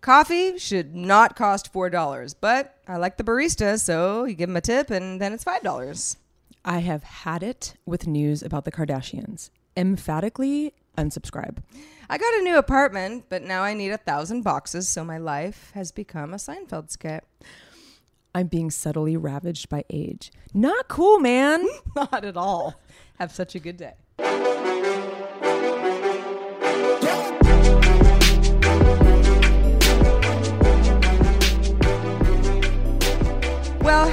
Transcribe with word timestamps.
Coffee 0.00 0.58
should 0.58 0.94
not 0.94 1.34
cost 1.36 1.72
$4, 1.72 2.34
but 2.40 2.76
I 2.86 2.96
like 2.96 3.16
the 3.16 3.24
barista, 3.24 3.80
so 3.80 4.24
you 4.24 4.34
give 4.34 4.48
him 4.48 4.56
a 4.56 4.60
tip 4.60 4.90
and 4.90 5.20
then 5.20 5.32
it's 5.32 5.44
$5. 5.44 6.16
I 6.64 6.78
have 6.78 7.02
had 7.02 7.42
it 7.42 7.74
with 7.84 8.06
news 8.06 8.42
about 8.42 8.64
the 8.64 8.72
Kardashians. 8.72 9.50
Emphatically 9.76 10.74
unsubscribe. 10.96 11.58
I 12.10 12.18
got 12.18 12.34
a 12.34 12.42
new 12.42 12.58
apartment, 12.58 13.26
but 13.28 13.42
now 13.42 13.62
I 13.62 13.74
need 13.74 13.90
a 13.90 13.98
thousand 13.98 14.42
boxes, 14.42 14.88
so 14.88 15.04
my 15.04 15.18
life 15.18 15.70
has 15.74 15.92
become 15.92 16.32
a 16.32 16.36
Seinfeld 16.36 16.90
skit. 16.90 17.24
I'm 18.34 18.46
being 18.46 18.70
subtly 18.70 19.16
ravaged 19.16 19.68
by 19.68 19.84
age. 19.90 20.30
Not 20.54 20.88
cool, 20.88 21.18
man. 21.18 21.66
Not 21.96 22.24
at 22.24 22.36
all. 22.36 22.80
Have 23.18 23.32
such 23.32 23.54
a 23.54 23.58
good 23.58 23.76
day. 23.76 23.94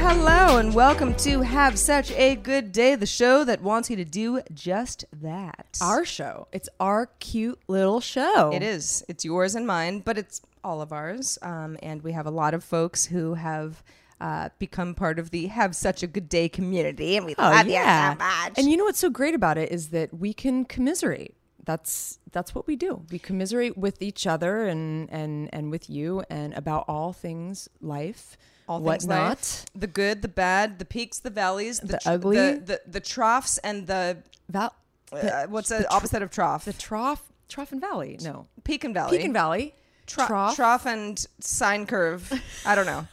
Hello 0.08 0.58
and 0.58 0.74
welcome 0.76 1.16
to 1.16 1.42
Have 1.42 1.80
Such 1.80 2.12
a 2.12 2.36
Good 2.36 2.72
Day, 2.72 2.94
the 2.94 3.08
show 3.08 3.44
that 3.44 3.62
wants 3.64 3.90
you 3.90 3.96
to 3.96 4.06
do 4.06 4.42
just 4.54 5.06
that. 5.22 5.78
our 5.82 6.06
show. 6.06 6.48
It's 6.52 6.70
our 6.80 7.08
cute 7.20 7.60
little 7.68 8.00
show. 8.00 8.52
It 8.54 8.62
is. 8.62 9.04
It's 9.10 9.26
yours 9.26 9.56
and 9.56 9.66
mine, 9.66 10.02
but 10.02 10.18
it's 10.20 10.42
all 10.64 10.82
of 10.82 10.94
ours. 10.94 11.40
Um, 11.42 11.76
and 11.82 12.04
we 12.04 12.12
have 12.12 12.28
a 12.28 12.32
lot 12.32 12.54
of 12.54 12.64
folks 12.64 13.06
who 13.06 13.34
have 13.34 13.84
uh, 14.22 14.50
become 14.60 14.94
part 14.94 15.18
of 15.18 15.32
the 15.32 15.48
Have 15.48 15.76
Such 15.76 16.04
a 16.04 16.08
Good 16.08 16.30
Day 16.30 16.50
community, 16.50 17.18
and 17.18 17.26
we 17.26 17.34
Oh, 17.40 17.44
love 17.50 17.68
yeah. 17.68 18.12
you 18.12 18.20
so 18.20 18.24
much. 18.26 18.54
And 18.60 18.70
you 18.70 18.78
know 18.78 18.86
what's 18.86 19.00
so 19.00 19.10
great 19.10 19.34
about 19.34 19.58
it 19.58 19.72
is 19.72 19.90
that 19.90 20.14
we 20.14 20.34
can 20.34 20.66
commiserate. 20.66 21.36
That's 21.66 22.20
that's 22.32 22.54
what 22.54 22.68
we 22.68 22.76
do. 22.76 23.02
We 23.12 23.18
commiserate 23.18 23.76
with 23.76 24.04
each 24.04 24.28
other 24.28 24.66
and 24.68 25.10
and 25.10 25.50
and 25.52 25.72
with 25.72 25.90
you 25.90 26.24
and 26.30 26.54
about 26.54 26.86
all 26.88 27.12
things 27.12 27.68
life, 27.82 28.38
all 28.68 28.80
things 28.80 29.06
whatnot. 29.06 29.30
life, 29.30 29.66
the 29.76 29.88
good, 29.88 30.22
the 30.22 30.28
bad, 30.28 30.80
the 30.80 30.86
peaks, 30.86 31.20
the 31.20 31.30
valleys, 31.30 31.80
the, 31.80 31.88
The 31.88 31.98
tr- 31.98 32.10
ugly. 32.10 32.38
the, 32.38 32.60
the, 32.66 32.82
the 32.88 33.00
troughs, 33.00 33.58
and 33.60 33.88
the, 33.88 34.18
Val- 34.50 34.74
uh, 35.12 35.46
what's 35.48 35.70
the, 35.70 35.78
the 35.80 35.84
tr- 35.84 35.90
opposite 35.94 36.22
of 36.22 36.32
trough? 36.32 36.66
the 36.66 36.74
trough, 36.74 37.22
trough 37.50 37.72
and 37.72 37.82
valley. 37.82 38.18
No, 38.22 38.48
peak 38.64 38.84
and 38.84 38.94
valley. 38.94 39.18
Peak 39.18 39.26
and 39.26 39.34
Valley. 39.34 39.74
Tro- 40.08 40.28
trough. 40.28 40.56
trough 40.56 40.86
and 40.86 41.26
sine 41.40 41.86
curve. 41.88 42.32
I 42.66 42.76
don't 42.76 42.86
know. 42.86 43.08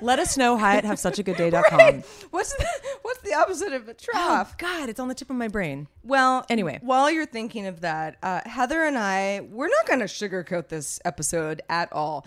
Let 0.00 0.18
us 0.20 0.36
know. 0.36 0.56
Hi 0.56 0.76
at 0.76 0.84
have 0.84 0.98
such 0.98 1.18
a 1.18 1.22
good 1.24 1.36
day.com. 1.36 2.02
What's 2.30 2.54
the, 2.54 2.66
what's 3.02 3.20
the 3.22 3.34
opposite 3.34 3.72
of 3.72 3.88
a 3.88 3.92
Oh 3.92 3.94
trough? 3.98 4.56
God, 4.58 4.88
it's 4.88 5.00
on 5.00 5.08
the 5.08 5.14
tip 5.14 5.28
of 5.30 5.34
my 5.36 5.48
brain. 5.48 5.88
Well, 6.04 6.46
Anyway. 6.48 6.78
while 6.82 7.10
you're 7.10 7.26
thinking 7.26 7.66
of 7.66 7.80
that, 7.80 8.16
uh, 8.22 8.42
Heather 8.46 8.84
and 8.84 8.96
I, 8.98 9.40
we're 9.50 9.68
not 9.68 9.86
going 9.86 9.98
to 10.00 10.04
sugarcoat 10.04 10.68
this 10.68 11.00
episode 11.04 11.62
at 11.68 11.92
all. 11.92 12.26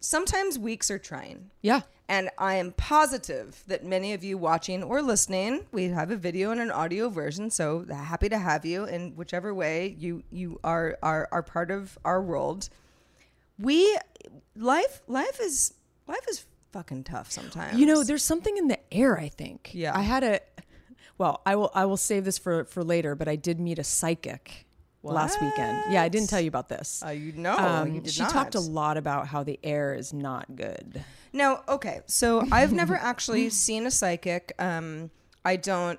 Sometimes 0.00 0.58
weeks 0.58 0.90
are 0.90 0.98
trying. 0.98 1.50
Yeah. 1.62 1.82
And 2.08 2.28
I 2.38 2.56
am 2.56 2.72
positive 2.72 3.62
that 3.68 3.84
many 3.84 4.12
of 4.14 4.24
you 4.24 4.36
watching 4.36 4.82
or 4.82 5.00
listening, 5.00 5.66
we 5.70 5.84
have 5.88 6.10
a 6.10 6.16
video 6.16 6.50
and 6.50 6.60
an 6.60 6.70
audio 6.70 7.08
version. 7.08 7.50
So 7.50 7.86
happy 7.88 8.28
to 8.28 8.38
have 8.38 8.66
you 8.66 8.84
in 8.84 9.12
whichever 9.14 9.54
way 9.54 9.94
you 9.96 10.24
you 10.32 10.58
are 10.64 10.98
are, 11.02 11.28
are 11.30 11.42
part 11.42 11.70
of 11.70 11.96
our 12.04 12.20
world. 12.20 12.68
We 13.58 13.96
life 14.56 15.02
life 15.06 15.38
is 15.40 15.74
life 16.08 16.26
is 16.28 16.46
fucking 16.72 17.04
tough 17.04 17.30
sometimes. 17.30 17.78
You 17.78 17.86
know, 17.86 18.02
there's 18.02 18.24
something 18.24 18.56
in 18.56 18.66
the 18.66 18.78
air. 18.92 19.18
I 19.18 19.28
think. 19.28 19.70
Yeah. 19.72 19.96
I 19.96 20.02
had 20.02 20.24
a. 20.24 20.40
Well, 21.16 21.42
I 21.46 21.54
will. 21.54 21.70
I 21.74 21.84
will 21.84 21.96
save 21.96 22.24
this 22.24 22.38
for 22.38 22.64
for 22.64 22.82
later. 22.82 23.14
But 23.14 23.28
I 23.28 23.36
did 23.36 23.60
meet 23.60 23.78
a 23.78 23.84
psychic 23.84 24.66
last 25.02 25.40
weekend. 25.40 25.82
Yeah, 25.90 26.02
I 26.02 26.08
didn't 26.08 26.28
tell 26.30 26.40
you 26.40 26.48
about 26.48 26.68
this. 26.68 27.02
uh, 27.04 27.10
you 27.10 27.32
know 27.32 27.56
Um, 27.56 27.94
you 27.94 28.00
did 28.00 28.12
she 28.12 28.22
not. 28.22 28.30
talked 28.32 28.54
a 28.54 28.60
lot 28.60 28.96
about 28.96 29.26
how 29.28 29.42
the 29.42 29.58
air 29.62 29.94
is 29.94 30.12
not 30.12 30.54
good. 30.56 31.02
Now, 31.32 31.62
okay, 31.68 32.00
so 32.06 32.46
I've 32.50 32.72
never 32.72 32.94
actually 33.10 33.50
seen 33.50 33.86
a 33.86 33.90
psychic. 33.90 34.52
Um, 34.58 35.10
I 35.44 35.56
don't, 35.56 35.98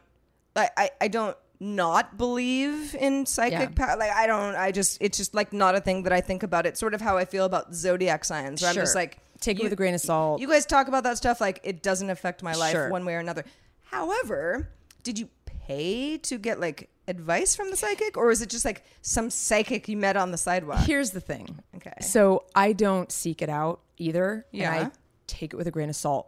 I, 0.56 0.70
I, 0.78 0.90
I 1.02 1.08
don't 1.08 1.36
not 1.60 2.18
believe 2.18 2.94
in 2.96 3.26
psychic 3.26 3.60
Yeah. 3.60 3.68
power. 3.70 3.98
Like 3.98 4.12
I 4.12 4.28
don't, 4.28 4.56
I 4.56 4.72
just, 4.72 4.98
it's 5.02 5.18
just 5.18 5.34
like 5.34 5.54
not 5.54 5.74
a 5.76 5.80
thing 5.80 6.04
that 6.04 6.14
I 6.14 6.20
think 6.22 6.44
about. 6.44 6.66
It's 6.66 6.80
sort 6.80 6.94
of 6.94 7.02
how 7.02 7.18
I 7.18 7.26
feel 7.26 7.46
about 7.46 7.74
zodiac 7.74 8.26
signs. 8.26 8.62
Where 8.62 8.70
I'm 8.70 8.76
just 8.76 8.96
like, 8.96 9.20
Take 9.40 9.60
it 9.60 9.64
with 9.64 9.74
a 9.74 9.76
grain 9.76 9.96
of 9.96 10.02
salt. 10.02 10.40
You 10.40 10.48
guys 10.48 10.68
talk 10.68 10.88
about 10.88 11.04
that 11.06 11.18
stuff 11.18 11.42
like 11.42 11.60
it 11.64 11.82
doesn't 11.82 12.12
affect 12.12 12.44
my 12.44 12.54
life 12.54 12.74
Sure. 12.74 12.90
one 12.90 13.06
way 13.06 13.16
or 13.16 13.20
another. 13.20 13.44
However, 13.92 14.70
did 15.02 15.18
you 15.18 15.30
pay 15.46 16.18
to 16.20 16.38
get 16.38 16.60
like 16.60 16.90
advice 17.08 17.56
from 17.56 17.70
the 17.72 17.76
psychic, 17.76 18.18
or 18.18 18.32
is 18.32 18.42
it 18.42 18.50
just 18.50 18.66
like 18.66 18.84
some 19.02 19.30
psychic 19.30 19.88
you 19.88 19.98
met 19.98 20.16
on 20.16 20.32
the 20.32 20.38
sidewalk? 20.38 20.86
Here's 20.86 21.12
the 21.12 21.22
thing. 21.22 21.60
Okay. 21.76 21.94
So 22.02 22.46
I 22.56 22.74
don't 22.74 23.12
seek 23.12 23.42
it 23.42 23.50
out 23.50 23.82
either. 23.98 24.46
Yeah. 24.52 24.74
And 24.74 24.88
I 24.88 24.92
take 25.28 25.54
it 25.54 25.58
with 25.58 25.68
a 25.68 25.72
grain 25.72 25.90
of 25.90 25.96
salt. 25.96 26.28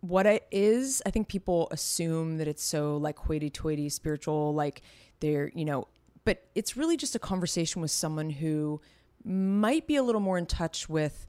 What 0.00 0.26
it 0.26 0.46
is, 0.50 1.02
I 1.06 1.10
think 1.10 1.28
people 1.28 1.68
assume 1.70 2.38
that 2.38 2.48
it's 2.48 2.64
so 2.64 2.96
like 2.96 3.18
hoity 3.18 3.50
toity 3.50 3.88
spiritual, 3.88 4.54
like 4.54 4.82
they're, 5.20 5.50
you 5.54 5.64
know, 5.64 5.88
but 6.24 6.44
it's 6.54 6.76
really 6.76 6.96
just 6.96 7.14
a 7.14 7.18
conversation 7.18 7.80
with 7.80 7.90
someone 7.90 8.30
who 8.30 8.80
might 9.24 9.86
be 9.86 9.96
a 9.96 10.02
little 10.02 10.20
more 10.20 10.36
in 10.36 10.46
touch 10.46 10.88
with 10.88 11.26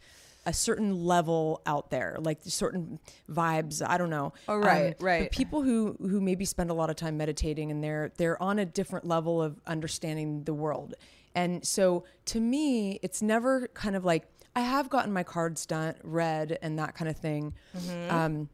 a 0.50 0.54
certain 0.54 1.06
level 1.06 1.62
out 1.68 1.92
there, 1.92 2.18
like 2.20 2.40
certain 2.42 3.00
vibes. 3.30 3.88
I 3.88 4.00
don't 4.00 4.10
know. 4.10 4.34
Oh, 4.48 4.58
right, 4.58 4.96
but 4.98 5.06
right. 5.06 5.32
people 5.32 5.62
who 5.62 5.96
who 6.02 6.20
maybe 6.20 6.44
spend 6.44 6.72
a 6.72 6.74
lot 6.74 6.90
of 6.90 6.96
time 6.96 7.18
meditating 7.18 7.70
and 7.70 7.84
they're 7.84 8.12
they're 8.18 8.42
on 8.42 8.58
a 8.58 8.66
different 8.66 9.06
level 9.06 9.44
of 9.44 9.62
understanding 9.68 10.44
the 10.46 10.54
world. 10.56 10.96
And 11.36 11.64
so 11.64 12.04
to 12.26 12.40
me, 12.40 13.00
it's 13.04 13.22
never 13.22 13.68
kind 13.76 13.96
of 13.96 14.04
like 14.04 14.28
I 14.56 14.62
have 14.62 14.90
gotten 14.90 15.14
my 15.14 15.22
cards 15.22 15.68
done, 15.68 15.94
read, 16.04 16.58
and 16.64 16.80
that 16.80 16.96
kind 16.96 17.10
of 17.10 17.18
thing. 17.18 17.54
Mm-hmm. 17.78 18.12
Um, 18.12 18.50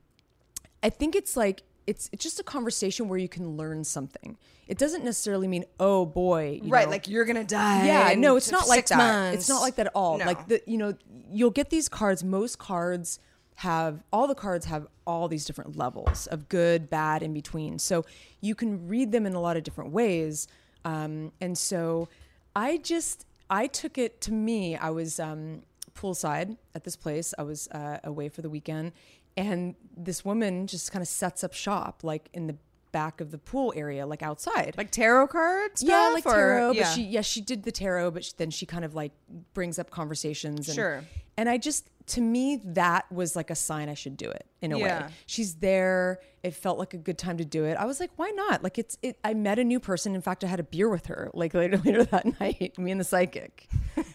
I 0.83 0.89
think 0.89 1.15
it's 1.15 1.37
like 1.37 1.63
it's 1.87 2.09
it's 2.11 2.23
just 2.23 2.39
a 2.39 2.43
conversation 2.43 3.07
where 3.07 3.19
you 3.19 3.29
can 3.29 3.57
learn 3.57 3.83
something. 3.83 4.37
It 4.67 4.77
doesn't 4.77 5.03
necessarily 5.03 5.47
mean 5.47 5.65
oh 5.79 6.05
boy, 6.05 6.59
you 6.63 6.69
right, 6.69 6.85
know, 6.85 6.91
like 6.91 7.07
you're 7.07 7.25
gonna 7.25 7.43
die. 7.43 7.85
yeah, 7.85 8.15
no, 8.17 8.35
it's 8.35 8.51
not 8.51 8.67
like 8.67 8.87
that. 8.87 8.97
months. 8.97 9.39
It's 9.39 9.49
not 9.49 9.61
like 9.61 9.75
that 9.75 9.87
at 9.87 9.91
all. 9.95 10.17
No. 10.17 10.25
Like 10.25 10.47
the 10.47 10.61
you 10.65 10.77
know, 10.77 10.95
you'll 11.29 11.51
get 11.51 11.69
these 11.69 11.89
cards. 11.89 12.23
Most 12.23 12.57
cards 12.59 13.19
have 13.55 14.03
all 14.11 14.27
the 14.27 14.35
cards 14.35 14.65
have 14.65 14.87
all 15.07 15.27
these 15.27 15.45
different 15.45 15.77
levels 15.77 16.27
of 16.27 16.49
good, 16.49 16.89
bad, 16.89 17.23
in 17.23 17.33
between. 17.33 17.79
So 17.79 18.05
you 18.41 18.55
can 18.55 18.87
read 18.87 19.11
them 19.11 19.25
in 19.25 19.33
a 19.33 19.39
lot 19.39 19.55
of 19.57 19.63
different 19.63 19.91
ways. 19.91 20.47
Um, 20.83 21.31
and 21.39 21.57
so 21.57 22.09
I 22.55 22.77
just 22.77 23.25
I 23.49 23.67
took 23.67 23.97
it 23.97 24.21
to 24.21 24.31
me. 24.31 24.75
I 24.75 24.89
was 24.89 25.19
um, 25.19 25.61
poolside 25.93 26.57
at 26.73 26.83
this 26.83 26.95
place. 26.95 27.33
I 27.37 27.43
was 27.43 27.67
uh, 27.69 27.99
away 28.03 28.29
for 28.29 28.41
the 28.41 28.49
weekend, 28.49 28.91
and 29.37 29.75
this 29.95 30.23
woman 30.25 30.67
just 30.67 30.91
kind 30.91 31.01
of 31.01 31.07
sets 31.07 31.43
up 31.43 31.53
shop 31.53 32.01
like 32.03 32.29
in 32.33 32.47
the 32.47 32.55
back 32.91 33.19
of 33.19 33.29
the 33.31 33.37
pool 33.37 33.73
area, 33.75 34.05
like 34.05 34.23
outside. 34.23 34.73
Like 34.77 34.89
tarot 34.91 35.27
cards? 35.27 35.83
yeah, 35.83 36.11
like 36.13 36.25
or- 36.25 36.31
tarot. 36.33 36.71
yeah. 36.71 36.83
But 36.83 36.89
she, 36.93 37.01
yeah, 37.03 37.21
she 37.21 37.41
did 37.41 37.63
the 37.63 37.71
tarot, 37.71 38.11
but 38.11 38.23
she, 38.23 38.31
then 38.37 38.49
she 38.51 38.65
kind 38.65 38.85
of 38.85 38.95
like 38.95 39.11
brings 39.53 39.77
up 39.79 39.89
conversations. 39.91 40.69
And, 40.69 40.75
Sure. 40.75 41.03
And 41.37 41.49
I 41.49 41.57
just, 41.57 41.89
to 42.07 42.21
me, 42.21 42.61
that 42.63 43.11
was 43.11 43.35
like 43.35 43.49
a 43.49 43.55
sign 43.55 43.89
I 43.89 43.93
should 43.95 44.15
do 44.15 44.29
it 44.29 44.45
in 44.61 44.71
a 44.71 44.79
Yeah. 44.79 45.07
way. 45.07 45.13
She's 45.25 45.55
there. 45.55 46.21
It 46.43 46.53
felt 46.53 46.79
like 46.79 46.93
a 46.93 46.97
good 46.97 47.17
time 47.17 47.35
to 47.39 47.43
do 47.43 47.65
it. 47.65 47.75
I 47.75 47.83
was 47.83 47.99
like, 47.99 48.11
why 48.15 48.29
not? 48.29 48.63
Like 48.63 48.77
it's, 48.77 48.97
it. 49.01 49.17
I 49.25 49.33
met 49.33 49.59
a 49.59 49.65
new 49.65 49.81
person. 49.81 50.15
In 50.15 50.21
fact, 50.21 50.45
I 50.45 50.47
had 50.47 50.61
a 50.61 50.63
beer 50.63 50.87
with 50.87 51.07
her 51.07 51.31
like 51.33 51.53
later, 51.53 51.77
later 51.83 52.05
that 52.05 52.39
night. 52.39 52.77
Me 52.77 52.91
and 52.91 53.01
the 53.01 53.03
psychic. 53.03 53.67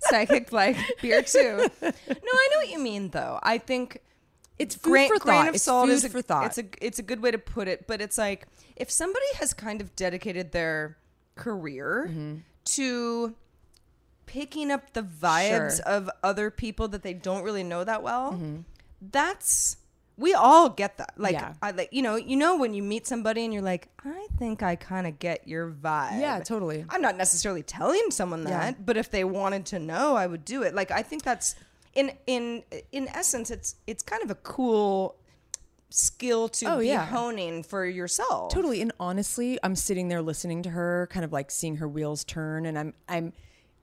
psychic 0.00 0.52
like 0.52 0.76
beer 1.00 1.22
too. 1.22 1.68
No, 1.82 1.88
I 1.88 2.48
know 2.52 2.58
what 2.58 2.68
you 2.70 2.78
mean 2.80 3.08
though. 3.10 3.38
I 3.42 3.58
think 3.58 4.00
It's 4.60 4.74
food 4.76 4.90
grain, 4.90 5.08
for 5.08 5.18
grain 5.18 5.36
thought. 5.38 5.48
of 5.48 5.54
It's 5.56 5.64
salt 5.64 5.88
is 5.88 6.04
a, 6.04 6.08
for 6.10 6.22
thought. 6.22 6.46
It's 6.46 6.58
a 6.58 6.64
it's 6.80 6.98
a 6.98 7.02
good 7.02 7.20
way 7.22 7.30
to 7.30 7.38
put 7.38 7.66
it, 7.68 7.86
but 7.86 8.00
it's 8.00 8.18
like 8.18 8.46
if 8.76 8.90
somebody 8.90 9.26
has 9.36 9.52
kind 9.54 9.80
of 9.80 9.94
dedicated 9.96 10.52
their 10.52 10.96
career 11.34 12.06
Mm-hmm. 12.10 12.34
to 12.76 13.34
picking 14.26 14.70
up 14.70 14.92
the 14.92 15.02
vibes 15.02 15.48
Sure. 15.48 15.68
Mm-hmm. 15.84 15.90
of 15.90 16.10
other 16.22 16.50
people 16.50 16.86
that 16.88 17.02
they 17.02 17.14
don't 17.14 17.42
really 17.42 17.64
know 17.64 17.82
that 17.84 18.02
well, 18.02 18.38
that's 19.00 19.76
we 20.16 20.34
all 20.34 20.68
get 20.68 20.98
that. 20.98 21.14
Like 21.16 21.32
Yeah. 21.32 21.54
I 21.62 21.70
like 21.70 21.88
you 21.92 22.02
know, 22.02 22.16
you 22.16 22.36
know 22.36 22.56
when 22.58 22.74
you 22.74 22.82
meet 22.82 23.06
somebody 23.06 23.44
and 23.44 23.52
you're 23.54 23.62
like, 23.62 23.88
I 24.04 24.26
think 24.38 24.62
I 24.62 24.76
kind 24.76 25.06
of 25.06 25.18
get 25.18 25.48
your 25.48 25.70
vibe. 25.70 26.20
Yeah, 26.20 26.40
totally. 26.40 26.84
I'm 26.90 27.00
not 27.00 27.16
necessarily 27.16 27.62
telling 27.62 28.10
someone 28.10 28.42
Yeah. 28.42 28.50
that, 28.72 28.84
but 28.84 28.96
if 28.98 29.10
they 29.10 29.24
wanted 29.24 29.64
to 29.66 29.78
know, 29.78 30.16
I 30.16 30.26
would 30.26 30.44
do 30.44 30.62
it. 30.62 30.74
Like 30.74 30.90
I 30.90 31.02
think 31.02 31.22
that's 31.22 31.54
in 31.94 32.12
in 32.26 32.62
in 32.92 33.08
essence, 33.08 33.50
it's 33.50 33.76
it's 33.86 34.02
kind 34.02 34.22
of 34.22 34.30
a 34.30 34.34
cool 34.36 35.16
skill 35.92 36.48
to 36.48 36.66
Oh, 36.66 36.78
be 36.78 36.86
yeah. 36.86 37.04
honing 37.06 37.62
for 37.64 37.84
yourself. 37.84 38.52
Totally. 38.52 38.80
And 38.80 38.92
honestly, 39.00 39.58
I'm 39.62 39.74
sitting 39.74 40.08
there 40.08 40.22
listening 40.22 40.62
to 40.62 40.70
her, 40.70 41.08
kind 41.10 41.24
of 41.24 41.32
like 41.32 41.50
seeing 41.50 41.76
her 41.76 41.88
wheels 41.88 42.24
turn, 42.24 42.66
and 42.66 42.78
I'm 42.78 42.94
I'm 43.08 43.32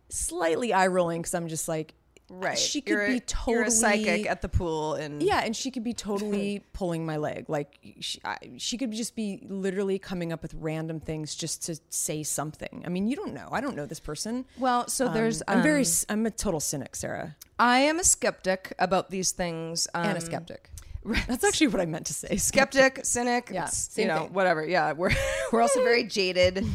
slightly 0.10 0.72
eye 0.74 0.88
rolling 0.88 1.22
because 1.22 1.34
I'm 1.34 1.48
just 1.50 1.68
like, 1.68 1.94
Right. 2.30 2.58
She 2.58 2.82
could 2.82 2.92
you're 2.92 3.06
a, 3.06 3.14
be 3.14 3.20
totally 3.22 3.54
you're 3.56 3.64
a 3.66 3.72
psychic 3.72 4.30
at 4.30 4.42
the 4.42 4.50
pool 4.50 4.96
and 4.96 5.24
yeah, 5.24 5.42
and 5.46 5.56
she 5.56 5.72
could 5.72 5.84
be 5.86 5.94
totally 5.94 6.62
pulling 6.74 7.06
my 7.06 7.16
leg. 7.16 7.46
Like 7.48 7.80
she, 8.02 8.20
I, 8.26 8.38
she 8.58 8.78
could 8.78 8.92
just 8.92 9.16
be 9.16 9.40
literally 9.48 9.98
coming 9.98 10.34
up 10.34 10.42
with 10.42 10.54
random 10.56 11.00
things 11.00 11.36
just 11.36 11.66
to 11.68 11.80
say 11.90 12.24
something. 12.24 12.84
I 12.86 12.90
mean, 12.90 13.08
you 13.08 13.16
don't 13.16 13.34
know. 13.34 13.48
I 13.52 13.62
don't 13.62 13.78
know 13.78 13.86
this 13.86 14.02
person. 14.02 14.44
Well, 14.60 14.88
so 14.90 15.08
there's 15.08 15.42
I'm 15.48 15.64
very. 15.64 15.78
um, 15.80 15.82
s- 15.82 16.06
I'm 16.10 16.26
a 16.26 16.32
total 16.32 16.60
cynic, 16.60 16.96
Sarah, 16.98 17.38
I 17.58 17.80
am 17.80 17.98
a 17.98 18.04
skeptic 18.04 18.74
about 18.78 19.10
these 19.10 19.32
things. 19.32 19.88
Um, 19.94 20.06
and 20.08 20.18
a 20.18 20.22
skeptic. 20.22 20.70
That's 21.28 21.46
actually 21.46 21.68
what 21.68 21.80
I 21.80 21.86
meant 21.86 22.08
to 22.08 22.14
say. 22.14 22.36
skeptic, 22.38 23.00
cynic, 23.06 23.50
Yeah, 23.54 23.66
same 23.68 24.04
you 24.10 24.14
know, 24.14 24.24
thing. 24.24 24.34
whatever. 24.34 24.68
Yeah, 24.68 24.92
we're 24.92 25.12
we're 25.54 25.62
also 25.62 25.82
very 25.82 26.04
jaded. 26.04 26.66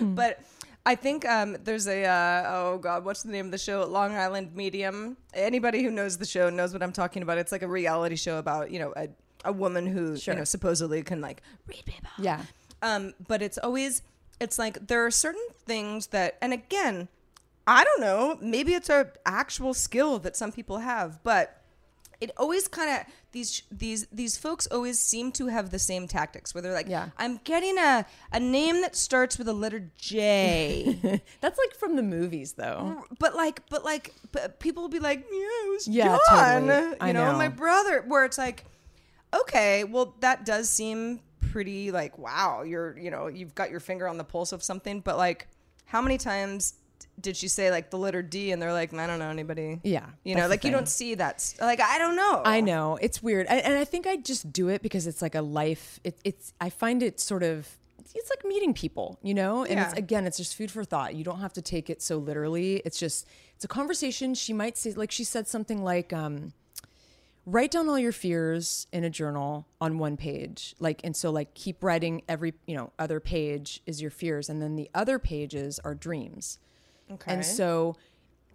but 0.00 0.40
I 0.84 0.96
think 0.96 1.24
um, 1.28 1.56
there's 1.62 1.86
a 1.86 2.04
uh, 2.04 2.44
oh 2.46 2.78
god, 2.78 3.04
what's 3.04 3.22
the 3.22 3.30
name 3.30 3.46
of 3.46 3.52
the 3.52 3.58
show? 3.58 3.84
Long 3.86 4.14
Island 4.16 4.54
Medium. 4.56 5.16
Anybody 5.32 5.82
who 5.82 5.90
knows 5.90 6.18
the 6.18 6.26
show 6.26 6.50
knows 6.50 6.72
what 6.72 6.82
I'm 6.82 6.92
talking 6.92 7.22
about. 7.22 7.38
It's 7.38 7.52
like 7.52 7.62
a 7.62 7.68
reality 7.68 8.16
show 8.16 8.38
about 8.38 8.70
you 8.72 8.80
know 8.80 8.92
a, 8.96 9.08
a 9.44 9.52
woman 9.52 9.86
who 9.86 10.16
Sure. 10.16 10.34
you 10.34 10.38
know 10.38 10.44
supposedly 10.44 11.02
can 11.02 11.20
like 11.20 11.42
read 11.68 11.84
people. 11.84 12.10
Yeah. 12.18 12.42
Um, 12.82 13.14
but 13.28 13.42
it's 13.42 13.58
always 13.58 14.02
it's 14.40 14.58
like 14.58 14.88
there 14.88 15.06
are 15.06 15.10
certain 15.12 15.46
things 15.66 16.08
that, 16.08 16.36
and 16.42 16.52
again, 16.52 17.06
I 17.64 17.84
don't 17.84 18.00
know. 18.00 18.36
Maybe 18.40 18.74
it's 18.74 18.90
a 18.90 19.12
actual 19.24 19.74
skill 19.74 20.18
that 20.18 20.36
some 20.36 20.50
people 20.50 20.78
have, 20.78 21.22
but 21.22 21.61
it 22.22 22.30
always 22.36 22.68
kind 22.68 22.90
of 22.90 23.12
these 23.32 23.62
these 23.70 24.06
these 24.12 24.36
folks 24.36 24.66
always 24.68 24.98
seem 24.98 25.32
to 25.32 25.46
have 25.48 25.70
the 25.70 25.78
same 25.78 26.06
tactics 26.06 26.54
where 26.54 26.62
they're 26.62 26.72
like, 26.80 26.88
Yeah. 26.88 27.08
I'm 27.18 27.40
getting 27.44 27.76
a 27.78 28.06
a 28.32 28.40
name 28.40 28.80
that 28.82 28.94
starts 28.96 29.38
with 29.38 29.48
a 29.48 29.52
letter 29.52 29.90
J. 29.96 31.20
That's 31.40 31.58
like 31.58 31.74
from 31.74 31.96
the 31.96 32.02
movies, 32.02 32.52
though. 32.52 33.04
But 33.18 33.34
like, 33.34 33.62
but 33.68 33.84
like, 33.84 34.14
but 34.30 34.60
people 34.60 34.82
will 34.84 34.88
be 34.90 35.00
like, 35.00 35.26
yeah, 35.30 35.38
it 35.66 35.70
was 35.70 35.88
Yeah, 35.88 36.18
John. 36.30 36.66
totally. 36.68 36.88
You 36.90 36.96
I 37.00 37.12
know, 37.12 37.32
know. 37.32 37.38
my 37.38 37.48
brother. 37.48 38.04
Where 38.06 38.24
it's 38.24 38.38
like, 38.38 38.64
okay, 39.34 39.84
well, 39.84 40.14
that 40.20 40.44
does 40.44 40.68
seem 40.70 41.20
pretty 41.40 41.90
like, 41.90 42.18
wow, 42.18 42.62
you're, 42.62 42.96
you 42.98 43.10
know, 43.10 43.26
you've 43.26 43.54
got 43.54 43.70
your 43.70 43.80
finger 43.80 44.06
on 44.08 44.16
the 44.18 44.24
pulse 44.24 44.52
of 44.52 44.62
something. 44.62 45.00
But 45.00 45.16
like, 45.16 45.48
how 45.86 46.00
many 46.00 46.18
times 46.18 46.74
did 47.20 47.36
she 47.36 47.48
say 47.48 47.70
like 47.70 47.90
the 47.90 47.98
letter 47.98 48.22
D, 48.22 48.50
and 48.52 48.60
they're 48.60 48.72
like, 48.72 48.92
I 48.94 49.06
don't 49.06 49.18
know 49.18 49.30
anybody. 49.30 49.80
Yeah, 49.84 50.06
you 50.24 50.34
know, 50.34 50.48
like 50.48 50.64
you 50.64 50.70
don't 50.70 50.88
see 50.88 51.14
that. 51.16 51.54
Like 51.60 51.80
I 51.80 51.98
don't 51.98 52.16
know. 52.16 52.42
I 52.44 52.60
know 52.60 52.98
it's 53.00 53.22
weird, 53.22 53.46
and, 53.48 53.60
and 53.64 53.74
I 53.74 53.84
think 53.84 54.06
I 54.06 54.16
just 54.16 54.52
do 54.52 54.68
it 54.68 54.82
because 54.82 55.06
it's 55.06 55.22
like 55.22 55.34
a 55.34 55.42
life. 55.42 56.00
It, 56.04 56.18
it's 56.24 56.52
I 56.60 56.70
find 56.70 57.02
it 57.02 57.20
sort 57.20 57.42
of 57.42 57.68
it's 58.14 58.30
like 58.30 58.44
meeting 58.44 58.74
people, 58.74 59.18
you 59.22 59.34
know. 59.34 59.64
And 59.64 59.78
it's 59.80 59.92
again, 59.94 60.26
it's 60.26 60.36
just 60.36 60.56
food 60.56 60.70
for 60.70 60.84
thought. 60.84 61.14
You 61.14 61.24
don't 61.24 61.40
have 61.40 61.52
to 61.54 61.62
take 61.62 61.88
it 61.90 62.02
so 62.02 62.18
literally. 62.18 62.82
It's 62.84 62.98
just 62.98 63.26
it's 63.56 63.64
a 63.64 63.68
conversation. 63.68 64.34
She 64.34 64.52
might 64.52 64.76
say 64.76 64.92
like 64.92 65.10
she 65.10 65.24
said 65.24 65.48
something 65.48 65.82
like. 65.82 66.12
um 66.12 66.52
write 67.44 67.72
down 67.72 67.88
all 67.88 67.98
your 67.98 68.12
fears 68.12 68.86
in 68.92 69.02
a 69.02 69.10
journal 69.10 69.66
on 69.80 69.98
one 69.98 70.16
page 70.16 70.76
like 70.78 71.00
and 71.02 71.16
so 71.16 71.28
like 71.28 71.52
keep 71.54 71.82
writing 71.82 72.22
every 72.28 72.54
you 72.68 72.76
know 72.76 72.92
other 73.00 73.18
page 73.18 73.80
is 73.84 74.00
your 74.00 74.12
fears 74.12 74.48
and 74.48 74.62
then 74.62 74.76
the 74.76 74.88
other 74.94 75.18
pages 75.18 75.80
are 75.80 75.92
dreams 75.92 76.58
Okay. 77.14 77.32
and 77.32 77.44
so 77.44 77.96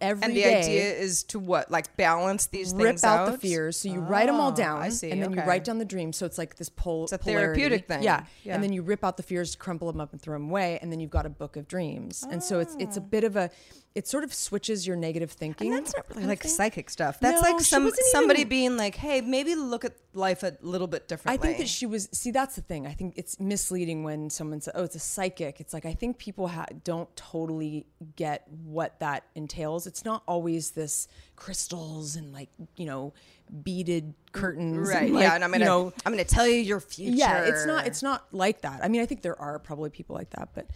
every 0.00 0.22
and 0.24 0.36
the 0.36 0.42
day- 0.42 0.58
idea 0.60 0.92
is 0.94 1.22
to 1.24 1.38
what, 1.38 1.70
like 1.70 1.96
balance 1.96 2.46
these 2.46 2.72
rip 2.74 2.86
things 2.86 3.04
out, 3.04 3.32
the 3.32 3.38
fears. 3.38 3.76
So 3.78 3.88
you 3.88 4.00
write 4.00 4.26
them 4.26 4.36
all 4.36 4.52
Oh, 4.52 4.54
down, 4.54 4.80
I 4.80 4.88
see, 4.90 5.10
and 5.10 5.22
then 5.22 5.32
you 5.32 5.42
write 5.42 5.64
down 5.64 5.78
the 5.78 5.84
dreams. 5.84 6.16
So 6.16 6.26
it's 6.26 6.38
like 6.38 6.56
this 6.56 6.68
pol- 6.68 7.04
It's 7.04 7.12
a 7.12 7.18
polarity. 7.18 7.60
therapeutic 7.60 7.88
thing. 7.88 8.02
Yeah. 8.02 8.24
Yeah. 8.44 8.54
and 8.54 8.62
then 8.62 8.72
you 8.72 8.82
rip 8.82 9.04
out 9.04 9.16
the 9.16 9.22
fears, 9.22 9.56
crumple 9.56 9.90
them 9.90 10.00
up, 10.00 10.12
and 10.12 10.20
throw 10.22 10.34
them 10.34 10.50
away, 10.50 10.78
and 10.80 10.92
then 10.92 11.00
you've 11.00 11.10
got 11.10 11.26
a 11.26 11.30
book 11.30 11.56
of 11.56 11.66
dreams. 11.66 12.24
And 12.30 12.42
so 12.42 12.60
it's 12.60 12.76
it's 12.78 12.96
a 12.96 13.00
oh. 13.00 13.04
bit 13.04 13.24
of 13.24 13.36
a, 13.36 13.50
it 13.94 14.06
sort 14.06 14.22
of 14.22 14.32
switches 14.32 14.86
your 14.86 14.96
negative 14.96 15.32
thinking. 15.32 15.72
And 15.72 15.84
that's 15.84 15.96
not 15.96 16.06
really 16.10 16.26
like 16.26 16.44
psychic 16.44 16.88
stuff. 16.90 17.18
That's 17.20 17.42
No, 17.42 17.50
like 17.52 17.60
some 17.60 17.90
somebody 18.12 18.40
even- 18.40 18.48
being 18.48 18.76
like, 18.76 18.94
"Hey, 18.94 19.20
maybe 19.20 19.54
look 19.54 19.84
at 19.84 19.94
life 20.12 20.42
a 20.42 20.56
little 20.60 20.86
bit 20.86 21.08
differently." 21.08 21.38
I 21.38 21.42
think 21.42 21.58
that 21.58 21.68
she 21.68 21.86
was. 21.86 22.08
See, 22.12 22.30
that's 22.30 22.54
the 22.54 22.62
thing. 22.62 22.86
I 22.86 22.92
think 22.92 23.14
it's 23.16 23.40
misleading 23.40 24.04
when 24.04 24.30
someone 24.30 24.60
says, 24.60 24.72
"Oh, 24.76 24.84
it's 24.84 24.94
a 24.94 25.00
psychic." 25.00 25.58
It's 25.60 25.72
like 25.72 25.84
I 25.86 25.94
think 25.94 26.18
people 26.18 26.48
ha- 26.48 26.66
don't 26.84 27.14
totally 27.16 27.86
get 28.14 28.46
what 28.64 29.00
that 29.00 29.24
entails. 29.34 29.86
It's 29.86 30.04
not 30.04 30.22
always 30.28 30.72
this 30.72 31.08
crystals 31.34 32.14
and 32.16 32.32
like 32.32 32.50
you 32.76 32.84
know 32.86 33.14
beaded 33.62 34.14
curtains, 34.32 34.88
right? 34.88 35.04
And 35.04 35.14
like, 35.14 35.22
yeah, 35.22 35.34
and 35.34 35.44
I'm 35.44 35.50
gonna 35.52 35.64
you 35.64 35.68
know, 35.70 35.92
I'm 36.04 36.12
gonna 36.12 36.24
tell 36.24 36.46
you 36.46 36.56
your 36.56 36.80
future. 36.80 37.16
Yeah, 37.16 37.44
it's 37.44 37.66
not. 37.66 37.86
It's 37.86 38.02
not 38.02 38.26
like 38.32 38.62
that. 38.62 38.80
I 38.82 38.88
mean, 38.88 39.00
I 39.00 39.06
think 39.06 39.22
there 39.22 39.40
are 39.40 39.58
probably 39.58 39.90
people 39.90 40.14
like 40.16 40.30
that, 40.30 40.50
but 40.54 40.66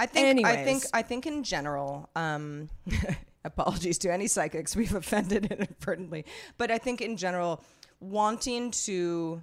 I 0.00 0.06
think 0.06 0.44
I 0.46 0.64
think. 0.64 0.84
I 0.92 1.02
think 1.02 1.26
in 1.26 1.42
general, 1.42 2.08
um, 2.16 2.68
apologies 3.44 3.98
to 3.98 4.12
any 4.12 4.26
psychics 4.26 4.74
we've 4.76 4.94
offended 4.94 5.46
inadvertently, 5.50 6.24
but 6.56 6.70
I 6.70 6.78
think 6.78 7.00
in 7.00 7.16
general, 7.16 7.62
wanting 8.00 8.70
to 8.72 9.42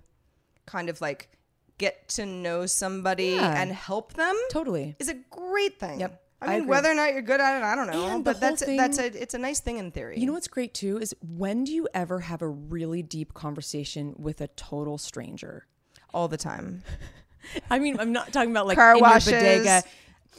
kind 0.65 0.89
of 0.89 1.01
like 1.01 1.29
get 1.77 2.07
to 2.07 2.25
know 2.25 2.65
somebody 2.65 3.31
Yeah. 3.35 3.61
and 3.61 3.71
help 3.71 4.13
them 4.13 4.35
totally. 4.49 4.95
is 4.99 5.09
a 5.09 5.15
great 5.29 5.79
thing. 5.79 5.99
Yep, 5.99 6.21
I 6.45 6.51
I 6.51 6.53
mean, 6.55 6.61
agree. 6.63 6.69
whether 6.71 6.91
or 6.91 6.93
not 6.95 7.13
you're 7.13 7.21
good 7.21 7.41
at 7.41 7.57
it, 7.57 7.63
I 7.63 7.75
don't 7.75 7.87
know. 7.87 8.21
But 8.23 8.39
that's 8.39 8.63
whole 8.63 8.77
that's 8.77 8.97
a 8.99 9.05
it's 9.21 9.33
a 9.33 9.37
nice 9.39 9.59
thing 9.59 9.77
in 9.77 9.91
theory. 9.91 10.19
You 10.19 10.25
know 10.27 10.33
what's 10.33 10.47
great 10.47 10.73
too 10.73 10.97
is 10.99 11.15
when 11.21 11.63
do 11.63 11.71
you 11.73 11.87
ever 11.93 12.21
have 12.21 12.41
a 12.41 12.47
really 12.47 13.01
deep 13.03 13.33
conversation 13.33 14.13
with 14.17 14.41
a 14.41 14.47
total 14.49 14.97
stranger? 14.97 15.65
all 16.13 16.29
the 16.29 16.37
time. 16.37 16.81
I 17.69 17.77
mean, 17.77 17.99
I'm 17.99 18.13
not 18.13 18.31
talking 18.31 18.49
about 18.51 18.67
like 18.67 18.77
Car 18.77 18.91
in 18.91 18.97
your 18.99 19.03
washes, 19.09 19.33
bodega. 19.33 19.83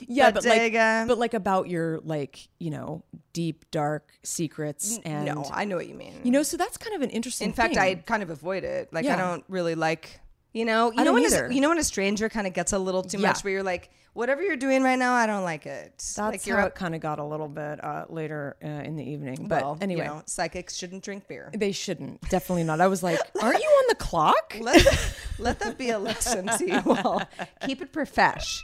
Yeah, 0.01 0.31
but 0.31 0.45
like, 0.45 0.73
but 0.73 1.19
like 1.19 1.35
about 1.35 1.69
your 1.69 2.01
like 2.03 2.49
you 2.59 2.71
know 2.71 3.03
deep 3.35 3.71
dark 3.71 4.11
secrets 4.23 4.99
and 5.05 5.27
no, 5.27 5.49
I 5.53 5.65
know 5.67 5.77
what 5.77 5.87
you 5.89 5.95
mean. 5.95 6.21
you 6.25 6.31
know. 6.31 6.43
So 6.43 6.57
that's 6.57 6.77
kind 6.79 6.95
of 6.97 7.03
an 7.03 7.11
interesting. 7.11 7.47
In 7.49 7.53
fact, 7.53 7.75
thing. 7.75 7.83
I 7.83 7.95
kind 7.97 8.23
of 8.23 8.31
avoid 8.31 8.65
it. 8.65 8.93
Like 8.93 9.07
I 9.07 9.17
don't 9.17 9.45
really 9.49 9.75
like, 9.75 10.21
you 10.53 10.65
know, 10.65 10.87
you 10.93 11.01
I 11.01 11.05
know 11.05 11.13
don't 11.15 11.23
when 11.23 11.51
a, 11.51 11.55
you 11.55 11.61
know 11.61 11.69
when 11.69 11.79
a 11.79 11.85
stranger 11.85 12.29
kind 12.29 12.47
of 12.47 12.53
gets 12.55 12.73
a 12.73 12.79
little 12.79 13.03
too 13.03 13.19
Yeah. 13.19 13.29
much, 13.29 13.45
where 13.45 13.53
you're 13.55 13.63
like, 13.63 13.91
whatever 14.17 14.43
you're 14.43 14.57
doing 14.57 14.83
right 14.83 14.99
now, 14.99 15.15
I 15.15 15.27
don't 15.27 15.45
like 15.45 15.67
it. 15.67 15.93
That's 15.99 16.19
like 16.19 16.45
how 16.45 16.59
up. 16.63 16.69
it 16.69 16.75
kind 16.75 16.95
of 16.95 17.01
got 17.01 17.19
a 17.19 17.25
little 17.25 17.49
bit 17.49 17.83
uh, 17.85 18.07
later 18.09 18.57
uh, 18.65 18.67
in 18.67 18.97
the 18.97 19.05
evening. 19.05 19.47
But 19.49 19.63
well, 19.63 19.79
anyway, 19.81 20.05
you 20.05 20.09
know, 20.09 20.23
psychics 20.27 20.75
shouldn't 20.77 21.05
drink 21.05 21.29
beer. 21.29 21.51
they 21.55 21.73
shouldn't. 21.73 22.23
Definitely 22.31 22.65
not. 22.65 22.81
I 22.81 22.87
was 22.89 23.03
like, 23.03 23.21
aren't 23.41 23.59
you 23.63 23.69
on 23.69 23.85
the 23.89 23.95
clock? 23.97 24.57
Let 24.61 24.83
that, 24.85 25.15
let 25.39 25.59
that 25.61 25.77
be 25.79 25.91
a 25.91 25.99
lesson 25.99 26.47
to 26.47 26.67
you 26.67 26.81
all. 27.05 27.23
Keep 27.67 27.83
it 27.83 27.93
profesh, 27.93 28.63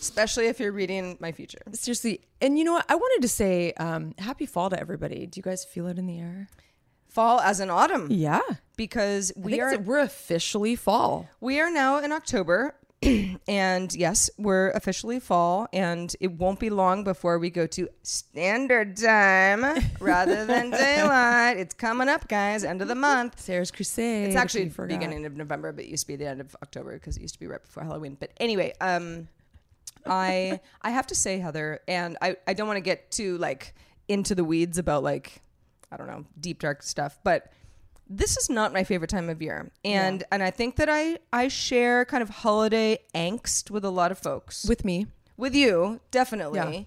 especially 0.00 0.46
if 0.46 0.58
you're 0.58 0.72
reading 0.72 1.16
my 1.20 1.32
future. 1.32 1.60
Seriously. 1.72 2.20
And 2.40 2.58
you 2.58 2.64
know 2.64 2.72
what? 2.72 2.86
I 2.88 2.94
wanted 2.94 3.22
to 3.22 3.28
say 3.28 3.72
um, 3.74 4.14
happy 4.18 4.46
fall 4.46 4.70
to 4.70 4.78
everybody. 4.80 5.26
Do 5.26 5.38
you 5.38 5.42
guys 5.42 5.64
feel 5.64 5.86
it 5.86 5.98
in 5.98 6.06
the 6.06 6.18
air? 6.18 6.48
Fall 7.08 7.38
as 7.40 7.60
in 7.60 7.70
autumn 7.70 8.08
Yeah. 8.10 8.40
because 8.76 9.32
we 9.36 9.60
are 9.60 9.78
we're 9.78 10.00
officially 10.00 10.74
fall. 10.74 11.28
we 11.40 11.60
are 11.60 11.70
now 11.70 11.98
in 11.98 12.10
October. 12.10 12.74
and 13.48 13.94
yes, 13.94 14.30
we're 14.38 14.70
officially 14.70 15.20
fall, 15.20 15.68
and 15.72 16.14
it 16.20 16.32
won't 16.32 16.58
be 16.58 16.70
long 16.70 17.04
before 17.04 17.38
we 17.38 17.50
go 17.50 17.66
to 17.66 17.88
standard 18.02 18.96
time 18.96 19.64
rather 20.00 20.44
than 20.46 20.70
daylight. 20.70 21.56
It's 21.58 21.74
coming 21.74 22.08
up, 22.08 22.28
guys. 22.28 22.64
End 22.64 22.82
of 22.82 22.88
the 22.88 22.94
month. 22.94 23.40
Sarah's 23.40 23.70
Crusade. 23.70 24.28
It's 24.28 24.36
actually 24.36 24.72
beginning 24.86 25.26
of 25.26 25.36
November, 25.36 25.72
but 25.72 25.84
it 25.84 25.88
used 25.88 26.04
to 26.04 26.08
be 26.08 26.16
the 26.16 26.26
end 26.26 26.40
of 26.40 26.56
October 26.62 26.94
because 26.94 27.16
it 27.16 27.22
used 27.22 27.34
to 27.34 27.40
be 27.40 27.46
right 27.46 27.62
before 27.62 27.82
Halloween. 27.82 28.16
But 28.18 28.30
anyway, 28.38 28.72
um, 28.80 29.28
I 30.06 30.60
I 30.82 30.90
have 30.90 31.06
to 31.08 31.14
say, 31.14 31.38
Heather, 31.38 31.80
and 31.88 32.16
I 32.20 32.36
I 32.46 32.54
don't 32.54 32.66
want 32.66 32.78
to 32.78 32.82
get 32.82 33.10
too 33.10 33.38
like 33.38 33.74
into 34.08 34.34
the 34.34 34.44
weeds 34.44 34.78
about 34.78 35.02
like 35.02 35.42
I 35.90 35.96
don't 35.96 36.06
know 36.06 36.24
deep 36.40 36.60
dark 36.60 36.82
stuff, 36.82 37.18
but 37.24 37.52
this 38.08 38.36
is 38.36 38.50
not 38.50 38.72
my 38.72 38.84
favorite 38.84 39.10
time 39.10 39.28
of 39.30 39.40
year, 39.40 39.70
and 39.84 40.22
and 40.30 40.42
I 40.42 40.50
think 40.50 40.76
that 40.76 40.88
I 40.90 41.18
I 41.32 41.48
share 41.48 42.04
kind 42.04 42.22
of 42.22 42.28
holiday 42.28 42.98
angst 43.14 43.70
with 43.70 43.84
a 43.84 43.90
lot 43.90 44.12
of 44.12 44.18
folks. 44.18 44.64
With 44.66 44.84
me. 44.84 45.06
with 45.36 45.54
you 45.54 46.00
definitely. 46.10 46.58
Yeah. 46.58 46.82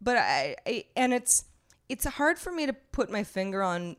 but 0.00 0.16
I, 0.16 0.56
I 0.66 0.84
and 0.96 1.12
it's 1.12 1.44
it's 1.88 2.04
hard 2.06 2.38
for 2.38 2.52
me 2.52 2.66
to 2.66 2.72
put 2.72 3.10
my 3.10 3.24
finger 3.24 3.62
on 3.62 3.96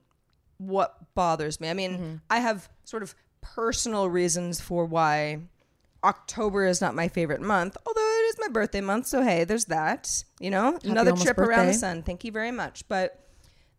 what 0.57 1.13
bothers 1.15 1.59
me. 1.59 1.69
I 1.69 1.73
mean 1.73 1.91
Mm-hmm. 1.93 2.15
i 2.29 2.39
have 2.39 2.69
sort 2.85 3.03
of 3.03 3.15
personal 3.41 4.09
reasons 4.09 4.61
for 4.61 4.85
why 4.85 5.39
october 6.03 6.65
is 6.65 6.81
not 6.81 6.95
my 6.95 7.07
favorite 7.07 7.41
month 7.41 7.75
although 7.85 7.99
it 7.99 8.25
is 8.29 8.35
my 8.39 8.47
birthday 8.47 8.81
month 8.81 9.05
so 9.07 9.21
hey 9.23 9.43
there's 9.43 9.65
that 9.65 10.23
you 10.39 10.49
know? 10.49 10.77
Another 10.83 11.11
almost 11.11 11.25
trip 11.25 11.37
around 11.37 11.67
the 11.67 11.73
sun. 11.73 12.01
Thank 12.03 12.23
you 12.23 12.31
very 12.31 12.51
much. 12.51 12.87
But 12.87 13.19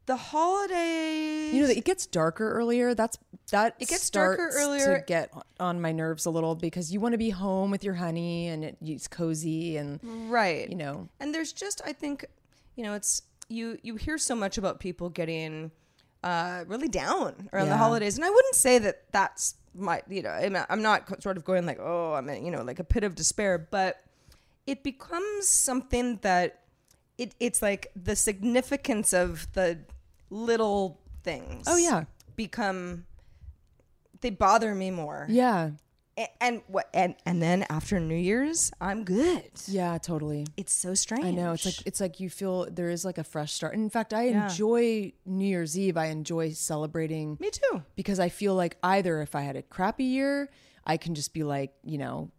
the 0.06 0.16
holidays 0.16 1.54
You 1.54 1.62
know, 1.62 1.68
it 1.68 1.84
gets 1.84 2.06
darker 2.06 2.50
earlier. 2.52 2.94
That's 2.94 3.18
that. 3.50 3.76
It 3.78 3.88
gets 3.88 4.08
darker 4.10 4.50
earlier. 4.54 4.98
to 4.98 5.04
get 5.04 5.32
on 5.60 5.80
my 5.80 5.92
nerves 5.92 6.26
a 6.26 6.30
little 6.30 6.54
because 6.54 6.92
you 6.92 7.00
want 7.00 7.12
to 7.12 7.18
be 7.18 7.30
home 7.30 7.70
with 7.70 7.84
your 7.84 7.94
honey 7.94 8.48
and 8.48 8.64
it, 8.64 8.76
it's 8.82 9.06
cozy 9.08 9.76
and 9.76 10.00
right 10.30 10.68
you 10.68 10.74
know. 10.76 11.08
and 11.20 11.34
there's 11.34 11.52
just 11.52 11.80
i 11.84 11.92
think 11.92 12.24
you 12.76 12.82
know 12.82 12.94
it's 12.94 13.22
you 13.48 13.78
you 13.82 13.96
hear 13.96 14.16
so 14.18 14.34
much 14.34 14.58
about 14.58 14.80
people 14.80 15.08
getting 15.10 15.70
uh 16.24 16.64
really 16.66 16.88
down 16.88 17.48
around 17.52 17.68
the 17.68 17.76
holidays 17.76 18.16
and 18.16 18.24
i 18.24 18.30
wouldn't 18.30 18.54
say 18.54 18.78
that 18.78 19.02
that's 19.12 19.54
my 19.74 20.02
you 20.08 20.22
know 20.22 20.30
i'm 20.30 20.52
not- 20.52 20.66
i'm 20.70 20.82
not 20.82 21.22
sort 21.22 21.36
of 21.36 21.44
going 21.44 21.66
like 21.66 21.78
oh 21.80 22.14
i'm 22.14 22.28
in 22.28 22.44
you 22.44 22.50
know 22.50 22.62
like 22.62 22.78
a 22.78 22.84
pit 22.84 23.04
of 23.04 23.14
despair 23.14 23.58
but 23.70 24.02
it 24.66 24.82
becomes 24.82 25.46
something 25.48 26.18
that 26.22 26.61
it 27.18 27.34
it's 27.40 27.60
like 27.62 27.88
the 27.96 28.16
significance 28.16 29.12
of 29.12 29.46
the 29.52 29.78
little 30.30 30.98
things 31.22 31.64
Oh, 31.68 31.76
yeah. 31.76 32.04
become 32.36 33.04
they 34.20 34.30
bother 34.30 34.74
me 34.74 34.90
more 34.90 35.26
Yeah. 35.28 35.70
A- 36.18 36.42
and 36.42 36.60
what 36.66 36.88
and 36.92 37.14
and 37.24 37.40
then 37.42 37.64
after 37.70 37.98
new 37.98 38.14
year's 38.14 38.70
i'm 38.82 39.02
good 39.04 39.50
Yeah. 39.66 39.96
Totally. 39.98 40.46
it's 40.56 40.72
so 40.72 40.92
strange 40.94 41.24
I 41.24 41.30
know. 41.30 41.52
It's 41.52 41.64
like 41.64 41.86
it's 41.86 42.00
like 42.00 42.20
you 42.20 42.28
feel 42.28 42.66
there 42.70 42.90
is 42.90 43.04
like 43.04 43.16
a 43.18 43.24
fresh 43.24 43.52
start. 43.52 43.74
In 43.74 43.88
fact, 43.88 44.12
I 44.12 44.28
Yeah. 44.28 44.44
enjoy 44.44 45.12
New 45.24 45.46
Year's 45.46 45.78
Eve. 45.78 45.96
I 45.96 46.06
enjoy 46.06 46.52
celebrating 46.52 47.36
me 47.40 47.50
too 47.50 47.82
because 47.96 48.20
I 48.20 48.28
feel 48.28 48.54
like 48.54 48.76
either 48.82 49.22
if 49.22 49.34
I 49.34 49.40
had 49.42 49.56
a 49.56 49.62
crappy 49.62 50.04
year, 50.04 50.50
I 50.84 50.96
can 50.98 51.14
just 51.14 51.32
be 51.32 51.44
like, 51.44 51.72
you 51.84 51.96
know, 51.98 52.30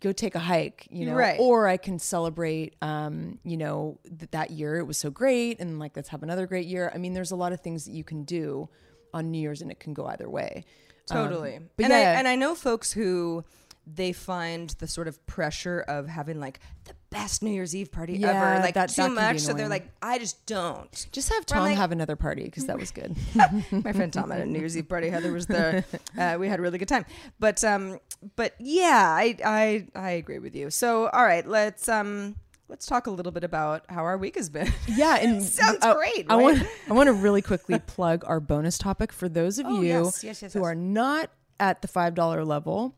go 0.00 0.12
take 0.12 0.34
a 0.34 0.38
hike, 0.38 0.86
you 0.90 1.06
know, 1.06 1.14
Right. 1.14 1.38
or 1.40 1.66
I 1.68 1.76
can 1.76 1.98
celebrate, 1.98 2.76
um, 2.82 3.38
you 3.44 3.56
know, 3.56 3.98
th- 4.18 4.30
that 4.30 4.50
year 4.50 4.76
it 4.78 4.84
was 4.86 4.96
so 4.98 5.10
great 5.10 5.60
and 5.60 5.78
like 5.78 5.96
let's 5.96 6.08
have 6.10 6.22
another 6.22 6.46
great 6.46 6.66
year. 6.66 6.90
I 6.94 6.98
mean, 6.98 7.12
there's 7.14 7.30
a 7.32 7.36
lot 7.36 7.52
of 7.52 7.60
things 7.60 7.84
that 7.86 7.92
you 7.92 8.04
can 8.04 8.24
do 8.24 8.68
on 9.12 9.30
New 9.30 9.38
Year's 9.40 9.60
and 9.62 9.70
it 9.70 9.80
can 9.80 9.92
go 9.94 10.06
either 10.06 10.28
way. 10.30 10.64
Um, 11.10 11.16
Totally. 11.28 11.58
but 11.76 11.84
and 11.86 11.92
yeah. 11.92 11.98
I 11.98 12.02
and 12.14 12.28
I 12.28 12.36
know 12.36 12.54
folks 12.54 12.92
who 12.92 13.44
they 13.86 14.12
find 14.12 14.70
the 14.78 14.86
sort 14.86 15.08
of 15.08 15.24
pressure 15.26 15.80
of 15.80 16.06
having 16.06 16.38
like 16.38 16.60
the 16.84 16.92
best 17.10 17.42
New 17.42 17.50
Year's 17.50 17.74
Eve 17.74 17.90
party 17.92 18.14
Yeah, 18.14 18.28
ever 18.30 18.62
like 18.62 18.74
that- 18.74 18.90
too 18.90 19.02
that 19.02 19.10
much. 19.12 19.40
So 19.40 19.52
they're 19.52 19.68
like, 19.68 19.88
I 20.00 20.18
just 20.18 20.46
don't. 20.46 21.06
Just 21.12 21.28
have 21.32 21.44
Tom 21.44 21.62
like- 21.64 21.76
have 21.76 21.92
another 21.92 22.16
party 22.16 22.44
because 22.44 22.66
that 22.66 22.78
was 22.78 22.90
good. 22.92 23.16
My 23.72 23.92
friend 23.92 24.12
Tom 24.12 24.30
had 24.30 24.40
a 24.42 24.46
New 24.46 24.58
Year's 24.60 24.76
Eve 24.76 24.88
party. 24.88 25.08
Heather 25.10 25.32
was 25.32 25.46
there. 25.46 25.84
Uh, 26.18 26.36
we 26.38 26.48
had 26.48 26.58
a 26.58 26.62
really 26.62 26.76
good 26.78 26.88
time. 26.88 27.04
But 27.38 27.62
um, 27.64 27.98
but 28.36 28.54
yeah, 28.58 29.12
I 29.16 29.36
I 29.44 29.86
I 29.94 30.10
agree 30.12 30.38
with 30.38 30.54
you. 30.54 30.70
So 30.70 31.08
all 31.08 31.24
right, 31.24 31.46
let's 31.46 31.88
um. 31.88 32.36
Let's 32.68 32.86
talk 32.86 33.08
a 33.08 33.10
little 33.10 33.32
bit 33.32 33.42
about 33.42 33.82
how 33.88 34.04
our 34.04 34.16
week 34.16 34.36
has 34.36 34.48
been. 34.48 34.72
Yeah, 34.86 35.16
and 35.20 35.42
Sounds 35.42 35.78
I- 35.82 35.92
great, 35.94 36.26
I 36.28 36.36
right? 36.36 36.42
want 36.42 36.62
I 36.88 36.92
want 36.92 37.06
to 37.08 37.12
really 37.12 37.42
quickly 37.42 37.80
plug 37.80 38.22
our 38.28 38.38
bonus 38.38 38.78
topic 38.78 39.12
for 39.12 39.28
those 39.28 39.58
of 39.58 39.66
Oh, 39.66 39.80
you 39.82 40.04
yes, 40.04 40.22
yes, 40.22 40.40
yes, 40.42 40.52
who 40.52 40.62
are 40.62 40.76
not 40.76 41.30
at 41.58 41.82
the 41.82 41.88
five 41.88 42.14
dollar 42.14 42.44
level. 42.44 42.94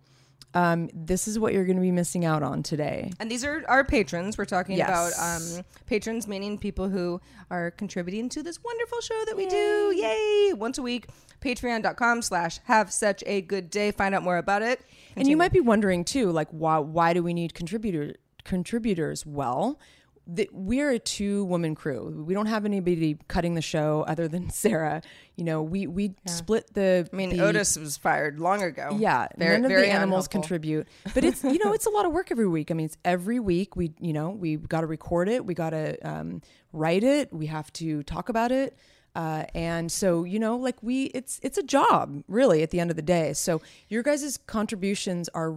Um, 0.54 0.90
this 0.92 1.26
is 1.28 1.38
what 1.38 1.52
you're 1.54 1.64
going 1.64 1.76
to 1.76 1.82
be 1.82 1.90
missing 1.92 2.24
out 2.24 2.42
on 2.42 2.62
today. 2.62 3.10
And 3.20 3.30
these 3.30 3.44
are 3.44 3.64
our 3.68 3.84
patrons. 3.84 4.36
We're 4.36 4.44
talking 4.44 4.76
Yes. 4.76 4.88
about 4.88 5.12
um, 5.58 5.64
patrons, 5.86 6.28
meaning 6.28 6.58
people 6.58 6.88
who 6.88 7.20
are 7.50 7.70
contributing 7.70 8.28
to 8.30 8.42
this 8.42 8.62
wonderful 8.62 9.00
show 9.00 9.22
that 9.26 9.36
we 9.36 9.46
do. 9.46 9.92
Yay! 9.96 10.52
Once 10.52 10.76
a 10.78 10.82
week. 10.82 11.06
Patreon.com 11.40 12.22
slash 12.22 12.60
have 12.64 12.92
such 12.92 13.24
a 13.26 13.40
good 13.40 13.68
day. 13.70 13.90
Find 13.90 14.14
out 14.14 14.22
more 14.22 14.36
about 14.36 14.62
it. 14.62 14.80
And 15.16 15.26
you 15.26 15.36
might 15.36 15.52
be 15.52 15.60
wondering 15.60 16.04
too, 16.04 16.30
like 16.30 16.48
why 16.50 16.78
why 16.78 17.12
do 17.14 17.22
we 17.22 17.34
need 17.34 17.52
contributor 17.54 18.14
contributors? 18.44 19.26
Well, 19.26 19.80
the, 20.26 20.48
we're 20.52 20.90
a 20.90 20.98
two 20.98 21.44
woman 21.46 21.74
crew. 21.74 22.24
We 22.26 22.32
don't 22.34 22.46
have 22.46 22.64
anybody 22.64 23.18
cutting 23.28 23.54
the 23.54 23.62
show 23.62 24.04
other 24.06 24.28
than 24.28 24.50
Sarah. 24.62 25.02
You 25.36 25.44
know, 25.44 25.62
we 25.62 25.86
we 25.86 26.14
split 26.26 26.72
the. 26.74 27.08
I 27.12 27.16
mean, 27.16 27.30
the, 27.30 27.40
Otis 27.40 27.76
was 27.76 27.96
fired 27.96 28.38
long 28.38 28.62
ago. 28.62 28.96
Yeah, 28.98 29.26
Very, 29.36 29.56
none 29.56 29.64
of 29.64 29.68
very 29.70 29.82
the 29.82 29.88
animals 29.92 30.26
unhelpful. 30.26 30.40
contribute, 30.42 30.88
but 31.14 31.24
it's 31.24 31.42
you 31.42 31.58
know 31.64 31.72
it's 31.72 31.86
a 31.86 31.90
lot 31.90 32.06
of 32.06 32.12
work 32.12 32.30
every 32.30 32.46
week. 32.48 32.70
I 32.70 32.74
mean, 32.74 32.86
it's 32.86 32.96
every 33.04 33.40
week 33.40 33.74
we 33.76 33.92
you 33.98 34.12
know 34.12 34.30
we 34.30 34.56
got 34.56 34.82
to 34.82 34.86
record 34.86 35.28
it, 35.28 35.44
we 35.44 35.54
got 35.54 35.70
to 35.70 35.96
um, 36.08 36.40
write 36.72 37.02
it, 37.02 37.32
we 37.32 37.46
have 37.46 37.72
to 37.74 38.02
talk 38.04 38.28
about 38.28 38.52
it, 38.52 38.76
uh, 39.16 39.44
and 39.54 39.90
so 39.90 40.24
you 40.24 40.38
know 40.38 40.56
like 40.56 40.76
we 40.82 41.04
it's 41.06 41.40
it's 41.42 41.58
a 41.58 41.62
job 41.62 42.22
really 42.28 42.62
at 42.62 42.70
the 42.70 42.78
end 42.78 42.90
of 42.90 42.96
the 42.96 43.02
day. 43.02 43.32
So 43.32 43.60
your 43.88 44.02
guys' 44.02 44.38
contributions 44.46 45.28
are 45.34 45.56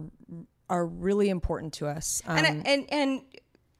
are 0.68 0.84
really 0.84 1.28
important 1.28 1.72
to 1.74 1.86
us. 1.86 2.20
Um, 2.26 2.38
And, 2.38 2.66
and, 2.66 2.86
and 2.90 3.22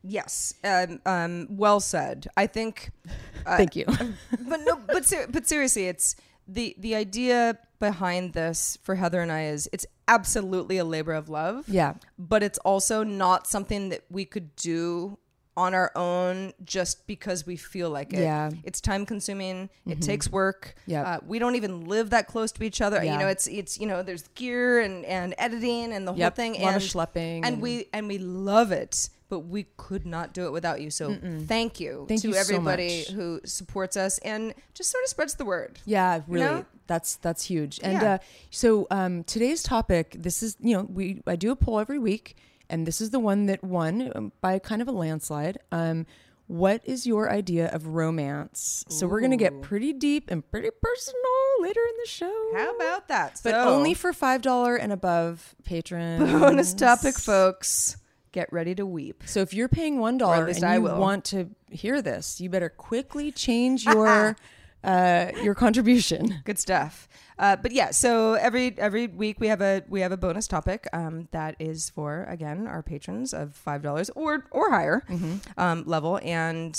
yes, 0.07 0.55
um, 0.65 1.01
um, 1.07 1.47
well 1.51 1.81
said. 1.81 2.29
I 2.37 2.47
think 2.47 2.91
thank 3.45 3.77
you. 3.77 3.85
but 4.49 4.61
no, 4.65 4.77
but 4.87 5.05
ser- 5.05 5.27
but 5.31 5.47
seriously, 5.47 5.87
it's 5.87 6.17
the 6.49 6.75
the 6.79 6.95
idea 6.95 7.59
behind 7.79 8.33
this 8.33 8.79
for 8.83 8.95
Heather 8.95 9.21
and 9.21 9.31
I 9.31 9.45
is 9.45 9.69
it's 9.73 9.87
absolutely 10.09 10.79
a 10.79 10.85
labor 10.85 11.13
of 11.13 11.29
love. 11.29 11.69
Yeah. 11.69 11.95
but 12.19 12.43
it's 12.43 12.59
also 12.59 13.03
not 13.05 13.47
something 13.47 13.89
that 13.91 14.05
we 14.11 14.25
could 14.25 14.55
do 14.57 15.19
on 15.57 15.75
our 15.75 15.91
own 15.97 16.53
just 16.65 17.07
because 17.07 17.47
we 17.47 17.57
feel 17.57 17.89
like 17.91 18.13
it. 18.13 18.21
Yeah. 18.21 18.49
Mm-hmm. 18.51 18.61
it's 18.65 18.81
time 18.81 19.07
consuming. 19.07 19.71
It 19.87 20.03
takes 20.03 20.31
work. 20.31 20.75
Yep. 20.87 21.07
uh, 21.07 21.19
we 21.27 21.39
don't 21.39 21.57
even 21.57 21.87
live 21.87 22.11
that 22.11 22.27
close 22.27 22.53
to 22.53 22.63
each 22.65 22.81
other. 22.81 23.03
You 23.03 23.17
know, 23.19 23.27
it's 23.29 23.47
it's 23.47 23.79
you 23.81 23.87
know 23.87 24.03
there's 24.03 24.29
gear 24.35 24.81
and 24.81 25.05
and 25.07 25.35
editing 25.39 25.93
and 25.93 26.07
the 26.07 26.13
whole 26.13 26.31
thing 26.31 26.57
a 26.57 26.61
lot 26.63 26.75
and 26.75 26.77
of 26.77 26.83
schlepping 26.83 27.37
and, 27.37 27.47
and- 27.47 27.63
we 27.63 27.89
and 27.93 28.07
we 28.09 28.19
love 28.19 28.73
it. 28.73 29.09
But 29.29 29.41
we 29.41 29.67
could 29.77 30.07
not 30.07 30.35
do 30.35 30.47
it 30.47 30.53
without 30.53 30.81
you. 30.81 30.89
So 30.89 31.17
thank 31.47 31.81
you 31.81 32.05
Thank 32.07 32.21
to 32.23 32.29
you 32.29 32.35
so 32.35 32.39
everybody 32.41 32.99
much. 32.99 33.09
who 33.09 33.41
supports 33.45 33.97
us 33.97 34.19
and 34.19 34.55
just 34.73 34.93
sort 34.93 35.03
of 35.03 35.11
spreads 35.11 35.35
the 35.35 35.45
word. 35.45 35.81
Yeah, 35.85 36.21
really. 36.29 36.47
know? 36.47 36.65
That's 36.87 37.17
that's 37.17 37.43
huge. 37.43 37.81
And 37.83 37.95
Yeah. 37.95 38.13
uh, 38.15 38.19
so 38.51 38.87
um, 38.93 39.25
today's 39.25 39.65
topic, 39.65 40.15
this 40.17 40.45
is 40.45 40.57
you 40.61 40.77
know 40.77 40.85
we 40.85 41.23
I 41.27 41.35
do 41.35 41.51
a 41.51 41.57
poll 41.57 41.81
every 41.81 41.99
week, 41.99 42.37
and 42.69 42.87
this 42.87 43.01
is 43.01 43.11
the 43.11 43.19
one 43.21 43.47
that 43.47 43.63
won 43.65 44.13
um, 44.15 44.33
by 44.41 44.59
kind 44.59 44.83
of 44.83 44.89
a 44.89 44.93
landslide. 44.93 45.59
Um, 45.73 46.07
what 46.49 46.81
is 46.85 47.07
your 47.07 47.29
idea 47.31 47.67
of 47.69 47.89
romance? 47.89 48.85
So 48.89 49.07
we're 49.09 49.21
gonna 49.21 49.37
get 49.37 49.63
pretty 49.63 49.93
deep 49.93 50.31
and 50.31 50.49
pretty 50.49 50.71
personal 50.81 51.23
later 51.61 51.81
in 51.81 51.95
the 52.05 52.09
show. 52.09 52.51
How 52.55 52.77
about 52.77 53.09
that? 53.09 53.41
But 53.43 53.51
So- 53.53 53.69
only 53.75 53.95
for 53.95 54.13
five 54.13 54.43
dollar 54.43 54.77
and 54.77 54.93
above 54.93 55.55
patrons. 55.65 56.31
bonus 56.41 56.73
topic, 56.75 57.19
folks. 57.19 57.97
Get 58.33 58.53
ready 58.53 58.75
to 58.75 58.85
weep. 58.87 59.23
So 59.27 59.41
if 59.41 59.55
you're 59.55 59.69
paying 59.69 59.99
one 59.99 60.19
dollar 60.19 60.47
and 60.47 60.63
I 60.63 60.75
you 60.77 60.83
will. 60.83 60.99
want 61.01 61.25
to 61.27 61.51
hear 61.71 62.01
this, 62.03 62.41
you 62.41 62.49
better 62.51 62.69
quickly 62.69 63.33
change 63.33 63.85
your 63.87 64.37
uh, 64.85 65.33
your 65.43 65.55
contribution. 65.55 66.43
Good 66.45 66.59
stuff. 66.61 67.09
Uh, 67.39 67.55
but 67.57 67.71
yeah, 67.73 67.91
so 67.91 68.35
every 68.35 68.75
every 68.79 69.07
week 69.09 69.39
we 69.41 69.49
have 69.49 69.61
a 69.61 69.83
we 69.89 70.01
have 70.01 70.13
a 70.13 70.17
bonus 70.17 70.47
topic 70.47 70.87
um, 70.93 71.29
that 71.33 71.55
is 71.59 71.91
for 71.91 72.25
again 72.25 72.67
our 72.67 72.83
patrons 72.83 73.35
of 73.35 73.55
five 73.55 73.83
dollars 73.83 74.09
or 74.17 74.47
or 74.51 74.71
higher 74.71 75.03
Mm-hmm. 75.09 75.37
um, 75.61 75.85
level, 75.87 76.19
and 76.23 76.79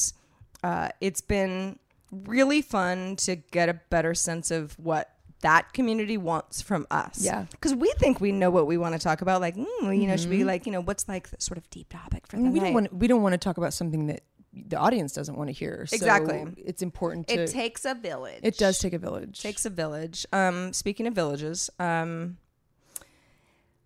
uh, 0.63 0.89
it's 0.99 1.21
been 1.21 1.77
really 2.11 2.61
fun 2.61 3.15
to 3.17 3.35
get 3.35 3.69
a 3.69 3.73
better 3.89 4.13
sense 4.15 4.49
of 4.49 4.73
what 4.79 5.11
that 5.41 5.71
community 5.73 6.17
wants 6.17 6.61
from 6.63 6.87
us. 6.89 7.23
Yeah. 7.23 7.45
because 7.51 7.75
we 7.75 7.93
think 7.99 8.19
we 8.19 8.31
know 8.31 8.49
what 8.49 8.65
we 8.65 8.77
want 8.77 8.93
to 8.93 8.99
talk 8.99 9.21
about. 9.21 9.39
Like, 9.41 9.55
mm, 9.55 9.67
you 10.01 10.07
know, 10.07 10.17
should 10.17 10.31
we 10.31 10.43
like 10.43 10.65
you 10.65 10.71
know 10.71 10.81
what's 10.81 11.07
like 11.07 11.29
the 11.29 11.37
sort 11.39 11.59
of 11.59 11.69
deep 11.69 11.89
topic 11.89 12.25
for 12.25 12.37
them? 12.37 12.51
we 12.51 12.59
don't 12.59 12.73
want 12.73 12.91
we 12.93 13.05
don't 13.07 13.21
want 13.21 13.33
to 13.33 13.37
talk 13.37 13.57
about 13.57 13.73
something 13.73 14.07
that 14.07 14.21
the 14.67 14.77
audience 14.77 15.13
doesn't 15.13 15.35
want 15.35 15.49
to 15.49 15.53
hear. 15.53 15.85
So 15.87 15.95
Exactly. 15.95 16.45
it's 16.57 16.81
important 16.81 17.27
to. 17.27 17.43
It 17.43 17.51
takes 17.51 17.85
a 17.85 17.93
village. 17.93 18.39
it 18.43 18.57
does 18.57 18.79
take 18.79 18.93
a 18.93 18.97
village. 18.99 19.41
takes 19.41 19.65
a 19.65 19.69
village. 19.69 20.25
Um, 20.31 20.73
speaking 20.73 21.07
of 21.07 21.13
villages, 21.13 21.69
um, 21.79 22.37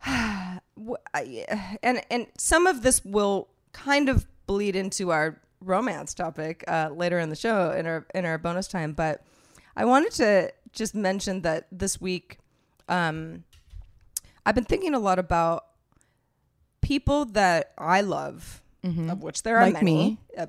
and 0.05 0.61
and 1.83 2.27
some 2.37 2.67
of 2.67 2.81
this 2.81 3.03
will 3.05 3.47
kind 3.73 4.09
of 4.09 4.25
bleed 4.47 4.75
into 4.75 5.11
our 5.11 5.39
romance 5.61 6.13
topic 6.13 6.63
uh, 6.67 6.89
later 6.93 7.19
in 7.19 7.29
the 7.29 7.35
show 7.35 7.71
in 7.71 7.85
our 7.85 8.05
in 8.13 8.25
our 8.25 8.37
bonus 8.37 8.67
time. 8.67 8.93
But 8.93 9.23
I 9.75 9.85
wanted 9.85 10.11
to 10.13 10.51
just 10.73 10.95
mention 10.95 11.41
that 11.41 11.67
this 11.71 11.99
week, 12.01 12.39
um, 12.89 13.43
I've 14.45 14.55
been 14.55 14.65
thinking 14.65 14.93
a 14.93 14.99
lot 14.99 15.19
about 15.19 15.65
people 16.81 17.25
that 17.25 17.73
I 17.77 18.01
love. 18.01 18.61
Of 18.83 19.21
which 19.21 19.43
there 19.43 19.57
are 19.57 19.65
Like 19.65 19.73
many. 19.75 19.93
me. 19.93 20.19
Uh, 20.37 20.47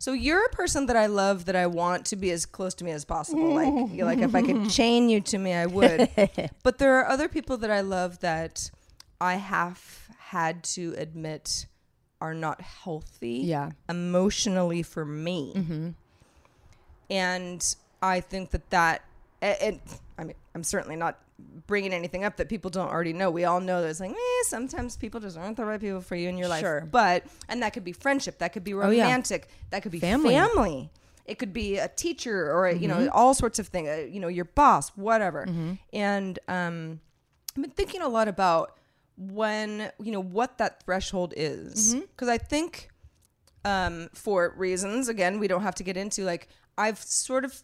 so 0.00 0.12
you're 0.12 0.44
a 0.44 0.48
person 0.48 0.86
that 0.86 0.96
I 0.96 1.06
love 1.06 1.44
that 1.44 1.54
I 1.54 1.66
want 1.68 2.04
to 2.06 2.16
be 2.16 2.32
as 2.32 2.46
close 2.46 2.74
to 2.74 2.84
me 2.84 2.90
as 2.90 3.04
possible. 3.04 3.54
Like, 3.54 3.92
you're 3.92 4.06
like 4.12 4.18
if 4.18 4.34
I 4.34 4.42
could 4.42 4.68
chain 4.70 5.08
you 5.08 5.20
to 5.20 5.38
me, 5.38 5.52
I 5.54 5.66
would. 5.66 6.08
but 6.64 6.78
there 6.78 6.94
are 6.98 7.06
other 7.08 7.28
people 7.28 7.56
that 7.58 7.70
I 7.70 7.80
love 7.80 8.18
that 8.20 8.70
I 9.20 9.34
have 9.36 10.08
had 10.18 10.64
to 10.74 10.94
admit 10.98 11.66
are 12.20 12.34
not 12.34 12.60
healthy 12.60 13.42
Yeah. 13.44 13.70
emotionally 13.88 14.82
for 14.82 15.04
me. 15.04 15.94
And 17.10 17.76
I 18.02 18.20
think 18.20 18.50
that 18.50 18.68
that, 18.70 19.04
and, 19.42 19.56
and 19.60 19.80
I 20.18 20.24
mean, 20.24 20.36
I'm 20.54 20.64
certainly 20.64 20.96
not 20.96 21.18
bringing 21.66 21.92
anything 21.92 22.24
up 22.24 22.36
that 22.36 22.48
people 22.48 22.70
don't 22.70 22.88
already 22.90 23.12
know. 23.12 23.30
We 23.30 23.44
all 23.44 23.60
know 23.60 23.82
that 23.82 23.88
it's 23.88 24.00
like, 24.00 24.10
eh, 24.12 24.42
sometimes 24.44 24.96
people 24.96 25.20
just 25.20 25.36
aren't 25.36 25.56
the 25.56 25.64
right 25.64 25.80
people 25.80 26.00
for 26.00 26.14
you 26.16 26.28
in 26.28 26.38
your 26.38 26.48
life. 26.48 26.60
Sure. 26.60 26.86
But, 26.90 27.24
and 27.48 27.62
that 27.62 27.72
could 27.72 27.84
be 27.84 27.92
friendship, 27.92 28.38
that 28.38 28.52
could 28.52 28.64
be 28.64 28.74
Oh, 28.74 28.90
yeah. 28.90 29.02
romantic, 29.04 29.48
that 29.70 29.82
could 29.82 29.92
be 29.92 29.98
Family. 30.00 30.34
family. 30.34 30.90
It 31.26 31.38
could 31.38 31.52
be 31.52 31.78
a 31.78 31.88
teacher 31.88 32.50
or, 32.52 32.66
a, 32.66 32.74
you 32.74 32.88
Mm-hmm. 32.88 33.04
know, 33.06 33.10
all 33.10 33.32
sorts 33.34 33.58
of 33.58 33.68
things, 33.68 33.88
uh, 33.88 34.06
you 34.10 34.20
know, 34.20 34.28
your 34.28 34.44
boss, 34.44 34.90
whatever. 34.90 35.46
And 35.92 36.38
um, 36.48 37.00
I've 37.56 37.62
been 37.62 37.70
thinking 37.70 38.02
a 38.02 38.08
lot 38.08 38.28
about 38.28 38.78
when, 39.16 39.90
you 40.00 40.12
know, 40.12 40.20
what 40.22 40.58
that 40.58 40.82
threshold 40.84 41.34
is. 41.36 41.94
Mm-hmm. 41.94 42.00
Because 42.10 42.28
I 42.28 42.36
think 42.38 42.90
um, 43.64 44.10
for 44.12 44.52
reasons 44.56 45.08
again 45.08 45.38
we 45.38 45.48
don't 45.48 45.62
have 45.62 45.74
to 45.76 45.82
get 45.82 45.96
into 45.96 46.22
like 46.24 46.48
I've 46.76 46.98
sort 46.98 47.44
of 47.46 47.62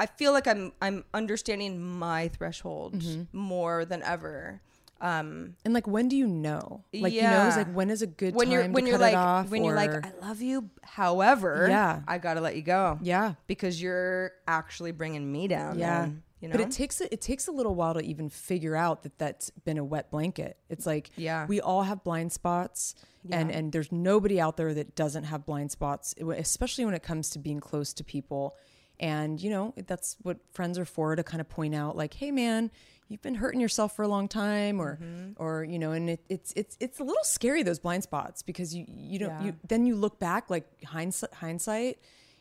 I 0.00 0.06
feel 0.06 0.32
like 0.32 0.46
I'm 0.48 0.72
I'm 0.80 1.04
understanding 1.14 1.80
my 1.80 2.28
threshold 2.28 2.94
Mm-hmm. 2.94 3.36
more 3.36 3.84
than 3.84 4.02
ever. 4.02 4.60
Um, 5.02 5.56
And 5.64 5.72
like, 5.72 5.86
when 5.86 6.08
do 6.08 6.16
you 6.16 6.26
know? 6.26 6.84
Like, 6.92 7.12
you 7.14 7.22
know, 7.22 7.28
Yeah. 7.30 7.48
it's 7.48 7.56
like 7.56 7.72
when 7.72 7.88
is 7.90 8.02
a 8.02 8.06
good 8.06 8.34
when 8.34 8.46
time 8.48 8.52
you're 8.52 8.62
to 8.64 8.68
when 8.76 8.86
you're 8.86 8.98
cut 8.98 9.12
it 9.12 9.14
like 9.14 9.16
off 9.16 9.48
when 9.50 9.64
you're 9.64 9.74
like 9.82 9.92
I 10.06 10.12
love 10.20 10.42
you, 10.42 10.68
however, 10.82 11.66
Yeah. 11.70 12.00
I 12.06 12.18
gotta 12.18 12.40
let 12.40 12.54
you 12.56 12.62
go. 12.62 12.98
yeah, 13.02 13.34
because 13.46 13.80
you're 13.80 14.32
actually 14.46 14.92
bringing 14.92 15.30
me 15.30 15.48
down. 15.48 15.78
yeah. 15.78 16.00
man, 16.02 16.22
you 16.40 16.48
know, 16.48 16.52
But 16.52 16.60
it 16.62 16.70
takes 16.70 17.00
a, 17.00 17.06
it 17.12 17.20
takes 17.22 17.48
a 17.48 17.52
little 17.52 17.74
while 17.74 17.94
to 17.94 18.00
even 18.00 18.28
figure 18.28 18.76
out 18.76 19.02
that 19.04 19.18
that's 19.18 19.48
been 19.64 19.78
a 19.78 19.84
wet 19.84 20.10
blanket. 20.10 20.58
It's 20.68 20.84
like 20.86 21.10
Yeah. 21.16 21.46
we 21.46 21.60
all 21.62 21.82
have 21.84 22.04
blind 22.04 22.32
spots, 22.32 22.94
and 23.30 23.50
and 23.50 23.72
there's 23.72 23.90
nobody 23.92 24.38
out 24.40 24.56
there 24.58 24.72
that 24.74 24.94
doesn't 24.96 25.24
have 25.24 25.46
blind 25.46 25.70
spots, 25.70 26.14
especially 26.46 26.84
when 26.84 26.94
it 26.94 27.02
comes 27.02 27.30
to 27.30 27.38
being 27.38 27.60
close 27.60 27.92
to 27.94 28.04
people. 28.04 28.54
And 29.00 29.40
you 29.42 29.50
know 29.50 29.74
that's 29.86 30.16
what 30.22 30.36
friends 30.52 30.78
are 30.78 30.84
for 30.84 31.16
to 31.16 31.22
kind 31.24 31.40
of 31.40 31.48
point 31.48 31.74
out, 31.74 31.96
like, 31.96 32.12
hey 32.14 32.30
man, 32.30 32.70
you've 33.08 33.22
been 33.22 33.34
hurting 33.36 33.58
yourself 33.60 33.96
for 33.96 34.02
a 34.02 34.08
long 34.08 34.28
time, 34.28 34.78
or 34.78 34.98
Mm-hmm. 35.02 35.42
or 35.42 35.64
you 35.64 35.78
know, 35.78 35.92
and 35.92 36.10
it, 36.10 36.20
it's 36.28 36.52
it's 36.54 36.76
it's 36.80 36.98
a 37.00 37.02
little 37.04 37.24
scary 37.24 37.62
those 37.62 37.78
blind 37.78 38.02
spots 38.02 38.42
because 38.42 38.74
you 38.74 38.84
you 38.86 39.18
don't 39.18 39.30
Yeah. 39.30 39.42
you 39.46 39.56
then 39.66 39.86
you 39.86 39.96
look 39.96 40.18
back 40.18 40.50
like 40.50 40.66
hindsight 40.84 41.32
hindsight. 41.34 41.98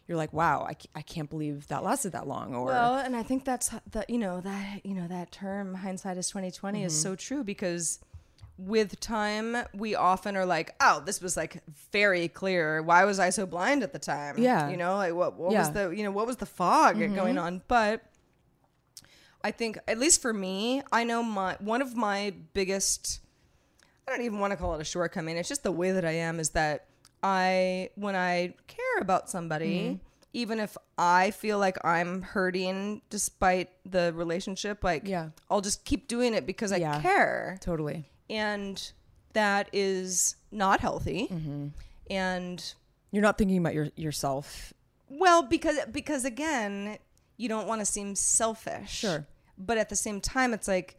You're 0.07 0.17
like, 0.17 0.33
wow, 0.33 0.65
I, 0.67 0.75
I 0.95 1.01
can't 1.03 1.29
believe 1.29 1.67
that 1.67 1.83
lasted 1.83 2.13
that 2.13 2.27
long. 2.27 2.55
Or 2.55 2.65
Well, 2.65 2.95
and 2.95 3.15
I 3.15 3.21
think 3.21 3.45
that's 3.45 3.69
the 3.91 4.03
you 4.09 4.17
know 4.17 4.41
that 4.41 4.85
you 4.85 4.95
know 4.95 5.07
that 5.07 5.31
term 5.31 5.75
hindsight 5.75 6.17
is 6.17 6.27
2020 6.29 6.83
is 6.83 6.91
Mm-hmm. 6.93 7.01
so 7.01 7.15
true 7.15 7.43
because 7.43 7.99
with 8.67 8.99
time 8.99 9.55
we 9.73 9.95
often 9.95 10.35
are 10.35 10.45
like, 10.45 10.75
oh, 10.81 11.01
this 11.05 11.21
was 11.21 11.37
like 11.37 11.61
very 11.93 12.27
clear. 12.27 12.81
Why 12.81 13.05
was 13.05 13.17
I 13.19 13.29
so 13.29 13.45
blind 13.45 13.83
at 13.83 13.93
the 13.93 13.99
time? 13.99 14.35
Yeah. 14.37 14.69
you 14.69 14.75
know, 14.77 14.95
like 14.97 15.13
what 15.13 15.37
what 15.37 15.49
was 15.49 15.53
Yeah. 15.53 15.63
Mm-hmm. 15.63 15.89
the 15.91 15.95
you 15.97 16.03
know 16.03 16.11
what 16.11 16.27
was 16.27 16.37
the 16.37 16.45
fog 16.45 16.99
going 16.99 17.37
on? 17.37 17.61
But 17.67 18.03
I 19.43 19.51
think 19.51 19.77
at 19.87 19.97
least 19.97 20.21
for 20.21 20.33
me, 20.33 20.81
I 20.91 21.03
know 21.03 21.23
my 21.23 21.55
one 21.59 21.81
of 21.81 21.95
my 21.95 22.33
biggest 22.53 23.21
I 24.07 24.11
don't 24.11 24.23
even 24.25 24.39
want 24.39 24.51
to 24.51 24.57
call 24.57 24.73
it 24.75 24.81
a 24.81 24.85
shortcoming. 24.85 25.37
It's 25.37 25.47
just 25.49 25.63
the 25.63 25.71
way 25.71 25.91
that 25.91 26.03
I 26.03 26.11
am 26.13 26.39
is 26.39 26.49
that 26.51 26.85
I 27.23 27.89
when 27.95 28.15
I 28.15 28.53
care 28.67 28.97
about 28.99 29.29
somebody, 29.29 29.79
Mm-hmm. 29.79 29.95
even 30.33 30.59
if 30.59 30.75
I 30.97 31.31
feel 31.31 31.57
like 31.59 31.77
I'm 31.85 32.21
hurting 32.23 33.01
despite 33.09 33.69
the 33.89 34.11
relationship, 34.13 34.83
like 34.83 35.07
Yeah. 35.07 35.29
I'll 35.49 35.61
just 35.61 35.85
keep 35.85 36.07
doing 36.07 36.33
it 36.33 36.45
because 36.45 36.71
I 36.73 36.77
Yeah. 36.77 36.99
care. 37.01 37.57
totally. 37.61 38.09
And 38.29 38.91
that 39.33 39.69
is 39.73 40.35
not 40.51 40.79
healthy. 40.79 41.27
Mm-hmm. 41.31 41.67
And 42.09 42.73
You're 43.11 43.21
not 43.23 43.37
thinking 43.37 43.57
about 43.57 43.73
your 43.73 43.89
yourself. 43.95 44.73
well, 45.09 45.43
because 45.43 45.77
because 45.91 46.25
again, 46.25 46.97
you 47.37 47.47
don't 47.49 47.67
want 47.67 47.81
to 47.81 47.85
seem 47.85 48.15
selfish. 48.15 48.89
Sure. 48.91 49.25
But 49.57 49.77
at 49.77 49.89
the 49.89 49.95
same 49.95 50.21
time, 50.21 50.53
it's 50.53 50.67
like, 50.67 50.97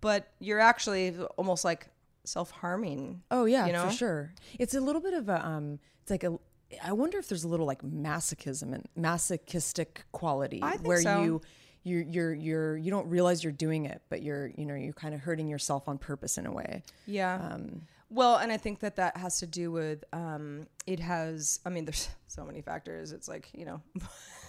but 0.00 0.28
you're 0.40 0.60
actually 0.60 1.16
almost 1.36 1.64
like 1.64 1.88
self 2.24 2.50
harming. 2.50 3.22
Oh 3.30 3.44
yeah, 3.44 3.66
You 3.66 3.72
know? 3.72 3.86
for 3.86 3.92
sure. 3.92 4.32
It's 4.58 4.74
a 4.74 4.80
little 4.80 5.00
bit 5.02 5.14
of 5.14 5.28
a 5.28 5.44
um. 5.46 5.78
It's 6.02 6.10
like 6.10 6.24
a. 6.24 6.38
I 6.82 6.92
wonder 6.92 7.18
if 7.18 7.28
there's 7.28 7.44
a 7.44 7.48
little 7.48 7.66
like 7.66 7.82
masochism 7.82 8.72
and 8.74 8.86
masochistic 8.96 10.04
quality 10.12 10.60
I 10.62 10.72
think 10.72 10.86
where 10.88 11.02
so. 11.02 11.22
you. 11.22 11.40
You're, 11.84 12.02
you're 12.02 12.32
you're 12.34 12.76
you 12.76 12.90
don't 12.90 13.08
realize 13.08 13.42
you're 13.42 13.52
doing 13.52 13.86
it, 13.86 14.02
but 14.08 14.22
you're 14.22 14.48
you 14.56 14.64
know 14.66 14.74
you're 14.74 14.92
kind 14.92 15.14
of 15.14 15.20
hurting 15.20 15.48
yourself 15.48 15.88
on 15.88 15.98
purpose 15.98 16.38
in 16.38 16.46
a 16.46 16.52
way. 16.52 16.82
Yeah. 17.06 17.34
Um, 17.52 17.82
well, 18.08 18.36
and 18.36 18.52
I 18.52 18.56
think 18.58 18.80
that 18.80 18.96
that 18.96 19.16
has 19.16 19.38
to 19.40 19.46
do 19.46 19.72
with 19.72 20.04
um, 20.12 20.66
it 20.86 21.00
has. 21.00 21.58
I 21.66 21.70
mean, 21.70 21.84
there's 21.86 22.08
so 22.28 22.44
many 22.44 22.60
factors. 22.62 23.10
It's 23.12 23.26
like 23.26 23.48
you 23.52 23.64
know, 23.64 23.80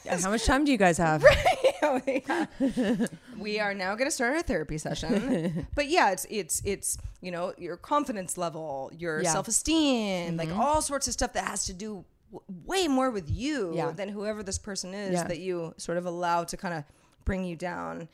Yeah, 0.06 0.18
how 0.22 0.30
much 0.30 0.46
time 0.46 0.64
do 0.66 0.72
you 0.72 0.78
guys 0.78 0.98
have? 0.98 1.24
we 3.38 3.60
are 3.60 3.74
now 3.74 3.96
going 3.96 4.08
to 4.08 4.12
start 4.12 4.36
our 4.36 4.42
therapy 4.42 4.78
session. 4.78 5.68
but 5.76 5.88
yeah, 5.90 6.12
it's 6.12 6.26
it's 6.30 6.62
it's 6.66 6.98
you 7.22 7.32
know 7.32 7.54
your 7.58 7.78
confidence 7.78 8.38
level, 8.38 8.92
your 8.98 9.20
Yeah. 9.22 9.26
Mm-hmm. 9.26 9.34
self 9.34 9.48
esteem, 9.48 10.38
like 10.38 10.50
all 10.52 10.82
sorts 10.82 11.08
of 11.08 11.14
stuff 11.14 11.34
that 11.34 11.46
has 11.46 11.66
to 11.66 11.74
do 11.74 12.06
w- 12.32 12.44
way 12.66 12.88
more 12.88 13.10
with 13.12 13.30
you 13.30 13.74
Yeah. 13.76 13.92
than 13.92 14.10
whoever 14.10 14.44
this 14.44 14.58
person 14.58 14.94
is 14.94 15.14
Yeah. 15.14 15.24
that 15.28 15.40
you 15.40 15.74
sort 15.78 15.98
of 15.98 16.06
allow 16.06 16.44
to 16.46 16.58
kind 16.58 16.74
of 16.76 16.84
bring 17.26 17.44
you 17.44 17.56
down. 17.56 18.10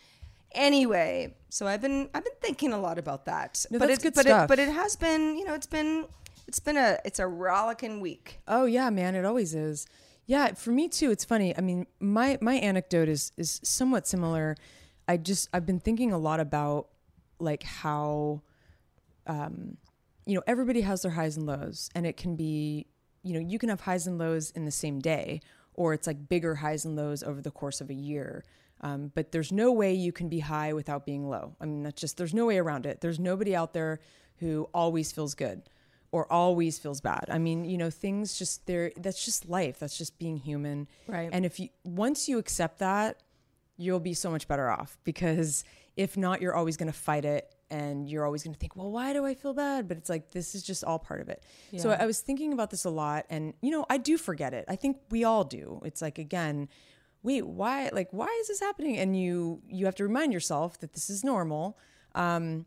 Anyway, 0.51 1.35
so 1.49 1.67
I've 1.67 1.81
been 1.81 2.09
I've 2.13 2.23
been 2.23 2.33
thinking 2.41 2.73
a 2.73 2.79
lot 2.79 2.97
about 2.97 3.25
that. 3.25 3.65
No, 3.69 3.79
but 3.79 3.87
that's 3.87 3.99
it, 3.99 4.03
good 4.03 4.13
but 4.15 4.25
stuff. 4.25 4.45
It, 4.45 4.47
but 4.47 4.59
it 4.59 4.69
has 4.69 4.95
been 4.95 5.37
you 5.37 5.45
know 5.45 5.53
it's 5.53 5.67
been 5.67 6.05
it's 6.47 6.59
been 6.59 6.77
a 6.77 6.97
it's 7.05 7.19
a 7.19 7.27
rollicking 7.27 7.99
week. 7.99 8.39
Oh 8.47 8.65
yeah, 8.65 8.89
man, 8.89 9.15
it 9.15 9.25
always 9.25 9.53
is. 9.53 9.87
Yeah, 10.25 10.53
for 10.53 10.71
me 10.71 10.87
too. 10.89 11.11
It's 11.11 11.25
funny. 11.25 11.55
I 11.57 11.61
mean, 11.61 11.85
my 11.99 12.37
my 12.41 12.55
anecdote 12.55 13.09
is 13.09 13.31
is 13.37 13.59
somewhat 13.63 14.07
similar. 14.07 14.55
I 15.07 15.17
just 15.17 15.49
I've 15.53 15.65
been 15.65 15.79
thinking 15.79 16.11
a 16.11 16.17
lot 16.17 16.39
about 16.39 16.87
like 17.39 17.63
how 17.63 18.41
um 19.27 19.77
you 20.29 20.35
know, 20.35 20.43
everybody 20.45 20.81
has 20.81 21.01
their 21.01 21.11
highs 21.11 21.37
and 21.37 21.47
lows 21.47 21.89
and 21.95 22.05
it 22.05 22.15
can 22.15 22.35
be, 22.35 22.85
you 23.23 23.33
know, 23.33 23.39
you 23.39 23.57
can 23.57 23.69
have 23.69 23.81
highs 23.81 24.05
and 24.05 24.19
lows 24.19 24.51
in 24.51 24.65
the 24.65 24.71
same 24.71 24.99
day 24.99 25.41
or 25.73 25.93
it's 25.95 26.05
like 26.05 26.29
bigger 26.29 26.53
highs 26.53 26.85
and 26.85 26.95
lows 26.95 27.23
over 27.23 27.41
the 27.41 27.49
course 27.49 27.81
of 27.81 27.89
a 27.89 27.95
year. 27.95 28.43
Um, 28.81 29.11
but 29.13 29.31
there's 29.31 29.51
no 29.51 29.71
way 29.71 29.93
you 29.93 30.11
can 30.11 30.29
be 30.29 30.39
high 30.39 30.73
without 30.73 31.05
being 31.05 31.29
low. 31.29 31.55
I 31.59 31.65
mean, 31.65 31.83
that's 31.83 31.99
just, 31.99 32.17
there's 32.17 32.33
no 32.33 32.45
way 32.45 32.57
around 32.57 32.85
it. 32.85 33.01
There's 33.01 33.19
nobody 33.19 33.55
out 33.55 33.73
there 33.73 33.99
who 34.37 34.69
always 34.73 35.11
feels 35.11 35.35
good 35.35 35.63
or 36.11 36.31
always 36.31 36.79
feels 36.79 37.01
bad. 37.01 37.25
I 37.29 37.37
mean, 37.37 37.65
you 37.65 37.77
know, 37.77 37.89
things 37.89 38.37
just, 38.37 38.65
they're, 38.65 38.91
that's 38.97 39.23
just 39.23 39.49
life. 39.49 39.79
That's 39.79 39.97
just 39.97 40.17
being 40.17 40.37
human. 40.37 40.87
Right. 41.07 41.29
And 41.31 41.45
if 41.45 41.59
you, 41.59 41.69
once 41.83 42.29
you 42.29 42.37
accept 42.37 42.79
that, 42.79 43.21
you'll 43.77 43.99
be 43.99 44.13
so 44.13 44.31
much 44.31 44.47
better 44.47 44.69
off 44.69 44.97
because 45.03 45.63
if 45.95 46.17
not, 46.17 46.41
you're 46.41 46.55
always 46.55 46.77
going 46.77 46.91
to 46.91 46.97
fight 46.97 47.25
it 47.25 47.53
and 47.69 48.09
you're 48.09 48.25
always 48.25 48.43
going 48.43 48.53
to 48.53 48.59
think, 48.59 48.75
well, 48.75 48.91
why 48.91 49.13
do 49.13 49.25
I 49.25 49.35
feel 49.35 49.53
bad? 49.53 49.87
But 49.87 49.97
it's 49.97 50.09
like, 50.09 50.31
this 50.31 50.55
is 50.55 50.63
just 50.63 50.83
all 50.83 50.99
part 50.99 51.21
of 51.21 51.29
it. 51.29 51.43
So 51.77 51.91
I 51.91 52.05
was 52.05 52.19
thinking 52.19 52.51
about 52.53 52.71
this 52.71 52.85
a 52.85 52.89
lot 52.89 53.25
and, 53.29 53.53
you 53.61 53.71
know, 53.71 53.85
I 53.89 53.97
do 53.97 54.17
forget 54.17 54.53
it. 54.53 54.65
I 54.67 54.75
think 54.75 54.97
we 55.11 55.23
all 55.23 55.43
do. 55.43 55.81
It's 55.85 56.01
like, 56.01 56.17
again, 56.17 56.69
wait, 57.23 57.45
why, 57.45 57.89
like, 57.93 58.09
why 58.11 58.27
is 58.41 58.47
this 58.47 58.59
happening? 58.59 58.97
And 58.97 59.19
you, 59.19 59.61
you 59.67 59.85
have 59.85 59.95
to 59.95 60.03
remind 60.03 60.33
yourself 60.33 60.79
that 60.79 60.93
this 60.93 61.09
is 61.09 61.23
normal. 61.23 61.77
Um, 62.15 62.65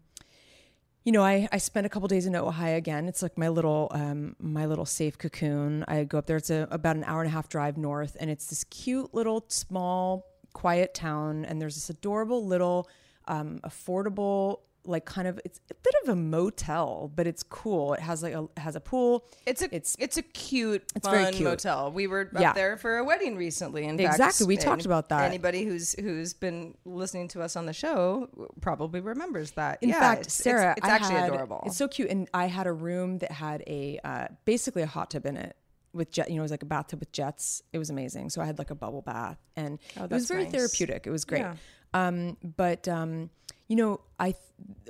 you 1.05 1.11
know, 1.11 1.23
I, 1.23 1.49
I 1.51 1.59
spent 1.59 1.85
a 1.85 1.89
couple 1.89 2.07
days 2.07 2.27
in 2.27 2.33
Ojai 2.35 2.77
again. 2.77 3.09
It's 3.09 3.23
like 3.23 3.37
my 3.37 3.49
little 3.49 3.89
um, 3.91 4.37
my 4.39 4.67
little 4.67 4.85
safe 4.85 5.19
cocoon. 5.19 5.85
I 5.89 6.05
go 6.05 6.19
up 6.19 6.27
there. 6.27 6.37
It's 6.37 6.51
a, 6.51 6.69
about 6.71 6.95
an 6.95 7.05
hour 7.05 7.23
and 7.23 7.29
a 7.29 7.33
half 7.33 7.49
drive 7.49 7.77
north, 7.77 8.17
and 8.21 8.31
it's 8.31 8.47
this 8.47 8.63
cute 8.65 9.13
little 9.13 9.45
small 9.49 10.27
quiet 10.53 10.95
town. 10.95 11.45
And 11.45 11.61
there's 11.61 11.75
this 11.75 11.91
adorable 11.91 12.47
little 12.47 12.89
um, 13.27 13.59
affordable 13.65 14.61
like 14.85 15.05
kind 15.05 15.29
of 15.29 15.41
it's 15.45 15.61
a 15.71 15.75
bit 15.75 15.95
of 16.03 16.09
a 16.09 16.17
motel, 16.17 17.11
but 17.15 17.27
it's 17.27 17.43
cool. 17.45 17.95
It 17.95 18.01
has 18.01 18.23
like 18.23 18.35
a 18.35 18.49
has 18.59 18.75
a 18.75 18.81
pool. 18.81 19.25
It's 19.47 19.63
a 19.63 19.75
it's 19.75 19.95
it's 19.99 20.17
a 20.17 20.23
cute, 20.23 20.83
It's 20.97 21.07
fun 21.07 21.17
very 21.17 21.33
cute. 21.33 21.49
motel. 21.49 21.93
We 21.93 22.07
were 22.09 22.29
up 22.35 22.41
Yeah. 22.41 22.53
there 22.53 22.77
for 22.77 22.99
a 22.99 23.05
wedding 23.05 23.37
recently. 23.37 23.85
In 23.85 23.99
Exactly. 24.01 24.25
fact, 24.25 24.41
We 24.49 24.57
talked 24.57 24.85
about 24.85 25.09
that. 25.11 25.25
Anybody 25.25 25.65
who's 25.65 25.93
who's 26.01 26.35
been 26.35 26.75
listening 26.85 27.29
to 27.29 27.43
us 27.43 27.55
on 27.55 27.67
the 27.67 27.73
show 27.73 28.29
probably 28.61 29.01
remembers 29.01 29.53
that. 29.53 29.79
In 29.83 29.91
Yeah, 29.91 30.01
fact, 30.01 30.21
it's- 30.23 30.41
it's- 30.41 30.61
Sarah, 30.61 30.75
it's, 30.77 30.87
I 30.87 30.91
actually 30.91 31.15
had- 31.15 31.31
adorable. 31.33 31.63
It's 31.67 31.77
so 31.77 31.87
cute, 31.87 32.11
and 32.11 32.29
I 32.35 32.47
had 32.47 32.67
a 32.67 32.73
room 32.73 33.19
that 33.19 33.31
had 33.33 33.63
a 33.67 34.01
uh, 34.03 34.27
basically 34.45 34.83
a 34.83 34.87
hot 34.87 35.11
tub 35.11 35.27
in 35.27 35.37
it 35.37 35.57
with 35.93 36.11
jet. 36.11 36.29
You 36.29 36.37
know, 36.37 36.43
it 36.43 36.45
was 36.45 36.51
like 36.51 36.63
a 36.63 36.67
bathtub 36.67 36.99
with 37.01 37.13
jets. 37.13 37.63
It 37.73 37.79
was 37.79 37.89
amazing. 37.91 38.31
So 38.31 38.43
I 38.43 38.47
had 38.47 38.59
like 38.59 38.71
a 38.71 38.75
bubble 38.75 39.03
bath, 39.03 39.39
and 39.55 39.79
it 39.95 40.11
was 40.11 40.29
Oh, 40.31 40.35
very 40.35 40.45
nice. 40.45 40.53
therapeutic. 40.53 41.07
It 41.07 41.11
was 41.11 41.25
great. 41.25 41.41
Yeah. 41.43 41.55
Um, 41.95 42.37
but 42.57 42.89
um, 42.89 43.31
you 43.69 43.77
know, 43.77 44.01
I 44.19 44.35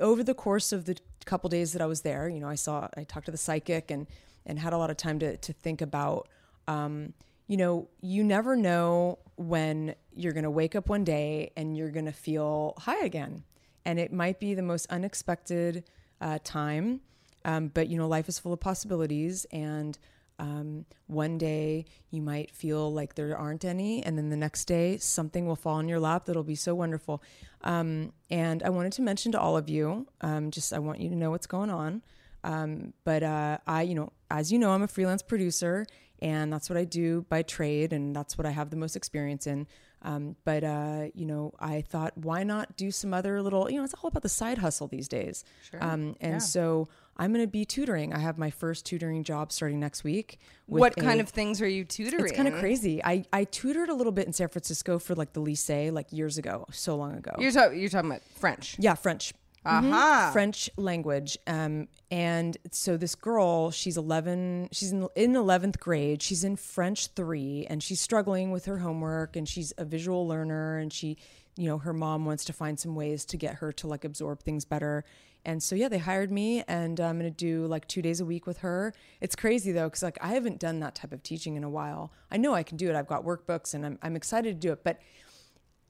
over 0.01 0.23
the 0.23 0.35
course 0.35 0.73
of 0.73 0.85
the 0.85 0.97
couple 1.25 1.49
days 1.49 1.73
that 1.73 1.83
I 1.83 1.87
was 1.87 2.03
there, 2.03 2.29
you 2.29 2.41
know, 2.41 2.49
I 2.49 2.57
saw 2.57 2.89
I 2.97 3.05
talked 3.05 3.27
to 3.27 3.33
the 3.33 3.39
psychic 3.39 3.91
and 3.91 4.07
and 4.47 4.59
had 4.59 4.73
a 4.73 4.79
lot 4.79 4.91
of 4.91 4.97
time 4.97 5.19
to 5.21 5.37
to 5.37 5.53
think 5.53 5.81
about. 5.81 6.29
Um, 6.69 7.15
you 7.49 7.57
know, 7.57 7.89
you 8.01 8.25
never 8.25 8.57
know 8.57 9.19
when 9.37 9.95
you're 10.15 10.33
going 10.33 10.45
to 10.45 10.51
wake 10.51 10.75
up 10.75 10.89
one 10.89 11.05
day 11.05 11.53
and 11.57 11.77
you're 11.77 11.91
going 11.91 12.07
to 12.07 12.13
feel 12.13 12.75
high 12.79 13.05
again. 13.05 13.45
And 13.85 13.99
it 13.99 14.13
might 14.13 14.39
be 14.39 14.55
the 14.55 14.63
most 14.63 14.87
unexpected 14.91 15.85
uh, 16.21 16.39
time. 16.45 17.01
Um, 17.45 17.69
but, 17.69 17.89
you 17.89 17.99
know, 17.99 18.07
life 18.07 18.29
is 18.29 18.39
full 18.39 18.53
of 18.53 18.61
possibilities. 18.61 19.45
And 19.53 19.99
um, 20.39 20.85
one 21.07 21.39
day 21.39 21.85
you 22.11 22.23
might 22.23 22.51
feel 22.51 22.93
like 22.93 23.15
there 23.15 23.37
aren't 23.37 23.65
any. 23.65 24.03
And 24.03 24.17
then 24.17 24.29
the 24.29 24.37
next 24.37 24.65
day, 24.65 24.99
something 24.99 25.47
will 25.47 25.57
fall 25.57 25.79
in 25.79 25.89
your 25.89 26.01
lap 26.01 26.25
that'll 26.25 26.43
be 26.43 26.55
so 26.55 26.75
wonderful. 26.75 27.23
Um, 27.63 28.13
and 28.31 28.63
I 28.63 28.71
wanted 28.71 28.93
to 28.95 29.03
mention 29.03 29.33
to 29.33 29.41
all 29.41 29.57
of 29.57 29.69
you, 29.69 30.07
um, 30.21 30.51
just 30.51 30.73
I 30.73 30.79
want 30.79 31.01
you 31.01 31.09
to 31.11 31.17
know 31.17 31.31
what's 31.31 31.47
going 31.47 31.71
on. 31.71 32.03
Um, 32.45 32.93
but 33.05 33.23
uh, 33.23 33.59
I, 33.67 33.83
you 33.83 33.95
know, 33.95 34.13
as 34.31 34.51
you 34.51 34.59
know, 34.59 34.73
I'm 34.73 34.83
a 34.83 34.89
freelance 34.89 35.23
producer, 35.23 35.87
and 36.21 36.53
that's 36.53 36.69
what 36.69 36.77
I 36.77 36.85
do 36.85 37.25
by 37.29 37.43
trade, 37.43 37.93
and 37.93 38.15
that's 38.15 38.37
what 38.37 38.47
I 38.47 38.51
have 38.51 38.71
the 38.71 38.77
most 38.77 38.97
experience 38.97 39.47
in. 39.47 39.67
Um, 40.03 40.37
but 40.45 40.65
uh, 40.65 41.07
you 41.15 41.27
know, 41.27 41.53
I 41.61 41.83
thought, 41.83 42.17
why 42.17 42.43
not 42.43 42.77
do 42.77 42.91
some 42.91 43.15
other 43.15 43.41
little? 43.43 43.71
You 43.71 43.79
know, 43.79 43.85
it's 43.85 43.95
all 44.03 44.09
about 44.09 44.23
the 44.23 44.29
side 44.29 44.59
hustle 44.59 44.89
these 44.89 45.09
days. 45.09 45.45
Sure. 45.71 45.83
Um, 45.83 46.17
and 46.21 46.43
so 46.43 46.89
I'm 47.17 47.33
going 47.33 47.45
to 47.45 47.51
be 47.51 47.65
tutoring. 47.65 48.13
I 48.15 48.19
have 48.19 48.39
my 48.39 48.51
first 48.51 48.87
tutoring 48.87 49.23
job 49.23 49.53
starting 49.53 49.79
next 49.81 50.03
week. 50.05 50.39
what 50.67 50.97
a- 50.97 51.01
kind 51.03 51.21
of 51.21 51.29
things 51.29 51.61
are 51.61 51.69
you 51.69 51.85
tutoring? 51.85 52.25
It's 52.25 52.33
kind 52.33 52.49
of 52.49 52.55
crazy. 52.55 53.05
I, 53.05 53.25
I 53.33 53.45
tutored 53.45 53.89
a 53.91 53.95
little 53.95 54.13
bit 54.13 54.27
in 54.27 54.33
San 54.33 54.49
Francisco 54.49 54.99
for 54.99 55.15
like 55.15 55.33
the 55.35 55.41
lycée, 55.41 55.93
like 55.93 56.13
years 56.13 56.39
ago, 56.39 56.67
so 56.73 56.97
long 56.97 57.15
ago. 57.15 57.33
You're, 57.39 57.53
talk- 57.53 57.75
you're 57.75 57.91
talking 57.91 58.11
about 58.11 58.23
French. 58.37 58.77
Yeah, 58.79 58.95
French. 58.95 59.35
Mhm. 59.65 59.93
Aha. 59.93 60.31
French 60.33 60.69
language. 60.77 61.39
Um, 61.47 61.87
and 62.11 62.57
so 62.73 62.97
this 62.97 63.15
girl, 63.15 63.71
she's 63.71 63.97
11, 63.97 64.71
she's 64.73 64.91
in, 64.91 65.07
in 65.15 65.35
11th 65.35 65.79
grade. 65.79 66.21
She's 66.21 66.43
in 66.43 66.57
French 66.57 67.07
three 67.09 67.67
and 67.71 67.81
she's 67.81 68.01
struggling 68.01 68.51
with 68.51 68.65
her 68.65 68.79
homework 68.79 69.37
and 69.37 69.49
she's 69.49 69.73
a 69.79 69.85
visual 69.85 70.27
learner 70.27 70.79
and 70.79 70.93
she, 70.93 71.17
you 71.57 71.69
know, 71.69 71.79
her 71.79 71.93
mom 71.93 72.25
wants 72.25 72.45
to 72.47 72.53
find 72.53 72.79
some 72.79 72.95
ways 72.95 73.25
to 73.27 73.37
get 73.37 73.57
her 73.57 73.73
to 73.73 73.87
like 73.87 74.05
absorb 74.05 74.43
things 74.43 74.65
better. 74.65 75.05
And 75.45 75.63
so, 75.63 75.75
yeah, 75.75 75.89
they 75.89 75.99
hired 75.99 76.31
me 76.31 76.63
and 76.69 77.01
uh, 77.01 77.05
I'm 77.05 77.19
going 77.19 77.31
to 77.31 77.37
do 77.37 77.67
like 77.67 77.89
two 77.89 78.01
days 78.01 78.21
a 78.21 78.25
week 78.25 78.47
with 78.47 78.59
her. 78.59 78.95
It's 79.21 79.35
crazy 79.35 79.73
though, 79.73 79.89
because 79.89 80.03
like 80.03 80.19
I 80.21 80.29
haven't 80.29 80.61
done 80.61 80.81
that 80.81 80.95
type 80.95 81.13
of 81.13 81.23
teaching 81.23 81.57
in 81.57 81.65
a 81.65 81.71
while. 81.71 82.13
I 82.31 82.37
know 82.37 82.55
I 82.55 82.63
can 82.63 82.77
do 82.77 82.89
it. 82.89 82.97
I've 82.97 83.09
got 83.09 83.25
workbooks 83.25 83.75
and 83.75 83.85
I'm, 83.85 83.99
I'm 84.03 84.17
excited 84.17 84.61
to 84.61 84.67
do 84.67 84.73
it. 84.73 84.85
But 84.85 85.01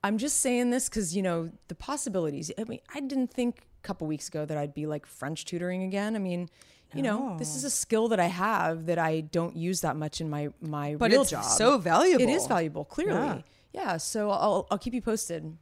I'm 0.04 0.18
just 0.18 0.40
saying 0.40 0.70
this 0.70 0.88
because 0.88 1.14
you 1.14 1.22
know 1.22 1.50
the 1.68 1.74
possibilities. 1.74 2.50
I 2.58 2.64
mean, 2.64 2.80
I 2.92 3.00
didn't 3.00 3.32
think 3.32 3.66
a 3.82 3.86
couple 3.86 4.06
weeks 4.06 4.28
ago 4.28 4.44
that 4.44 4.58
I'd 4.58 4.74
be 4.74 4.86
like 4.86 5.06
French 5.06 5.44
tutoring 5.44 5.84
again. 5.84 6.16
I 6.16 6.18
mean, 6.18 6.48
you 6.94 7.02
know, 7.02 7.36
this 7.38 7.56
is 7.56 7.64
oh. 7.64 7.68
a 7.68 7.70
skill 7.70 8.08
that 8.08 8.20
I 8.20 8.26
have 8.26 8.86
that 8.86 8.98
I 8.98 9.20
don't 9.20 9.56
use 9.56 9.80
that 9.82 9.96
much 9.96 10.20
in 10.20 10.28
my 10.28 10.48
my 10.60 10.96
But 10.96 11.10
real 11.10 11.22
it's 11.22 11.30
job. 11.30 11.44
so 11.44 11.78
valuable. 11.78 12.22
It 12.22 12.30
is 12.30 12.46
valuable, 12.46 12.84
clearly. 12.84 13.14
Yeah. 13.14 13.42
Yeah. 13.72 13.96
so 13.96 14.30
I'll 14.30 14.66
I'll 14.70 14.78
keep 14.78 14.94
you 14.94 15.02
posted. 15.02 15.56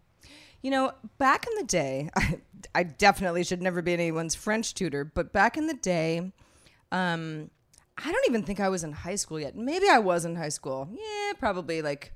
You 0.63 0.71
know, 0.71 0.93
back 1.19 1.47
in 1.47 1.55
the 1.57 1.65
day, 1.65 2.11
I, 2.17 2.39
I 2.75 2.83
definitely 2.83 3.45
should 3.45 3.63
never 3.63 3.81
be 3.83 3.93
anyone's 3.95 4.35
French 4.35 4.75
tutor, 4.75 5.05
but 5.05 5.33
back 5.33 5.57
in 5.57 5.67
the 5.67 5.75
day, 5.75 6.33
um, 6.93 7.51
I 7.97 8.13
don't 8.13 8.27
even 8.29 8.43
think 8.43 8.61
I 8.61 8.69
was 8.69 8.85
in 8.85 8.93
high 8.93 9.15
school 9.15 9.41
yet. 9.41 9.57
Maybe 9.57 9.89
I 9.89 9.99
was 9.99 10.25
in 10.25 10.37
high 10.37 10.49
school. 10.51 10.89
Yeah, 10.93 11.33
probably 11.39 11.81
like 11.83 12.13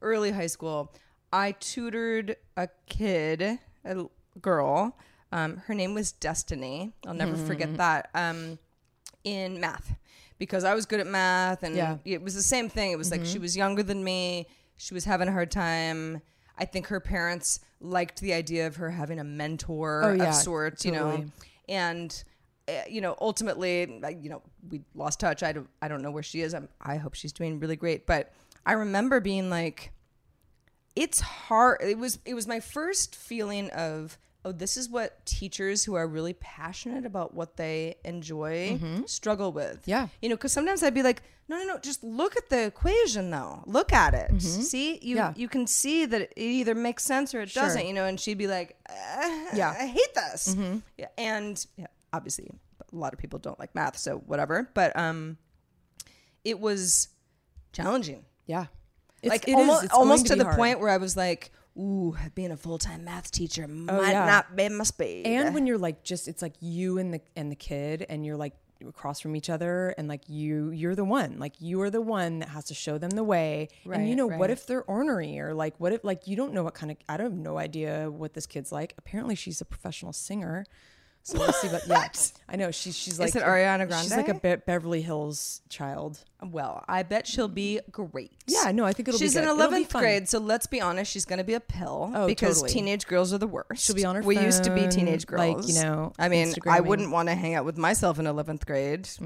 early 0.00 0.30
high 0.30 0.46
school. 0.46 0.92
I 1.32 1.52
tutored 1.52 2.36
a 2.56 2.68
kid, 2.88 3.58
a 3.84 4.04
girl. 4.40 4.96
Um, 5.30 5.58
her 5.66 5.74
name 5.74 5.94
was 5.94 6.12
Destiny. 6.12 6.92
I'll 7.06 7.14
never 7.14 7.36
forget 7.36 7.76
that. 7.78 8.10
Um, 8.14 8.58
in 9.24 9.60
math 9.60 9.94
because 10.38 10.64
I 10.64 10.74
was 10.74 10.84
good 10.84 10.98
at 11.00 11.06
math 11.06 11.62
and 11.62 11.76
Yeah. 11.76 11.98
it 12.04 12.20
was 12.22 12.34
the 12.34 12.42
same 12.42 12.68
thing. 12.68 12.90
It 12.90 12.98
was 12.98 13.10
like 13.10 13.24
she 13.24 13.38
was 13.38 13.56
younger 13.56 13.82
than 13.82 14.02
me. 14.02 14.46
She 14.82 14.94
was 14.94 15.04
having 15.04 15.28
a 15.28 15.32
hard 15.32 15.52
time. 15.52 16.20
I 16.58 16.64
think 16.64 16.88
her 16.88 16.98
parents 16.98 17.60
liked 17.80 18.20
the 18.20 18.32
idea 18.32 18.66
of 18.66 18.76
her 18.76 18.90
having 18.90 19.20
a 19.20 19.24
mentor 19.24 20.02
Oh, 20.02 20.12
yeah, 20.12 20.30
of 20.30 20.34
sorts, 20.34 20.84
you 20.84 20.90
know. 20.90 21.24
And 21.68 22.24
uh, 22.68 22.72
you 22.88 23.00
know, 23.00 23.16
ultimately, 23.20 24.00
you 24.20 24.28
know, 24.28 24.42
we 24.68 24.82
lost 24.96 25.20
touch. 25.20 25.44
I 25.44 25.52
don't, 25.52 25.68
I 25.80 25.86
don't 25.86 26.02
know 26.02 26.10
where 26.10 26.22
she 26.24 26.40
is. 26.40 26.52
I'm, 26.52 26.68
I 26.80 26.96
hope 26.96 27.14
she's 27.14 27.32
doing 27.32 27.60
really 27.60 27.76
great. 27.76 28.06
But 28.06 28.32
I 28.66 28.72
remember 28.72 29.20
being 29.20 29.50
like, 29.50 29.92
it's 30.96 31.20
hard. 31.20 31.80
It 31.80 31.98
was, 31.98 32.18
it 32.24 32.34
was 32.34 32.48
my 32.48 32.58
first 32.58 33.14
feeling 33.14 33.70
of, 33.70 34.18
oh, 34.44 34.52
this 34.52 34.76
is 34.76 34.88
what 34.88 35.24
teachers 35.26 35.84
who 35.84 35.94
are 35.94 36.06
really 36.06 36.32
passionate 36.34 37.06
about 37.06 37.34
what 37.34 37.56
they 37.56 37.96
enjoy 38.04 38.78
struggle 39.06 39.52
with. 39.52 39.82
Mm-hmm. 39.82 39.90
Yeah. 39.90 40.08
You 40.20 40.28
know, 40.30 40.36
because 40.36 40.52
sometimes 40.52 40.82
I'd 40.82 40.94
be 40.94 41.02
like, 41.02 41.22
no, 41.48 41.58
no, 41.58 41.64
no, 41.64 41.78
just 41.78 42.02
look 42.02 42.36
at 42.36 42.48
the 42.50 42.64
equation 42.66 43.30
though. 43.30 43.62
Look 43.66 43.92
at 43.92 44.14
it. 44.14 44.40
See, 44.40 44.98
you 45.02 45.16
Mm-hmm. 45.16 45.16
Yeah. 45.16 45.32
you 45.36 45.48
can 45.48 45.66
see 45.66 46.06
that 46.06 46.22
it 46.22 46.32
either 46.36 46.74
makes 46.74 47.04
sense 47.04 47.34
or 47.34 47.40
it 47.42 47.50
Sure. 47.50 47.62
doesn't. 47.64 47.86
You 47.86 47.92
know, 47.92 48.04
and 48.04 48.18
she'd 48.18 48.38
be 48.38 48.46
like, 48.46 48.76
uh, 48.88 48.94
Yeah. 49.54 49.74
I 49.78 49.86
hate 49.86 50.14
this. 50.14 50.56
Yeah, 50.96 51.08
and 51.18 51.64
yeah, 51.76 51.86
obviously, 52.12 52.50
a 52.80 52.96
lot 52.96 53.12
of 53.12 53.18
people 53.18 53.38
don't 53.38 53.58
like 53.58 53.74
math, 53.74 53.96
so 53.98 54.18
whatever. 54.18 54.70
But 54.74 54.96
um, 54.98 55.36
it 56.44 56.58
was 56.58 57.08
challenging. 57.72 58.24
Yeah. 58.46 58.66
It's, 59.22 59.30
like 59.30 59.46
it 59.46 59.52
is. 59.52 59.56
almost, 59.56 59.92
almost 59.92 60.26
to, 60.26 60.32
be 60.34 60.38
the 60.40 60.44
hard. 60.44 60.56
point 60.56 60.80
where 60.80 60.88
I 60.90 60.96
was 60.96 61.16
like, 61.16 61.52
"Ooh, 61.76 62.16
being 62.34 62.50
a 62.50 62.56
full 62.56 62.78
time 62.78 63.04
math 63.04 63.30
teacher 63.30 63.64
oh, 63.68 63.68
might 63.68 64.12
yeah. 64.12 64.26
not 64.26 64.56
be 64.56 64.68
my 64.68 64.84
speed." 64.84 65.26
and 65.26 65.54
when 65.54 65.66
you're 65.66 65.78
like 65.78 66.02
just 66.02 66.28
it's 66.28 66.42
like 66.42 66.54
you 66.60 66.98
and 66.98 67.14
the 67.14 67.20
and 67.36 67.50
the 67.50 67.56
kid 67.56 68.06
and 68.08 68.24
you're 68.24 68.36
like 68.36 68.54
across 68.88 69.20
from 69.20 69.36
each 69.36 69.48
other 69.48 69.94
and 69.96 70.08
like 70.08 70.22
you 70.28 70.70
you're 70.70 70.96
the 70.96 71.04
one 71.04 71.38
like 71.38 71.54
you 71.60 71.80
are 71.82 71.90
the 71.90 72.00
one 72.00 72.40
that 72.40 72.48
has 72.48 72.64
to 72.64 72.74
show 72.74 72.98
them 72.98 73.10
the 73.10 73.22
way 73.22 73.68
and 73.84 74.02
you 74.02 74.08
Right, 74.08 74.16
know 74.16 74.26
what 74.26 74.50
if 74.50 74.66
they're 74.66 74.82
ornery 74.82 75.38
or 75.38 75.54
like 75.54 75.74
what 75.78 75.92
if 75.92 76.02
like 76.02 76.26
you 76.26 76.34
don't 76.34 76.52
know 76.52 76.64
what 76.64 76.74
kind 76.74 76.90
of 76.90 76.96
i 77.08 77.16
don't 77.16 77.30
have 77.30 77.38
no 77.38 77.58
idea 77.58 78.10
what 78.10 78.34
this 78.34 78.44
kid's 78.46 78.72
like 78.72 78.94
apparently 78.98 79.36
she's 79.36 79.60
a 79.60 79.64
professional 79.64 80.12
singer 80.12 80.64
so 81.24 81.38
we'll 81.38 81.52
see 81.52 81.68
but 81.68 81.86
yeah 81.86 82.08
i 82.48 82.56
know 82.56 82.70
she's 82.70 82.96
she's 82.98 83.18
like 83.20 83.34
it 83.36 83.42
Ariana 83.42 83.86
Grande? 83.88 84.02
she's 84.02 84.16
like 84.16 84.28
a? 84.28 84.34
Be- 84.34 84.56
beverly 84.66 85.02
hills 85.02 85.60
child 85.68 86.24
well, 86.44 86.84
I 86.88 87.04
bet 87.04 87.28
she'll 87.28 87.46
be 87.46 87.78
great. 87.92 88.32
Yeah, 88.48 88.72
no, 88.72 88.84
I 88.84 88.92
think 88.92 89.06
it'll 89.06 89.16
be 89.20 89.24
she's 89.26 89.34
good. 89.34 89.44
in 89.44 89.44
It'll 89.44 89.58
be 89.58 89.62
eleventh 89.62 89.92
fun. 89.92 90.02
grade, 90.02 90.28
so 90.28 90.40
let's 90.40 90.66
be 90.66 90.80
honest, 90.80 91.12
she's 91.12 91.24
going 91.24 91.38
to 91.38 91.44
be 91.44 91.54
a 91.54 91.60
pill 91.60 92.10
Oh, 92.16 92.26
because 92.26 92.56
totally. 92.56 92.72
teenage 92.72 93.06
girls 93.06 93.32
are 93.32 93.38
the 93.38 93.46
worst. 93.46 93.84
She'll 93.84 93.94
be 93.94 94.04
on 94.04 94.16
her 94.16 94.22
We 94.22 94.36
used 94.40 94.64
to 94.64 94.74
be 94.74 94.80
phone, 94.80 94.90
teenage 94.90 95.24
like, 95.30 95.54
girls, 95.54 95.68
you 95.72 95.80
know, 95.80 96.12
I 96.18 96.28
mean, 96.28 96.48
I 96.48 96.50
Instagramming. 96.80 96.86
wouldn't 96.86 97.10
want 97.12 97.28
to 97.28 97.36
hang 97.36 97.54
out 97.54 97.64
with 97.64 97.78
myself 97.78 98.18
in 98.18 98.26
eleventh 98.26 98.66
grade. 98.66 99.02
it's 99.02 99.22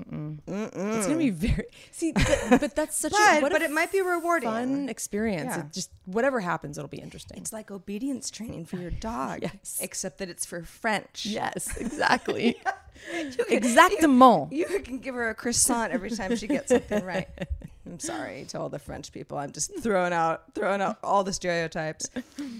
gonna 1.07 1.17
be 1.17 1.31
very 1.31 1.65
see 1.91 2.13
but, 2.13 2.49
but 2.61 2.77
that's 2.77 2.99
such 2.99 3.13
a 3.13 3.17
But- 3.17 3.43
what 3.43 3.53
a 3.53 3.55
but 3.55 3.63
it 3.63 3.71
might 3.71 3.91
be 3.93 4.03
rewarding. 4.03 4.51
fun 4.51 4.89
experience 4.91 5.55
Yeah. 5.57 5.61
it 5.61 5.73
just 5.73 5.91
whatever 6.05 6.41
happens 6.41 6.77
it'll 6.77 6.89
be 6.89 6.99
interesting 7.01 7.39
It's 7.39 7.53
like 7.53 7.71
obedience 7.71 8.31
training 8.31 8.67
for 8.67 8.77
your 8.77 8.91
dog, 8.91 9.39
Yes. 9.43 9.79
except 9.81 10.19
that 10.19 10.29
it's 10.29 10.45
for 10.45 10.63
French. 10.65 11.25
Yes, 11.25 11.77
exactly. 11.87 12.57
Exactement. 13.13 14.53
You 14.53 14.67
can 14.81 14.99
give 14.99 15.15
her 15.15 15.31
a 15.31 15.35
croissant 15.35 15.93
every 15.93 16.11
time 16.11 16.35
she 16.37 16.47
gets 16.49 16.71
something 16.71 17.05
right. 17.05 17.29
I'm 17.87 18.01
sorry 18.01 18.45
to 18.49 18.59
all 18.59 18.69
the 18.69 18.81
French 18.81 19.13
people. 19.13 19.39
I'm 19.39 19.53
just 19.53 19.79
throwing 19.79 20.13
out 20.13 20.43
throwing 20.55 20.81
out 20.81 20.99
all 21.05 21.23
the 21.23 21.33
stereotypes. 21.33 22.11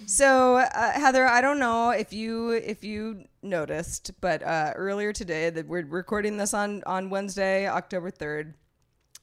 So 0.07 0.59
uh, 0.59 0.93
Heather, 0.93 1.27
I 1.27 1.41
don't 1.41 1.59
know 1.59 1.91
if 1.91 2.13
you 2.13 2.51
if 2.51 2.85
you 2.85 3.25
noticed, 3.43 4.13
but 4.21 4.43
uh, 4.45 4.73
earlier 4.77 5.13
today 5.13 5.51
that 5.51 5.67
we're 5.67 5.85
recording 5.85 6.37
this 6.37 6.55
on 6.55 6.85
on 6.87 7.11
Wednesday, 7.11 7.67
October 7.67 8.11
third, 8.11 8.55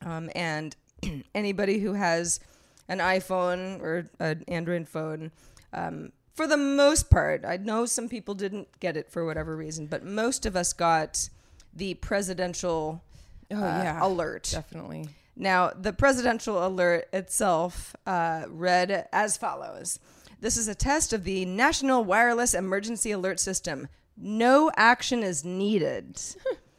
um, 0.05 0.29
and 0.35 0.75
anybody 1.35 1.79
who 1.79 1.93
has 1.93 2.41
an 2.89 2.99
iPhone 2.99 3.79
or 3.79 4.09
an 4.19 4.43
Android 4.49 4.89
phone. 4.89 5.31
Um, 5.71 6.11
for 6.33 6.47
the 6.47 6.57
most 6.57 7.09
part, 7.09 7.45
I 7.45 7.57
know 7.57 7.85
some 7.85 8.09
people 8.09 8.33
didn't 8.35 8.79
get 8.79 8.97
it 8.97 9.09
for 9.11 9.25
whatever 9.25 9.55
reason, 9.55 9.87
but 9.87 10.03
most 10.03 10.45
of 10.45 10.55
us 10.55 10.73
got 10.73 11.29
the 11.73 11.93
presidential 11.95 13.03
Oh, 13.51 13.57
uh, 13.57 13.59
yeah. 13.83 13.99
alert. 14.01 14.49
Definitely. 14.51 15.09
Now, 15.35 15.69
the 15.69 15.93
presidential 15.93 16.65
alert 16.65 17.07
itself 17.13 17.95
uh, 18.07 18.45
read 18.47 19.07
as 19.11 19.35
follows 19.37 19.99
This 20.39 20.57
is 20.57 20.67
a 20.67 20.73
test 20.75 21.13
of 21.13 21.23
the 21.23 21.45
National 21.45 22.03
Wireless 22.03 22.53
Emergency 22.53 23.11
Alert 23.11 23.39
System. 23.39 23.87
no 24.17 24.71
action 24.75 25.21
is 25.23 25.43
needed. 25.45 26.19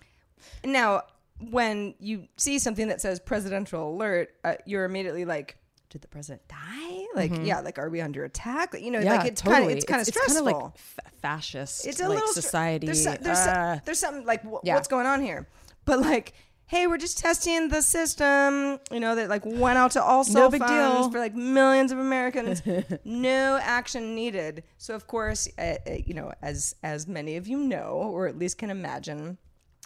now, 0.64 1.02
when 1.50 1.94
you 1.98 2.26
see 2.36 2.58
something 2.58 2.88
that 2.88 3.00
says 3.00 3.20
presidential 3.20 3.90
alert, 3.94 4.30
uh, 4.44 4.54
you're 4.66 4.84
immediately 4.84 5.24
like, 5.24 5.56
did 5.94 6.02
the 6.02 6.08
president 6.08 6.42
die? 6.48 7.04
Like, 7.14 7.30
yeah, 7.44 7.60
like, 7.60 7.78
are 7.78 7.88
we 7.88 8.00
under 8.00 8.24
attack? 8.24 8.74
You 8.74 8.90
know, 8.90 8.98
Mm-hmm. 8.98 9.06
Yeah, 9.06 9.16
like 9.18 9.26
it's 9.30 9.40
totally. 9.40 9.60
kind 9.60 9.70
of 9.70 9.76
it's 9.78 9.86
kind 9.86 10.00
of 10.00 10.06
stressful. 10.08 10.44
kinda 10.44 10.58
like 10.64 10.76
fa- 10.76 11.02
fascist. 11.22 11.86
it's 11.86 12.00
a 12.00 12.08
like 12.08 12.14
little 12.16 12.28
str- 12.32 12.40
society. 12.40 12.86
There's, 12.86 13.04
there's, 13.04 13.26
uh, 13.38 13.78
there's 13.84 14.00
something 14.00 14.24
like 14.26 14.42
wh- 14.42 14.58
yeah. 14.64 14.74
what's 14.74 14.88
going 14.88 15.06
on 15.06 15.22
here, 15.22 15.46
but 15.86 16.00
like. 16.00 16.34
Hey, 16.66 16.86
we're 16.86 16.96
just 16.96 17.18
testing 17.18 17.68
the 17.68 17.82
system, 17.82 18.80
you 18.90 18.98
know, 18.98 19.14
that 19.14 19.28
like 19.28 19.42
went 19.44 19.76
out 19.76 19.90
to 19.92 20.02
all 20.02 20.24
cell 20.24 20.50
big 20.50 20.62
phones 20.62 20.70
deal. 21.04 21.10
for 21.10 21.18
like 21.18 21.34
millions 21.34 21.92
of 21.92 21.98
Americans. 21.98 22.62
no 23.04 23.58
action 23.62 24.14
needed. 24.14 24.64
So 24.78 24.94
of 24.94 25.06
course, 25.06 25.46
uh, 25.58 25.74
uh, 25.86 25.92
you 26.06 26.14
know, 26.14 26.32
as 26.40 26.74
as 26.82 27.06
many 27.06 27.36
of 27.36 27.46
you 27.46 27.58
know, 27.58 27.90
or 28.10 28.26
at 28.28 28.38
least 28.38 28.56
can 28.56 28.70
imagine, 28.70 29.36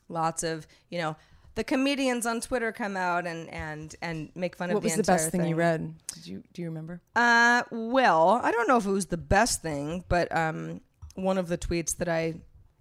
lots 0.08 0.44
of 0.44 0.68
you 0.88 0.98
know, 1.00 1.16
the 1.54 1.64
comedians 1.64 2.26
on 2.26 2.40
Twitter 2.40 2.72
come 2.72 2.96
out 2.96 3.26
and 3.26 3.48
and 3.52 3.94
and 4.02 4.30
make 4.34 4.56
fun 4.56 4.68
what 4.68 4.76
of 4.76 4.82
the 4.82 4.86
was 4.86 4.94
the 4.94 5.00
entire 5.00 5.16
best 5.16 5.30
thing 5.30 5.44
you 5.46 5.56
read? 5.56 5.94
Did 6.14 6.26
you 6.26 6.42
do 6.52 6.62
you 6.62 6.68
remember? 6.68 7.00
Uh, 7.16 7.62
well, 7.70 8.40
I 8.42 8.50
don't 8.52 8.68
know 8.68 8.76
if 8.76 8.86
it 8.86 8.90
was 8.90 9.06
the 9.06 9.16
best 9.16 9.62
thing, 9.62 10.04
but 10.08 10.34
um, 10.34 10.80
one 11.14 11.38
of 11.38 11.48
the 11.48 11.58
tweets 11.58 11.96
that 11.96 12.08
I 12.08 12.34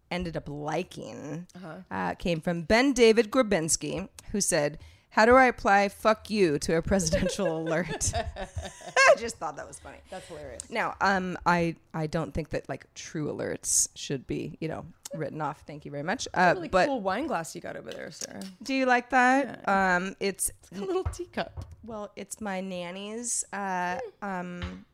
ended 0.10 0.38
up 0.38 0.48
liking 0.48 1.48
uh 1.92 2.14
came 2.16 2.40
from 2.40 2.62
Ben 2.64 2.94
David 2.94 3.30
Grabinski, 3.30 4.08
who 4.32 4.40
said, 4.40 4.78
"How 5.10 5.26
do 5.26 5.36
I 5.36 5.46
apply 5.46 5.90
fuck 5.90 6.30
you 6.30 6.60
to 6.60 6.76
a 6.78 6.82
presidential 6.82 7.58
alert?" 7.62 8.12
I 8.16 9.16
just 9.18 9.38
thought 9.38 9.56
that 9.58 9.68
was 9.68 9.80
funny. 9.80 9.98
That's 10.10 10.28
hilarious. 10.28 10.70
Now, 10.70 10.96
um, 11.02 11.38
I 11.46 11.76
I 11.94 12.08
don't 12.08 12.34
think 12.34 12.50
that 12.50 12.68
like 12.70 12.86
true 12.94 13.32
alerts 13.34 13.90
should 13.96 14.28
be 14.28 14.58
you 14.60 14.68
know 14.68 14.86
written 15.14 15.42
off. 15.42 15.64
Thank 15.66 15.86
you 15.86 15.92
very 15.92 16.04
much. 16.04 16.28
Uh, 16.34 16.54
Really 16.56 16.70
but 16.70 16.88
cool 16.88 17.02
wine 17.02 17.28
glass 17.28 17.56
you 17.56 17.62
got 17.62 17.76
over 17.78 17.90
there, 17.92 18.12
Sarah. 18.12 18.42
do 18.62 18.74
you 18.74 18.86
like 18.86 19.10
that? 19.12 19.68
Um, 19.68 20.16
it's 20.20 20.52
A 20.76 20.80
little 20.82 21.04
teacup. 21.06 21.66
well, 21.86 22.12
it's 22.16 22.42
my 22.42 22.62
nanny's. 22.62 23.44
Uh, 23.54 24.00
um. 24.22 24.86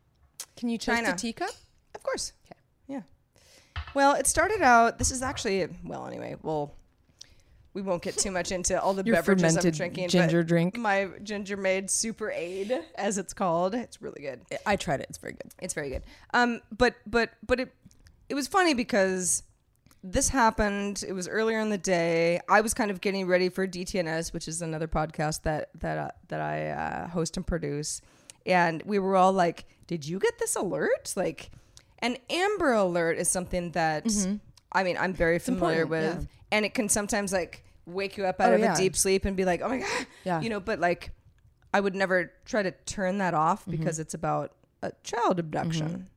Can 0.55 0.69
you 0.69 0.77
toast 0.77 0.97
China. 0.99 1.13
a 1.13 1.17
teacup? 1.17 1.49
Of 1.95 2.03
course. 2.03 2.33
Okay. 2.45 2.59
Yeah. 2.87 3.01
Well, 3.95 4.13
it 4.13 4.27
started 4.27 4.61
out. 4.61 4.99
This 4.99 5.09
is 5.11 5.21
actually 5.23 5.67
well. 5.83 6.05
Anyway, 6.05 6.35
well, 6.43 6.75
we 7.73 7.81
won't 7.81 8.01
get 8.03 8.17
too 8.17 8.31
much 8.31 8.51
into 8.51 8.79
all 8.81 8.93
the 8.93 9.03
Your 9.03 9.15
beverages 9.15 9.57
I'm 9.57 9.71
drinking. 9.71 10.09
ginger 10.09 10.41
but 10.41 10.47
drink. 10.47 10.77
My 10.77 11.09
ginger 11.23 11.57
made 11.57 11.89
super 11.89 12.31
aid, 12.31 12.77
as 12.95 13.17
it's 13.17 13.33
called. 13.33 13.73
It's 13.73 14.01
really 14.01 14.21
good. 14.21 14.41
I 14.65 14.75
tried 14.75 14.99
it. 15.01 15.07
It's 15.09 15.17
very 15.17 15.33
good. 15.33 15.51
It's 15.61 15.73
very 15.73 15.89
good. 15.89 16.03
Um, 16.33 16.61
but 16.75 16.95
but 17.07 17.31
but 17.45 17.59
it 17.59 17.73
it 18.29 18.35
was 18.35 18.47
funny 18.47 18.73
because 18.73 19.43
this 20.03 20.29
happened. 20.29 21.03
It 21.07 21.13
was 21.13 21.27
earlier 21.27 21.59
in 21.59 21.69
the 21.69 21.77
day. 21.77 22.39
I 22.49 22.61
was 22.61 22.73
kind 22.73 22.91
of 22.91 23.01
getting 23.01 23.25
ready 23.25 23.49
for 23.49 23.65
DTNS, 23.67 24.33
which 24.33 24.47
is 24.47 24.61
another 24.61 24.87
podcast 24.87 25.43
that 25.43 25.69
that 25.79 25.97
uh, 25.97 26.09
that 26.27 26.41
I 26.41 26.69
uh, 26.69 27.07
host 27.07 27.37
and 27.37 27.47
produce, 27.47 28.01
and 28.45 28.83
we 28.85 28.99
were 28.99 29.15
all 29.15 29.33
like, 29.33 29.65
"Did 29.87 30.05
you 30.05 30.19
get 30.19 30.37
this 30.39 30.55
alert?" 30.55 31.13
Like, 31.15 31.51
an 31.99 32.17
Amber 32.29 32.73
Alert 32.73 33.17
is 33.17 33.29
something 33.29 33.71
that 33.71 34.05
I 34.73 34.83
mean 34.83 34.97
I'm 34.99 35.13
very 35.13 35.39
familiar 35.39 35.85
with, 35.85 36.03
yeah. 36.21 36.27
and 36.51 36.65
it 36.65 36.73
can 36.73 36.89
sometimes 36.89 37.31
like 37.33 37.63
wake 37.85 38.17
you 38.17 38.25
up 38.25 38.39
out 38.39 38.51
Oh, 38.51 38.55
of 38.55 38.61
yeah. 38.61 38.73
a 38.73 38.77
deep 38.77 38.95
sleep 38.95 39.25
and 39.25 39.35
be 39.37 39.45
like, 39.45 39.61
"Oh 39.61 39.69
my 39.69 39.79
god," 39.79 40.07
Yeah. 40.23 40.41
you 40.41 40.49
know. 40.49 40.59
But 40.59 40.79
like, 40.79 41.11
I 41.73 41.79
would 41.79 41.95
never 41.95 42.31
try 42.45 42.63
to 42.63 42.71
turn 42.85 43.17
that 43.19 43.33
off 43.33 43.61
Mm-hmm. 43.61 43.71
because 43.71 43.99
it's 43.99 44.13
about 44.13 44.53
a 44.81 44.91
child 45.03 45.39
abduction 45.39 46.09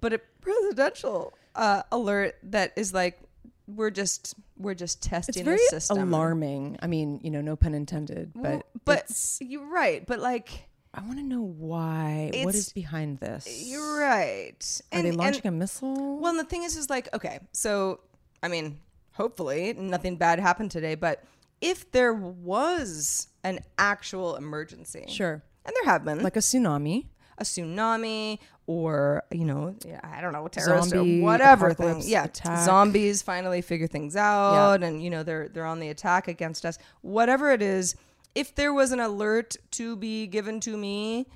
but 0.00 0.12
a 0.12 0.20
presidential 0.42 1.32
uh, 1.54 1.82
alert 1.90 2.36
that 2.42 2.72
is 2.76 2.92
like 2.92 3.18
we're 3.66 3.90
just 3.90 4.34
we're 4.58 4.74
just 4.74 5.02
testing 5.02 5.40
It's 5.40 5.44
very 5.44 5.56
the 5.70 5.80
system. 5.80 5.98
alarming. 6.12 6.78
I 6.82 6.86
mean, 6.86 7.20
you 7.22 7.30
know, 7.30 7.40
no 7.40 7.56
pun 7.56 7.74
intended, 7.74 8.32
but 8.34 8.42
Well, 8.42 8.62
but 8.84 9.36
you're 9.40 9.66
right. 9.70 10.04
But 10.06 10.20
like 10.20 10.67
I 10.98 11.06
want 11.06 11.18
to 11.18 11.24
know 11.24 11.42
why. 11.42 12.30
What 12.32 12.54
It's- 12.54 12.54
is 12.56 12.72
behind 12.72 13.18
this? 13.18 13.46
you're 13.66 13.98
right. 13.98 14.80
Are 14.92 15.02
they 15.02 15.12
launching 15.12 15.46
a 15.46 15.50
missile? 15.50 16.18
Well, 16.18 16.30
and 16.30 16.38
the 16.38 16.44
thing 16.44 16.64
is, 16.64 16.76
is 16.76 16.90
like 16.90 17.08
okay. 17.14 17.40
So 17.52 18.00
I 18.42 18.48
mean, 18.48 18.78
hopefully 19.12 19.74
nothing 19.74 20.16
bad 20.16 20.38
happened 20.40 20.70
today. 20.70 20.94
But 20.94 21.22
if 21.60 21.90
there 21.92 22.12
was 22.14 23.28
an 23.44 23.60
actual 23.78 24.36
emergency, 24.36 25.04
sure. 25.08 25.42
and 25.64 25.74
there 25.76 25.84
have 25.92 26.04
been 26.04 26.22
Like 26.22 26.36
a 26.36 26.40
tsunami. 26.40 27.06
a 27.38 27.44
tsunami 27.44 28.38
or 28.66 29.22
you 29.30 29.44
know 29.46 29.74
yeah, 29.86 29.98
i 30.02 30.20
don't 30.20 30.32
know 30.34 30.46
terrorist 30.48 30.90
Zombie 30.90 31.20
or 31.20 31.24
whatever 31.24 31.72
thing. 31.72 32.02
yeah 32.04 32.24
attack. 32.24 32.64
zombies 32.66 33.22
finally 33.22 33.62
figure 33.62 33.86
things 33.86 34.14
out 34.14 34.82
and 34.82 35.02
you 35.02 35.08
know 35.08 35.22
they're 35.22 35.48
they're 35.48 35.64
on 35.64 35.80
the 35.80 35.88
attack 35.88 36.28
against 36.28 36.66
us 36.66 36.76
whatever 37.00 37.50
it 37.50 37.62
is 37.62 37.94
if 38.38 38.54
there 38.54 38.72
was 38.72 38.92
an 38.92 39.00
alert 39.00 39.56
to 39.72 39.96
be 39.96 40.26
given 40.26 40.60
to 40.60 40.76
me 40.76 41.26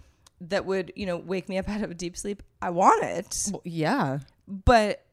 that 0.40 0.64
would 0.64 0.92
you 0.96 1.06
know 1.06 1.16
wake 1.16 1.48
me 1.48 1.58
up 1.58 1.68
out 1.74 1.82
of 1.82 1.90
a 1.90 1.94
deep 1.94 2.16
sleep 2.16 2.42
i 2.60 2.70
want 2.70 3.02
it 3.04 3.48
Well, 3.52 3.62
yeah. 3.64 4.18
but 4.46 5.04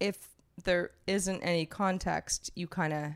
if 0.00 0.16
there 0.64 0.90
isn't 1.06 1.40
any 1.42 1.64
context 1.66 2.50
you 2.54 2.66
kind 2.66 2.92
of 2.92 3.12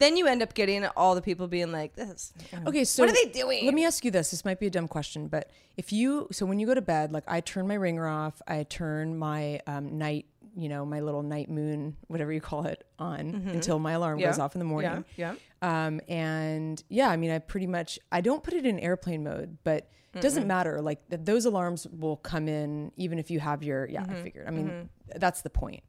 then 0.00 0.16
you 0.16 0.26
end 0.26 0.42
up 0.42 0.54
getting 0.54 0.84
all 0.96 1.14
the 1.14 1.22
people 1.22 1.46
being 1.46 1.70
like 1.70 1.94
this 1.94 2.32
Okay, 2.66 2.84
so 2.84 3.02
what 3.04 3.10
are 3.10 3.14
they 3.14 3.30
doing 3.30 3.64
Let 3.64 3.74
me 3.74 3.84
ask 3.84 4.04
you 4.04 4.10
this. 4.10 4.32
This 4.32 4.44
might 4.44 4.58
be 4.58 4.66
a 4.66 4.70
dumb 4.70 4.88
question, 4.88 5.28
but 5.28 5.50
if 5.76 5.92
you 5.92 6.26
so 6.32 6.44
when 6.46 6.58
you 6.58 6.66
go 6.66 6.74
to 6.74 6.82
bed, 6.82 7.12
like 7.12 7.22
I 7.28 7.40
turn 7.40 7.68
my 7.68 7.74
ringer 7.74 8.06
off, 8.08 8.42
I 8.48 8.64
turn 8.64 9.16
my 9.16 9.60
um, 9.68 9.96
night, 9.96 10.26
you 10.56 10.68
know, 10.68 10.84
my 10.84 10.98
little 11.00 11.22
night 11.22 11.48
moon, 11.48 11.96
whatever 12.08 12.32
you 12.32 12.40
call 12.40 12.66
it, 12.66 12.84
on 12.98 13.20
until 13.54 13.78
my 13.78 13.92
alarm 13.92 14.14
Mm-hmm. 14.18 14.22
Yeah. 14.22 14.30
goes 14.30 14.38
off 14.40 14.56
in 14.56 14.58
the 14.58 14.64
morning. 14.64 15.04
yeah 15.16 15.34
Um, 15.64 16.00
and 16.08 16.82
yeah, 16.90 17.08
I 17.08 17.16
mean, 17.16 17.30
I 17.30 17.38
pretty 17.38 17.66
much 17.66 17.98
I 18.12 18.20
don't 18.20 18.42
put 18.42 18.52
it 18.52 18.66
in 18.66 18.78
airplane 18.78 19.24
mode, 19.24 19.56
but 19.64 19.88
it 20.12 20.20
doesn't 20.20 20.46
matter. 20.46 20.82
Like 20.82 21.08
th- 21.08 21.22
those 21.24 21.46
alarms 21.46 21.86
will 21.86 22.16
come 22.18 22.48
in 22.48 22.92
even 22.96 23.18
if 23.18 23.30
you 23.30 23.40
have 23.40 23.62
your 23.62 23.88
yeah. 23.88 24.02
Mm-hmm. 24.02 24.12
I 24.12 24.22
figured. 24.22 24.46
I 24.46 24.50
mean, 24.50 24.90
that's 25.16 25.40
the 25.40 25.48
point. 25.50 25.82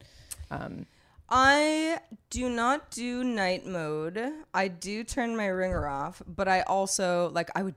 Um, 0.50 0.86
I 1.28 2.00
do 2.30 2.48
not 2.50 2.90
do 2.92 3.24
night 3.24 3.66
mode. 3.66 4.18
I 4.54 4.68
do 4.70 5.04
turn 5.04 5.36
my 5.36 5.48
ringer 5.48 5.88
off, 5.88 6.22
but 6.26 6.48
I 6.48 6.62
also 6.62 7.30
like 7.34 7.50
I 7.54 7.64
would 7.64 7.76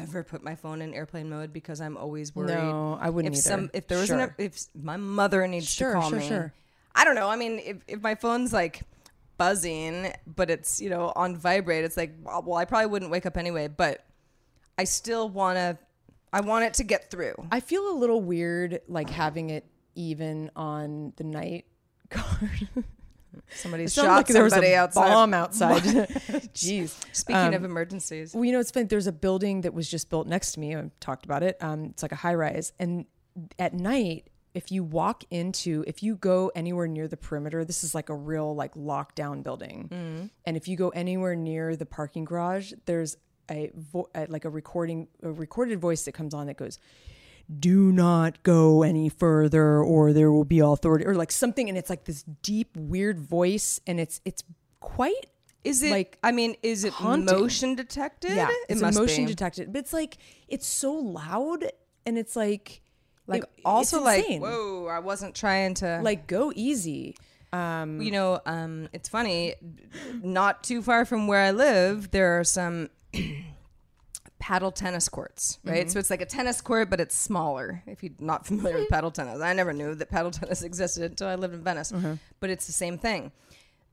never 0.00 0.24
put 0.24 0.42
my 0.42 0.56
phone 0.56 0.82
in 0.82 0.94
airplane 0.94 1.30
mode 1.30 1.52
because 1.52 1.80
I'm 1.80 1.96
always 1.96 2.34
worried. 2.34 2.54
No, 2.56 2.98
I 3.00 3.10
wouldn't 3.10 3.34
if 3.34 3.38
either. 3.40 3.48
Some 3.50 3.70
if 3.72 3.86
there 3.86 4.02
isn't 4.02 4.18
Sure. 4.18 4.34
a, 4.36 4.42
if 4.42 4.58
my 4.74 4.96
mother 4.96 5.46
needs 5.46 5.70
Sure, 5.70 5.94
to 5.94 6.00
call 6.00 6.10
sure, 6.10 6.18
me. 6.18 6.26
sure. 6.26 6.52
I 6.94 7.04
don't 7.04 7.14
know. 7.14 7.28
I 7.28 7.36
mean, 7.36 7.60
if 7.64 7.76
if 7.86 8.02
my 8.02 8.16
phone's 8.16 8.52
like 8.52 8.82
buzzing, 9.38 10.12
but 10.26 10.50
it's 10.50 10.80
you 10.80 10.90
know 10.90 11.12
on 11.16 11.36
vibrate, 11.36 11.84
it's 11.84 11.96
like 11.96 12.12
well, 12.22 12.54
I 12.54 12.64
probably 12.64 12.86
wouldn't 12.86 13.10
wake 13.10 13.26
up 13.26 13.36
anyway. 13.36 13.68
But 13.68 14.04
I 14.78 14.84
still 14.84 15.28
want 15.28 15.56
to. 15.56 15.78
I 16.32 16.40
want 16.40 16.64
it 16.64 16.74
to 16.74 16.84
get 16.84 17.10
through. 17.10 17.34
I 17.50 17.60
feel 17.60 17.88
a 17.90 17.96
little 17.96 18.20
weird, 18.20 18.80
like 18.88 19.08
having 19.08 19.50
it 19.50 19.64
even 19.94 20.50
on 20.56 21.12
the 21.16 21.24
night 21.24 21.64
guard. 22.10 22.68
Somebody 23.54 23.86
shot 23.86 24.06
like 24.06 24.26
there 24.26 24.42
was 24.42 24.52
a 24.54 24.74
outside. 24.74 25.08
bomb 25.08 25.32
outside. 25.32 25.82
Jeez. 26.54 26.94
Speaking 27.14 27.40
Um, 27.42 27.54
of 27.54 27.64
emergencies, 27.64 28.34
Well, 28.34 28.44
you 28.44 28.52
know, 28.52 28.60
it's 28.60 28.70
funny. 28.70 28.86
There's 28.86 29.06
a 29.06 29.12
building 29.12 29.60
that 29.62 29.72
was 29.72 29.88
just 29.90 30.10
built 30.10 30.26
next 30.26 30.52
to 30.52 30.60
me. 30.60 30.74
I've 30.74 30.90
talked 31.00 31.24
about 31.24 31.42
it. 31.42 31.56
Um, 31.62 31.84
it's 31.84 32.02
like 32.02 32.12
a 32.12 32.16
high 32.16 32.34
rise. 32.34 32.72
And 32.78 33.04
at 33.58 33.72
night, 33.72 34.28
if 34.56 34.72
you 34.72 34.82
walk 34.82 35.22
into, 35.30 35.84
if 35.86 36.02
you 36.02 36.16
go 36.16 36.50
anywhere 36.54 36.88
near 36.88 37.06
the 37.06 37.16
perimeter, 37.16 37.62
this 37.64 37.84
is 37.84 37.94
like 37.94 38.08
a 38.08 38.14
real 38.14 38.54
like 38.54 38.74
lockdown 38.74 39.42
building. 39.42 39.88
Mm. 39.92 40.30
And 40.46 40.56
if 40.56 40.66
you 40.66 40.76
go 40.76 40.88
anywhere 40.88 41.36
near 41.36 41.76
the 41.76 41.84
parking 41.84 42.24
garage, 42.24 42.72
there's 42.86 43.18
a, 43.50 43.70
vo- 43.74 44.08
a 44.14 44.26
like 44.28 44.46
a 44.46 44.50
recording, 44.50 45.08
a 45.22 45.30
recorded 45.30 45.78
voice 45.78 46.04
that 46.06 46.12
comes 46.12 46.32
on 46.32 46.46
that 46.46 46.56
goes, 46.56 46.78
do 47.60 47.92
not 47.92 48.42
go 48.42 48.82
any 48.82 49.08
further 49.10 49.78
or 49.82 50.14
there 50.14 50.32
will 50.32 50.44
be 50.44 50.58
authority 50.60 51.04
or 51.04 51.14
like 51.14 51.30
something 51.30 51.68
and 51.68 51.78
it's 51.78 51.88
like 51.88 52.04
this 52.04 52.24
deep 52.42 52.76
weird 52.76 53.20
voice 53.20 53.80
and 53.86 54.00
it's 54.00 54.20
it's 54.24 54.42
quite 54.80 55.26
is 55.62 55.82
it 55.82 55.90
like 55.90 56.18
I 56.22 56.32
mean, 56.32 56.56
is 56.62 56.84
it 56.84 56.92
haunting. 56.92 57.26
motion 57.26 57.74
detected? 57.74 58.32
yeah, 58.32 58.48
it 58.48 58.56
it's 58.70 58.80
must 58.80 58.98
motion 58.98 59.24
be. 59.24 59.30
detected, 59.32 59.72
but 59.72 59.80
it's 59.80 59.92
like 59.92 60.16
it's 60.48 60.66
so 60.66 60.92
loud, 60.92 61.70
and 62.06 62.16
it's 62.16 62.36
like 62.36 62.82
like 63.26 63.42
it- 63.42 63.50
also 63.64 63.98
it's 64.04 64.28
like 64.28 64.40
whoa 64.40 64.86
i 64.86 64.98
wasn't 64.98 65.34
trying 65.34 65.74
to 65.74 66.00
like 66.02 66.26
go 66.26 66.52
easy. 66.54 67.16
Um, 67.52 68.02
you 68.02 68.10
know 68.10 68.40
um 68.44 68.88
it's 68.92 69.08
funny 69.08 69.54
not 70.22 70.62
too 70.64 70.82
far 70.82 71.04
from 71.04 71.26
where 71.26 71.40
i 71.40 71.52
live 71.52 72.10
there 72.10 72.38
are 72.38 72.44
some 72.44 72.90
paddle 74.38 74.70
tennis 74.70 75.08
courts 75.08 75.58
right 75.64 75.82
Mm-hmm. 75.86 75.88
so 75.90 75.98
it's 75.98 76.10
like 76.10 76.20
a 76.20 76.26
tennis 76.26 76.60
court 76.60 76.90
but 76.90 77.00
it's 77.00 77.16
smaller 77.16 77.82
if 77.86 78.02
you're 78.02 78.12
not 78.18 78.46
familiar 78.50 78.76
with 78.78 78.88
paddle 78.90 79.10
tennis 79.10 79.40
i 79.40 79.52
never 79.54 79.72
knew 79.72 79.94
that 79.94 80.10
paddle 80.10 80.30
tennis 80.38 80.62
existed 80.62 81.02
until 81.04 81.28
i 81.28 81.34
lived 81.34 81.54
in 81.54 81.62
venice 81.62 81.92
Mm-hmm. 81.92 82.14
but 82.40 82.50
it's 82.50 82.66
the 82.66 82.72
same 82.72 82.98
thing 82.98 83.32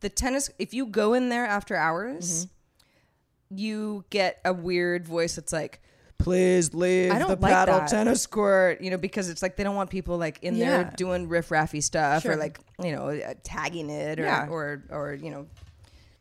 the 0.01 0.09
tennis 0.09 0.49
if 0.59 0.73
you 0.73 0.85
go 0.87 1.13
in 1.13 1.29
there 1.29 1.45
after 1.45 1.75
hours 1.75 2.45
Mm-hmm. 2.47 3.57
you 3.57 4.05
get 4.09 4.41
a 4.43 4.51
weird 4.51 5.07
voice 5.07 5.35
that's 5.37 5.53
like 5.53 5.79
please 6.17 6.73
leave 6.73 7.11
I 7.11 7.19
don't 7.19 7.27
the 7.29 7.35
like 7.41 7.51
paddle 7.51 7.79
that. 7.79 7.89
tennis 7.89 8.25
court, 8.27 8.81
you 8.81 8.89
know, 8.91 8.97
because 8.97 9.29
it's 9.29 9.41
like 9.41 9.55
they 9.57 9.63
don't 9.63 9.75
want 9.75 9.89
people 9.89 10.17
like 10.17 10.39
in 10.41 10.55
Yeah. 10.55 10.69
there 10.83 10.93
doing 10.95 11.27
riff 11.27 11.49
raffy 11.49 11.81
stuff 11.81 12.25
or 12.25 12.35
like 12.35 12.59
you 12.81 12.91
know 12.95 13.09
uh, 13.09 13.33
tagging 13.43 13.89
it 13.89 14.19
or 14.19 14.23
Yeah. 14.23 14.47
or 14.49 14.83
or 14.89 15.13
you 15.13 15.29
know 15.31 15.47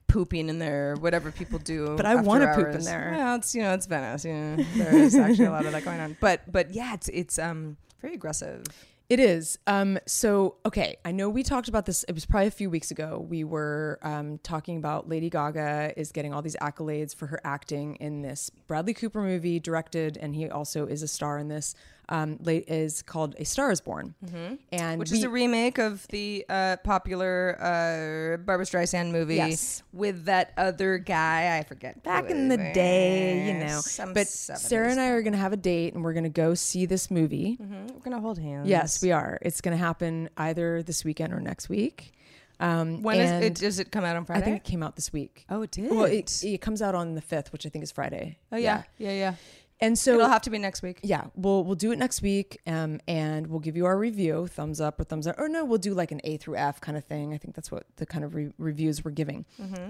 pooping 0.08 0.48
in 0.48 0.58
there, 0.58 0.94
whatever 0.96 1.30
people 1.30 1.58
do. 1.58 1.94
But 1.96 2.06
I 2.06 2.12
after 2.14 2.22
wanna 2.24 2.54
poop 2.54 2.66
in 2.68 2.72
hours. 2.74 2.84
there. 2.86 3.14
Well, 3.16 3.36
it's 3.36 3.54
you 3.54 3.62
know 3.62 3.72
it's 3.74 3.86
Venice. 3.86 4.24
You 4.24 4.32
know, 4.34 4.56
there's 4.76 5.14
actually 5.14 5.46
a 5.46 5.50
lot 5.50 5.64
of 5.66 5.72
that 5.72 5.84
going 5.84 6.00
on. 6.00 6.16
But 6.20 6.50
but 6.50 6.72
yeah, 6.74 6.94
it's 6.94 7.08
it's 7.08 7.38
um 7.38 7.76
very 8.00 8.14
aggressive. 8.14 8.64
It 9.12 9.20
is. 9.20 9.58
Um, 9.66 9.98
so, 10.06 10.54
okay, 10.64 10.96
I 11.04 11.12
know 11.12 11.28
we 11.28 11.42
talked 11.42 11.68
about 11.68 11.84
this. 11.84 12.02
It 12.04 12.12
was 12.12 12.24
probably 12.24 12.46
a 12.46 12.50
few 12.50 12.70
weeks 12.70 12.90
ago. 12.90 13.26
We 13.28 13.44
were 13.44 13.98
um, 14.00 14.38
talking 14.38 14.78
about 14.78 15.06
Lady 15.06 15.28
Gaga 15.28 15.92
is 15.98 16.12
getting 16.12 16.32
all 16.32 16.40
these 16.40 16.56
accolades 16.62 17.14
for 17.14 17.26
her 17.26 17.38
acting 17.44 17.96
in 17.96 18.22
this 18.22 18.48
Bradley 18.66 18.94
Cooper 18.94 19.20
movie, 19.20 19.60
directed, 19.60 20.16
and 20.16 20.34
he 20.34 20.48
also 20.48 20.86
is 20.86 21.02
a 21.02 21.08
star 21.08 21.36
in 21.36 21.48
this. 21.48 21.74
Um, 22.08 22.38
is 22.44 23.00
called 23.00 23.36
A 23.38 23.44
Star 23.44 23.70
Is 23.70 23.80
Born, 23.80 24.14
mm-hmm. 24.24 24.56
and 24.72 24.98
Which 24.98 25.12
we, 25.12 25.18
is 25.18 25.24
a 25.24 25.30
remake 25.30 25.78
of 25.78 26.06
the 26.08 26.44
uh, 26.48 26.76
popular 26.84 27.56
uh, 27.58 28.36
Barbra 28.44 28.66
Streisand 28.66 29.12
movie 29.12 29.36
Yes. 29.36 29.82
with 29.92 30.24
that 30.26 30.52
other 30.58 30.98
guy. 30.98 31.56
I 31.56 31.62
forget. 31.62 32.02
back 32.02 32.28
in 32.28 32.48
the 32.48 32.56
day, 32.58 33.46
you 33.46 33.54
know. 33.64 33.80
Some 33.80 34.12
but 34.12 34.26
Sarah 34.26 34.90
and 34.90 35.00
I 35.00 35.08
are 35.08 35.22
going 35.22 35.32
to 35.32 35.38
have 35.38 35.52
a 35.52 35.56
date, 35.56 35.94
and 35.94 36.04
we're 36.04 36.12
going 36.12 36.24
to 36.24 36.28
go 36.28 36.54
see 36.54 36.84
this 36.86 37.10
movie. 37.10 37.56
We're 37.60 38.00
gonna 38.00 38.20
hold 38.20 38.38
hands. 38.38 38.68
Yes, 38.68 39.00
we 39.00 39.12
are. 39.12 39.38
It's 39.40 39.60
going 39.60 39.76
to 39.76 39.82
happen 39.82 40.28
either 40.36 40.82
this 40.82 41.04
weekend 41.04 41.32
or 41.32 41.40
next 41.40 41.68
week. 41.68 42.12
Um, 42.60 43.02
When 43.02 43.18
is 43.20 43.30
it? 43.44 43.54
Does 43.56 43.78
it 43.80 43.90
come 43.90 44.04
out 44.04 44.16
on 44.16 44.24
Friday? 44.24 44.40
I 44.40 44.44
think 44.44 44.56
it 44.58 44.64
came 44.64 44.82
out 44.82 44.94
this 44.96 45.12
week. 45.12 45.44
Oh, 45.50 45.62
it 45.62 45.70
did. 45.72 45.90
Well, 45.90 46.04
it, 46.04 46.44
it 46.44 46.60
comes 46.60 46.80
out 46.80 46.94
on 46.94 47.14
the 47.14 47.20
fifth, 47.20 47.52
which 47.52 47.66
I 47.66 47.68
think 47.70 47.82
is 47.82 47.90
Friday. 47.90 48.38
oh 48.52 48.56
yeah, 48.56 48.82
yeah, 48.98 49.12
yeah. 49.12 49.34
And 49.82 49.98
so 49.98 50.14
It'll 50.14 50.28
have 50.28 50.42
to 50.42 50.50
be 50.50 50.58
next 50.58 50.80
week. 50.82 51.00
yeah, 51.02 51.24
we'll 51.34 51.64
we'll 51.64 51.74
do 51.74 51.90
it 51.92 51.98
next 51.98 52.22
week, 52.22 52.60
um, 52.66 53.00
and 53.08 53.48
we'll 53.48 53.60
give 53.60 53.76
you 53.76 53.84
our 53.84 53.98
review, 53.98 54.46
thumbs 54.46 54.80
up 54.80 55.00
or 55.00 55.04
thumbs 55.04 55.26
up, 55.26 55.38
or 55.38 55.48
no, 55.48 55.64
we'll 55.64 55.78
do 55.78 55.92
like 55.92 56.12
an 56.12 56.20
A 56.24 56.36
through 56.36 56.56
F 56.56 56.80
kind 56.80 56.96
of 56.96 57.04
thing. 57.04 57.34
I 57.34 57.38
think 57.38 57.54
that's 57.56 57.70
what 57.70 57.84
the 57.96 58.06
kind 58.06 58.24
of 58.24 58.34
re- 58.36 58.52
reviews 58.58 59.04
we're 59.04 59.10
giving. 59.10 59.44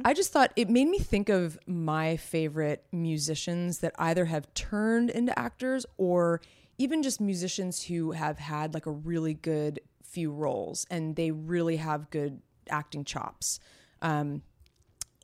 I 0.05 0.15
just 0.15 0.33
thought 0.33 0.51
it 0.57 0.71
made 0.71 0.89
me 0.89 0.99
think 0.99 1.29
of 1.29 1.59
my 1.67 2.17
favorite 2.17 2.85
musicians 2.91 3.79
that 3.81 3.93
either 3.99 4.25
have 4.25 4.53
turned 4.55 5.11
into 5.11 5.39
actors 5.39 5.85
or 5.99 6.41
even 6.79 7.03
just 7.03 7.21
musicians 7.21 7.85
who 7.85 8.13
have 8.13 8.39
had 8.39 8.73
like 8.75 8.87
a 8.87 8.91
really 8.91 9.35
good 9.35 9.79
few 10.03 10.33
roles 10.33 10.87
and 10.91 11.17
they 11.17 11.31
really 11.31 11.77
have 11.77 12.09
good 12.11 12.41
acting 12.71 13.05
chops. 13.05 13.61
Um, 14.01 14.41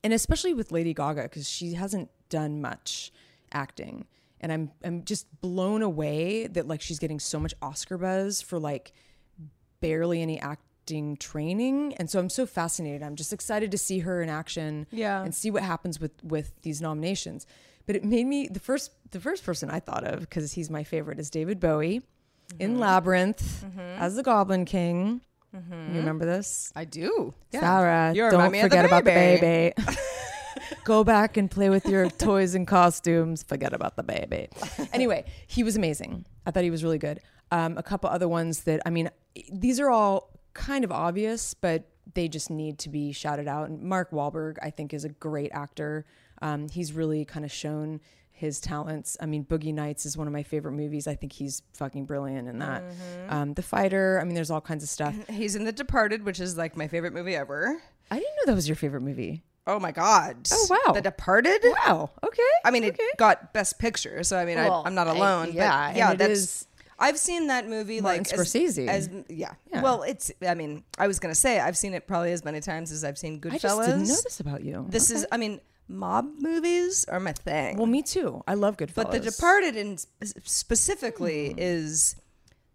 and 0.04 0.12
especially 0.12 0.52
with 0.54 0.70
Lady 0.72 0.92
Gaga 0.94 1.22
because 1.22 1.48
she 1.48 1.72
hasn't 1.72 2.10
done 2.28 2.60
much 2.60 3.10
acting, 3.52 4.04
and 4.40 4.52
I'm 4.52 4.70
I'm 4.84 5.04
just 5.04 5.26
blown 5.40 5.82
away 5.82 6.46
that 6.46 6.66
like 6.66 6.80
she's 6.80 6.98
getting 6.98 7.20
so 7.20 7.38
much 7.38 7.54
Oscar 7.62 7.98
buzz 7.98 8.40
for 8.40 8.58
like 8.58 8.92
barely 9.80 10.22
any 10.22 10.40
acting 10.40 11.16
training, 11.16 11.94
and 11.94 12.10
so 12.10 12.18
I'm 12.18 12.30
so 12.30 12.46
fascinated. 12.46 13.02
I'm 13.02 13.16
just 13.16 13.32
excited 13.32 13.70
to 13.72 13.78
see 13.78 14.00
her 14.00 14.22
in 14.22 14.28
action, 14.28 14.86
Yeah. 14.90 15.22
and 15.22 15.34
see 15.34 15.50
what 15.50 15.62
happens 15.62 16.00
with 16.00 16.12
with 16.22 16.52
these 16.62 16.80
nominations. 16.80 17.46
But 17.86 17.96
it 17.96 18.04
made 18.04 18.26
me 18.26 18.48
the 18.48 18.60
first 18.60 18.92
the 19.10 19.20
first 19.20 19.44
person 19.44 19.70
I 19.70 19.80
thought 19.80 20.04
of 20.04 20.20
because 20.20 20.52
he's 20.52 20.70
my 20.70 20.84
favorite 20.84 21.18
is 21.18 21.30
David 21.30 21.60
Bowie 21.60 22.02
in 22.58 22.72
mm-hmm. 22.72 22.80
Labyrinth 22.80 23.64
mm-hmm. 23.64 24.02
as 24.02 24.16
the 24.16 24.22
Goblin 24.22 24.64
King. 24.64 25.20
Mm-hmm. 25.54 25.94
You 25.94 26.00
remember 26.00 26.26
this? 26.26 26.72
I 26.76 26.84
do. 26.84 27.32
Sarah, 27.52 28.12
You 28.14 28.30
don't 28.30 28.52
me 28.52 28.58
the 28.58 28.64
forget 28.64 28.84
about 28.84 29.04
the 29.04 29.10
baby. 29.10 29.74
Go 30.88 31.04
back 31.04 31.36
and 31.36 31.50
play 31.50 31.68
with 31.68 31.84
your 31.84 32.08
toys 32.08 32.54
and 32.54 32.66
costumes. 32.66 33.42
Forget 33.42 33.74
about 33.74 33.96
the 33.96 34.02
baby. 34.02 34.48
Anyway, 34.90 35.26
he 35.46 35.62
was 35.62 35.76
amazing. 35.76 36.24
I 36.46 36.50
thought 36.50 36.64
he 36.64 36.70
was 36.70 36.82
really 36.82 36.96
good. 36.96 37.20
Um, 37.50 37.76
a 37.76 37.82
couple 37.82 38.08
other 38.08 38.26
ones 38.26 38.60
that 38.60 38.80
I 38.86 38.90
mean, 38.90 39.10
these 39.52 39.78
are 39.80 39.90
all 39.90 40.30
kind 40.54 40.84
of 40.84 40.90
obvious, 40.90 41.52
but 41.52 41.84
they 42.14 42.26
just 42.26 42.48
need 42.48 42.78
to 42.78 42.88
be 42.88 43.12
shouted 43.12 43.46
out. 43.46 43.68
And 43.68 43.82
Mark 43.82 44.12
Wahlberg, 44.12 44.56
I 44.62 44.70
think, 44.70 44.94
is 44.94 45.04
a 45.04 45.10
great 45.10 45.50
actor. 45.52 46.06
Um, 46.40 46.70
he's 46.70 46.94
really 46.94 47.26
kind 47.26 47.44
of 47.44 47.52
shown 47.52 48.00
his 48.30 48.58
talents. 48.58 49.14
I 49.20 49.26
mean, 49.26 49.44
Boogie 49.44 49.74
Nights 49.74 50.06
is 50.06 50.16
one 50.16 50.26
of 50.26 50.32
my 50.32 50.42
favorite 50.42 50.72
movies. 50.72 51.06
I 51.06 51.16
think 51.16 51.34
he's 51.34 51.60
fucking 51.74 52.06
brilliant 52.06 52.48
in 52.48 52.60
that. 52.60 52.82
Mm-hmm. 52.82 53.34
Um, 53.34 53.52
the 53.52 53.62
Fighter. 53.62 54.18
I 54.22 54.24
mean, 54.24 54.34
there's 54.34 54.50
all 54.50 54.62
kinds 54.62 54.82
of 54.82 54.88
stuff. 54.88 55.14
He's 55.28 55.54
in 55.54 55.64
The 55.64 55.72
Departed, 55.72 56.24
which 56.24 56.40
is 56.40 56.56
like 56.56 56.78
my 56.78 56.88
favorite 56.88 57.12
movie 57.12 57.36
ever. 57.36 57.82
I 58.10 58.14
didn't 58.14 58.36
know 58.36 58.46
that 58.46 58.54
was 58.54 58.68
your 58.68 58.76
favorite 58.76 59.02
movie. 59.02 59.42
Oh 59.68 59.78
my 59.78 59.92
god. 59.92 60.48
Oh, 60.50 60.66
wow. 60.86 60.92
The 60.94 61.00
Departed. 61.02 61.62
Wow. 61.86 62.10
Okay. 62.24 62.42
I 62.64 62.70
mean, 62.70 62.82
it 62.84 62.98
got 63.18 63.52
Best 63.52 63.78
Picture, 63.78 64.24
so 64.24 64.36
I 64.38 64.44
mean, 64.44 64.56
Well, 64.56 64.82
I, 64.84 64.88
I'm 64.88 64.94
not 64.94 65.06
I- 65.06 65.14
alone. 65.16 65.52
yeah, 65.52 65.88
but 65.90 65.96
yeah, 65.96 66.14
that's. 66.14 66.32
is 66.32 66.66
I've 66.98 67.18
seen 67.18 67.46
that 67.46 67.68
movie 67.68 68.00
Martin 68.00 68.24
like 68.24 68.32
Scorsese. 68.32 68.88
As, 68.88 69.08
yeah. 69.28 69.52
Yeah. 69.70 69.82
Well, 69.82 70.02
it's. 70.02 70.32
I 70.44 70.54
mean, 70.54 70.82
I 70.98 71.06
was 71.06 71.20
gonna 71.20 71.34
say 71.34 71.60
I've 71.60 71.76
seen 71.76 71.94
it 71.94 72.06
probably 72.08 72.32
as 72.32 72.44
many 72.44 72.60
times 72.60 72.90
as 72.90 73.04
I've 73.04 73.18
seen 73.18 73.40
Goodfellas. 73.40 73.54
I 73.54 73.58
just 73.58 73.80
didn't 73.82 74.08
know 74.08 74.16
this 74.24 74.40
about 74.40 74.64
you. 74.64 74.86
This 74.88 75.10
Okay. 75.10 75.20
is. 75.20 75.26
I 75.30 75.36
mean, 75.36 75.60
mob 75.86 76.26
movies 76.40 77.04
are 77.06 77.20
my 77.20 77.32
thing. 77.34 77.76
well, 77.76 77.86
me 77.86 78.02
too. 78.02 78.42
I 78.48 78.54
love 78.54 78.78
Goodfellas. 78.78 78.94
But 78.94 79.10
The 79.12 79.20
Departed, 79.20 79.76
in 79.76 79.96
specifically, 80.44 81.50
Hmm. 81.52 81.58
is 81.58 82.16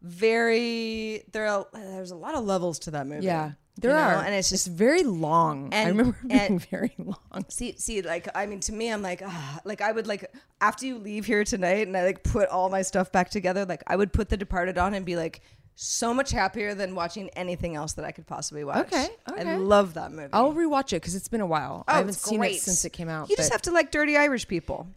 very. 0.02 1.24
There 1.32 1.48
are. 1.48 1.68
There's 1.74 2.12
a 2.12 2.16
lot 2.16 2.36
of 2.36 2.46
levels 2.46 2.80
to 2.80 2.92
that 2.92 3.08
movie. 3.08 3.26
Yeah, 3.26 3.52
there 3.78 3.92
you 3.92 3.98
know, 3.98 4.04
are, 4.04 4.24
and 4.24 4.34
it's 4.36 4.50
just 4.50 4.68
very 4.68 5.04
long. 5.04 5.74
I 5.74 5.88
remember 5.88 6.16
it 6.24 6.28
being 6.28 6.40
and- 6.42 6.66
very 6.70 6.94
long. 6.98 7.46
See, 7.50 7.76
see, 7.78 8.02
like 8.02 8.28
I 8.36 8.46
mean, 8.46 8.60
to 8.62 8.74
me, 8.74 8.92
I'm 8.92 9.02
like, 9.02 9.22
ah, 9.26 9.60
like 9.66 9.82
I 9.82 9.92
would 9.92 10.08
like 10.08 10.32
after 10.62 10.86
you 10.86 10.98
leave 10.98 11.26
here 11.26 11.44
tonight, 11.44 11.88
and 11.88 11.96
I 11.98 12.04
like 12.06 12.24
put 12.24 12.50
all 12.50 12.70
my 12.70 12.82
stuff 12.84 13.12
back 13.12 13.30
together. 13.30 13.66
Like 13.66 13.84
I 13.88 13.96
would 13.96 14.14
put 14.14 14.30
The 14.30 14.38
Departed 14.38 14.78
on 14.78 14.94
and 14.94 15.06
be 15.06 15.16
like 15.16 15.42
so 15.76 16.14
much 16.14 16.30
happier 16.30 16.76
than 16.76 16.94
watching 16.94 17.30
anything 17.30 17.76
else 17.76 17.94
that 17.94 18.06
I 18.06 18.12
could 18.12 18.28
possibly 18.28 18.64
watch. 18.64 18.86
Okay, 18.94 19.08
I 19.26 19.56
love 19.58 19.96
that 19.96 20.12
movie. 20.12 20.30
I'll 20.32 20.54
rewatch 20.54 20.94
it 20.94 21.02
because 21.02 21.16
it's 21.16 21.28
been 21.28 21.42
a 21.42 21.48
while. 21.48 21.84
Oh, 21.88 21.94
I 21.94 21.98
haven't 21.98 22.14
seen 22.14 22.38
great. 22.40 22.58
it 22.58 22.62
since 22.62 22.86
it 22.86 22.92
came 22.92 23.10
out. 23.10 23.32
You 23.32 23.36
just 23.36 23.52
have 23.52 23.64
to 23.64 23.72
like 23.72 23.90
dirty 23.92 24.16
Irish 24.16 24.48
people, 24.48 24.88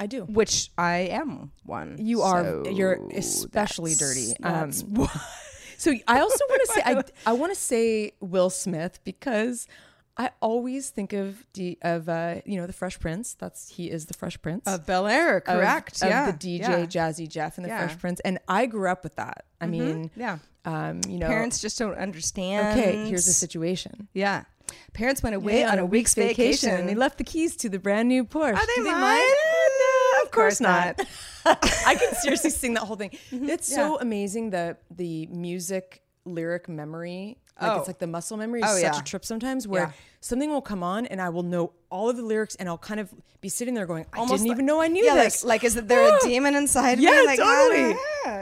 I 0.00 0.06
do. 0.06 0.24
which 0.24 0.72
I 0.76 0.96
am 1.12 1.52
one. 1.64 1.98
You 2.00 2.22
are. 2.22 2.42
So 2.42 2.64
You're 2.68 2.98
especially 3.14 3.94
dirty. 3.94 4.32
that's- 4.40 4.82
Um, 4.82 5.08
so 5.82 5.92
I 6.06 6.20
also 6.20 6.44
want 6.48 6.62
to 6.66 6.72
say 6.72 6.82
I, 6.84 7.02
I 7.30 7.32
want 7.32 7.52
to 7.52 7.58
say 7.58 8.12
Will 8.20 8.50
Smith 8.50 9.00
because 9.04 9.66
I 10.16 10.30
always 10.40 10.90
think 10.90 11.12
of 11.12 11.44
D, 11.52 11.78
of 11.82 12.08
uh, 12.08 12.36
you 12.44 12.60
know 12.60 12.66
the 12.66 12.72
Fresh 12.72 13.00
Prince. 13.00 13.34
That's 13.34 13.68
he 13.70 13.90
is 13.90 14.06
the 14.06 14.14
Fresh 14.14 14.40
Prince 14.42 14.64
Of 14.66 14.86
Bel 14.86 15.06
Air, 15.06 15.38
of- 15.38 15.44
correct? 15.44 16.02
Of, 16.02 16.08
yeah, 16.08 16.30
the 16.30 16.36
DJ 16.38 16.60
yeah. 16.60 16.86
Jazzy 16.86 17.28
Jeff 17.28 17.58
and 17.58 17.64
the 17.64 17.70
Yeah. 17.70 17.78
Mm-hmm. 17.78 17.86
Fresh 17.88 18.00
Prince, 18.00 18.20
and 18.20 18.38
I 18.46 18.66
grew 18.66 18.88
up 18.88 19.02
with 19.02 19.16
that. 19.16 19.44
I 19.60 19.66
mean, 19.66 20.10
Yeah, 20.14 20.38
um, 20.64 21.00
you 21.08 21.18
know, 21.18 21.26
parents 21.28 21.60
just 21.60 21.78
don't 21.78 21.96
understand. 21.96 22.78
Okay, 22.78 23.08
here's 23.08 23.26
the 23.26 23.32
situation. 23.32 24.08
Yeah, 24.12 24.44
parents 24.92 25.22
went 25.22 25.34
away 25.34 25.64
on 25.64 25.78
a 25.78 25.86
week's 25.86 26.14
vacation. 26.14 26.70
and 26.70 26.88
they 26.88 26.94
left 26.94 27.18
the 27.18 27.24
keys 27.24 27.56
to 27.56 27.68
the 27.68 27.78
brand 27.78 28.08
new 28.08 28.24
Porsche. 28.24 28.54
Are 28.54 28.66
they 28.76 28.82
Do 28.82 28.90
mine? 28.92 29.20
Of 30.32 30.36
course 30.36 30.60
not. 30.60 30.98
I 31.44 31.94
can 31.94 32.14
seriously 32.14 32.50
sing 32.62 32.74
that 32.74 32.84
whole 32.84 32.96
thing. 32.96 33.10
Mm-hmm. 33.30 33.48
It's 33.50 33.72
so 33.72 33.98
amazing 34.00 34.50
the 34.50 34.76
the 34.90 35.26
music 35.26 36.02
lyric 36.24 36.68
memory. 36.68 37.38
Like 37.60 37.70
Oh. 37.72 37.78
it's 37.80 37.86
like 37.86 37.98
the 37.98 38.06
muscle 38.06 38.38
memory 38.38 38.60
is 38.60 38.66
Oh, 38.70 38.74
such 38.74 38.94
yeah. 38.94 38.98
a 39.00 39.02
trip 39.02 39.24
sometimes 39.26 39.68
where 39.68 39.82
Yeah. 39.82 39.92
something 40.20 40.50
will 40.50 40.62
come 40.62 40.82
on 40.82 41.04
and 41.06 41.20
I 41.20 41.28
will 41.28 41.42
know 41.42 41.74
all 41.90 42.08
of 42.08 42.16
the 42.16 42.22
lyrics 42.22 42.54
and 42.54 42.66
I'll 42.68 42.78
kind 42.78 42.98
of 42.98 43.12
be 43.42 43.50
sitting 43.50 43.74
there 43.74 43.84
going, 43.86 44.06
I 44.12 44.18
Almost 44.20 44.38
didn't 44.38 44.48
like- 44.48 44.56
even 44.56 44.66
know 44.66 44.80
I 44.80 44.88
knew 44.88 45.04
yeah, 45.04 45.16
this. 45.16 45.44
Like, 45.44 45.62
like, 45.62 45.64
is 45.64 45.76
it 45.76 45.86
there 45.86 46.16
a 46.16 46.18
demon 46.24 46.54
inside 46.54 46.98
yeah, 46.98 47.10
me? 47.10 47.26
Like, 47.26 47.38
totally. 47.38 47.96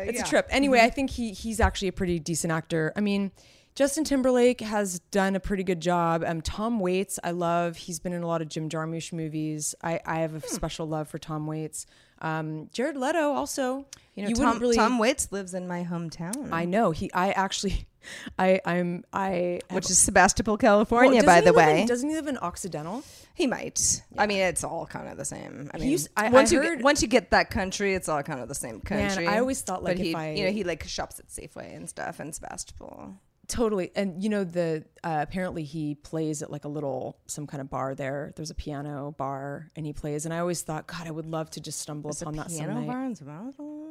It's 0.08 0.18
yeah. 0.18 0.24
a 0.24 0.28
trip. 0.28 0.46
Anyway, 0.50 0.78
mm-hmm. 0.78 0.86
I 0.86 0.90
think 0.90 1.10
he 1.10 1.32
he's 1.32 1.58
actually 1.58 1.88
a 1.88 1.92
pretty 1.92 2.18
decent 2.20 2.52
actor. 2.52 2.92
I 2.94 3.00
mean, 3.00 3.32
Justin 3.74 4.04
Timberlake 4.04 4.60
has 4.60 4.98
done 5.10 5.36
a 5.36 5.40
pretty 5.40 5.62
good 5.64 5.80
job. 5.80 6.22
Um, 6.26 6.42
Tom 6.42 6.80
Waits, 6.80 7.18
I 7.24 7.30
love. 7.30 7.76
He's 7.76 7.98
been 8.00 8.12
in 8.12 8.22
a 8.22 8.26
lot 8.26 8.42
of 8.42 8.48
Jim 8.48 8.68
Jarmusch 8.68 9.12
movies. 9.12 9.74
I, 9.82 10.00
I 10.04 10.20
have 10.20 10.34
a 10.34 10.40
Hmm. 10.40 10.46
special 10.54 10.86
love 10.86 11.08
for 11.08 11.18
Tom 11.18 11.46
Waits. 11.46 11.86
Um, 12.20 12.68
Jared 12.72 12.96
Leto 12.96 13.32
also. 13.32 13.86
You 14.14 14.24
know, 14.24 14.28
You 14.30 14.34
Tom, 14.34 14.58
really. 14.58 14.76
Tom. 14.76 14.98
Waits 14.98 15.32
lives 15.32 15.54
in 15.54 15.66
my 15.66 15.84
hometown, 15.84 16.52
I 16.52 16.66
know 16.66 16.90
he. 16.90 17.10
I 17.14 17.30
actually, 17.30 17.86
I 18.38 18.60
I'm 18.66 19.04
I. 19.14 19.60
have- 19.70 19.74
which 19.76 19.88
is 19.88 19.96
Sebastopol, 19.98 20.58
California, 20.58 21.22
doesn't 21.22 21.26
by 21.26 21.40
the 21.40 21.52
live 21.52 21.68
in- 21.68 21.76
way. 21.82 21.86
doesn't 21.86 22.08
he 22.08 22.14
live 22.16 22.26
in 22.26 22.36
Occidental? 22.38 23.02
he 23.34 23.46
might. 23.46 24.02
I 24.18 24.26
mean, 24.26 24.40
it's 24.40 24.64
all 24.64 24.84
kind 24.84 25.08
of 25.08 25.16
the 25.16 25.24
same. 25.24 25.70
I 25.72 25.78
mean, 25.78 25.88
used- 25.88 26.08
I- 26.16 26.26
I 26.26 26.30
once 26.30 26.52
you 26.52 26.60
get, 26.60 26.82
once 26.82 27.00
you 27.00 27.08
get 27.08 27.30
that 27.30 27.48
country, 27.50 27.94
it's 27.94 28.08
all 28.08 28.22
kind 28.22 28.40
of 28.40 28.48
the 28.48 28.54
same 28.54 28.80
country. 28.82 29.24
Man. 29.24 29.32
I 29.34 29.38
always 29.38 29.62
thought, 29.62 29.82
like, 29.82 29.96
but 29.96 30.04
he, 30.04 30.10
if 30.10 30.16
I- 30.16 30.32
you 30.32 30.44
know, 30.44 30.50
he 30.52 30.64
like 30.64 30.84
shops 30.86 31.18
at 31.20 31.28
Safeway 31.28 31.74
and 31.74 31.88
stuff 31.88 32.20
in 32.20 32.32
Sebastopol. 32.34 33.14
Totally. 33.50 33.90
And 33.96 34.22
you 34.22 34.28
know 34.28 34.44
the 34.44 34.84
uh, 35.02 35.18
apparently 35.22 35.64
he 35.64 35.96
plays 35.96 36.40
at 36.40 36.50
like 36.50 36.64
a 36.64 36.68
little 36.68 37.18
some 37.26 37.46
kind 37.46 37.60
of 37.60 37.68
bar 37.68 37.94
there. 37.96 38.32
There's 38.36 38.50
a 38.50 38.54
piano 38.54 39.14
bar 39.18 39.70
and 39.74 39.84
he 39.84 39.92
plays 39.92 40.24
and 40.24 40.32
I 40.32 40.38
always 40.38 40.62
thought 40.62 40.86
god 40.86 41.06
I 41.08 41.10
would 41.10 41.26
love 41.26 41.50
to 41.50 41.60
just 41.60 41.80
stumble 41.80 42.10
There's 42.10 42.22
upon 42.22 42.36
that 42.36 42.48
piano 42.48 42.80
bar 42.82 43.04
in. 43.04 43.16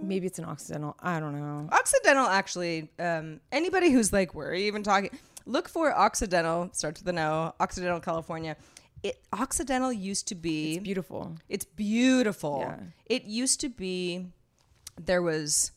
Maybe 0.02 0.28
it's 0.28 0.40
an 0.40 0.46
Occidental. 0.46 0.96
I 1.02 1.20
don't 1.20 1.38
know. 1.38 1.68
Occidental, 1.72 2.26
actually, 2.26 2.90
um, 3.00 3.42
anybody 3.52 3.92
who's 3.92 4.14
like, 4.14 4.34
where 4.34 4.50
are 4.50 4.54
you 4.54 4.66
even 4.68 4.82
talking? 4.82 5.10
Look 5.46 5.68
for 5.68 5.94
Occidental, 5.94 6.70
start 6.74 6.96
with 6.96 7.06
the 7.06 7.14
no, 7.14 7.54
Occidental, 7.60 8.00
California. 8.00 8.56
it 9.04 9.20
Occidental 9.34 9.92
used 9.92 10.28
to 10.30 10.36
be 10.36 10.76
It's 10.76 10.84
beautiful. 10.84 11.36
It's 11.50 11.66
beautiful. 11.66 12.60
Yeah. 12.62 12.80
It 13.08 13.24
used 13.26 13.60
to 13.62 13.70
be 13.70 14.28
there 14.98 15.22
was 15.22 15.72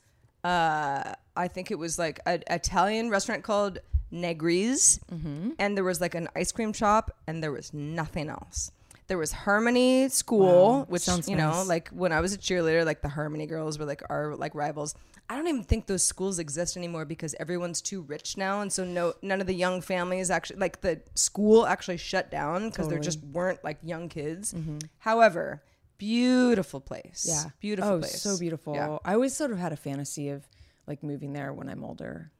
uh 0.44 1.14
I 1.36 1.48
think 1.48 1.70
it 1.70 1.78
was 1.78 1.98
like 1.98 2.20
an 2.26 2.42
Italian 2.50 3.10
restaurant 3.10 3.42
called 3.42 3.78
Negri's 4.12 5.00
Mm-hmm. 5.12 5.50
and 5.58 5.76
there 5.76 5.84
was 5.84 6.00
like 6.00 6.14
an 6.14 6.28
ice 6.36 6.52
cream 6.52 6.72
shop 6.72 7.16
and 7.26 7.42
there 7.42 7.52
was 7.52 7.72
nothing 7.72 8.28
else. 8.28 8.70
There 9.08 9.18
was 9.18 9.32
Harmony 9.32 10.08
School, 10.08 10.78
Wow. 10.80 10.86
which 10.88 11.02
Sounds 11.02 11.28
you 11.28 11.36
know, 11.36 11.50
nice. 11.50 11.66
like 11.66 11.88
when 11.90 12.12
I 12.12 12.20
was 12.20 12.32
a 12.32 12.38
cheerleader, 12.38 12.84
like 12.84 13.02
the 13.02 13.08
Harmony 13.08 13.46
girls 13.46 13.78
were 13.78 13.84
like 13.84 14.02
our 14.08 14.36
like 14.36 14.54
rivals. 14.54 14.94
I 15.28 15.36
don't 15.36 15.48
even 15.48 15.64
think 15.64 15.86
those 15.86 16.04
schools 16.04 16.38
exist 16.38 16.76
anymore 16.76 17.04
because 17.04 17.34
everyone's 17.40 17.80
too 17.80 18.02
rich 18.02 18.36
now, 18.36 18.60
and 18.60 18.70
so 18.72 18.84
no, 18.84 19.14
none 19.22 19.40
of 19.40 19.46
the 19.46 19.54
young 19.54 19.80
families 19.80 20.30
actually 20.30 20.60
like 20.60 20.80
the 20.82 21.00
school 21.14 21.66
actually 21.66 21.96
shut 21.96 22.30
down 22.30 22.68
because 22.68 22.88
there 22.88 22.98
just 22.98 23.20
weren't 23.24 23.62
like 23.64 23.78
young 23.82 24.08
kids. 24.08 24.54
However, 24.98 25.62
beautiful 25.98 26.80
place, 26.80 27.26
Mm-hmm. 27.28 27.46
Yeah. 27.46 27.50
beautiful 27.60 27.90
Oh, 27.92 27.98
place, 28.00 28.20
so 28.22 28.38
beautiful. 28.38 28.74
Yeah. 28.74 28.98
I 29.04 29.14
always 29.14 29.34
sort 29.34 29.52
of 29.52 29.58
had 29.58 29.72
a 29.72 29.76
fantasy 29.76 30.28
of 30.28 30.46
like 30.86 31.02
moving 31.02 31.32
there 31.32 31.52
when 31.52 31.68
I'm 31.68 31.84
older. 31.84 32.30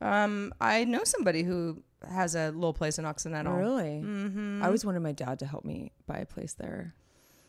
Um, 0.00 0.52
I 0.60 0.84
know 0.84 1.04
somebody 1.04 1.42
who 1.42 1.82
has 2.08 2.34
a 2.34 2.50
little 2.50 2.74
place 2.74 2.98
in 2.98 3.06
Occidental. 3.06 3.54
Really? 3.54 4.02
Mm-hmm. 4.04 4.62
I 4.62 4.66
always 4.66 4.84
wanted 4.84 5.00
my 5.00 5.12
dad 5.12 5.38
to 5.38 5.46
help 5.46 5.64
me 5.64 5.92
buy 6.06 6.18
a 6.18 6.26
place 6.26 6.52
there. 6.54 6.94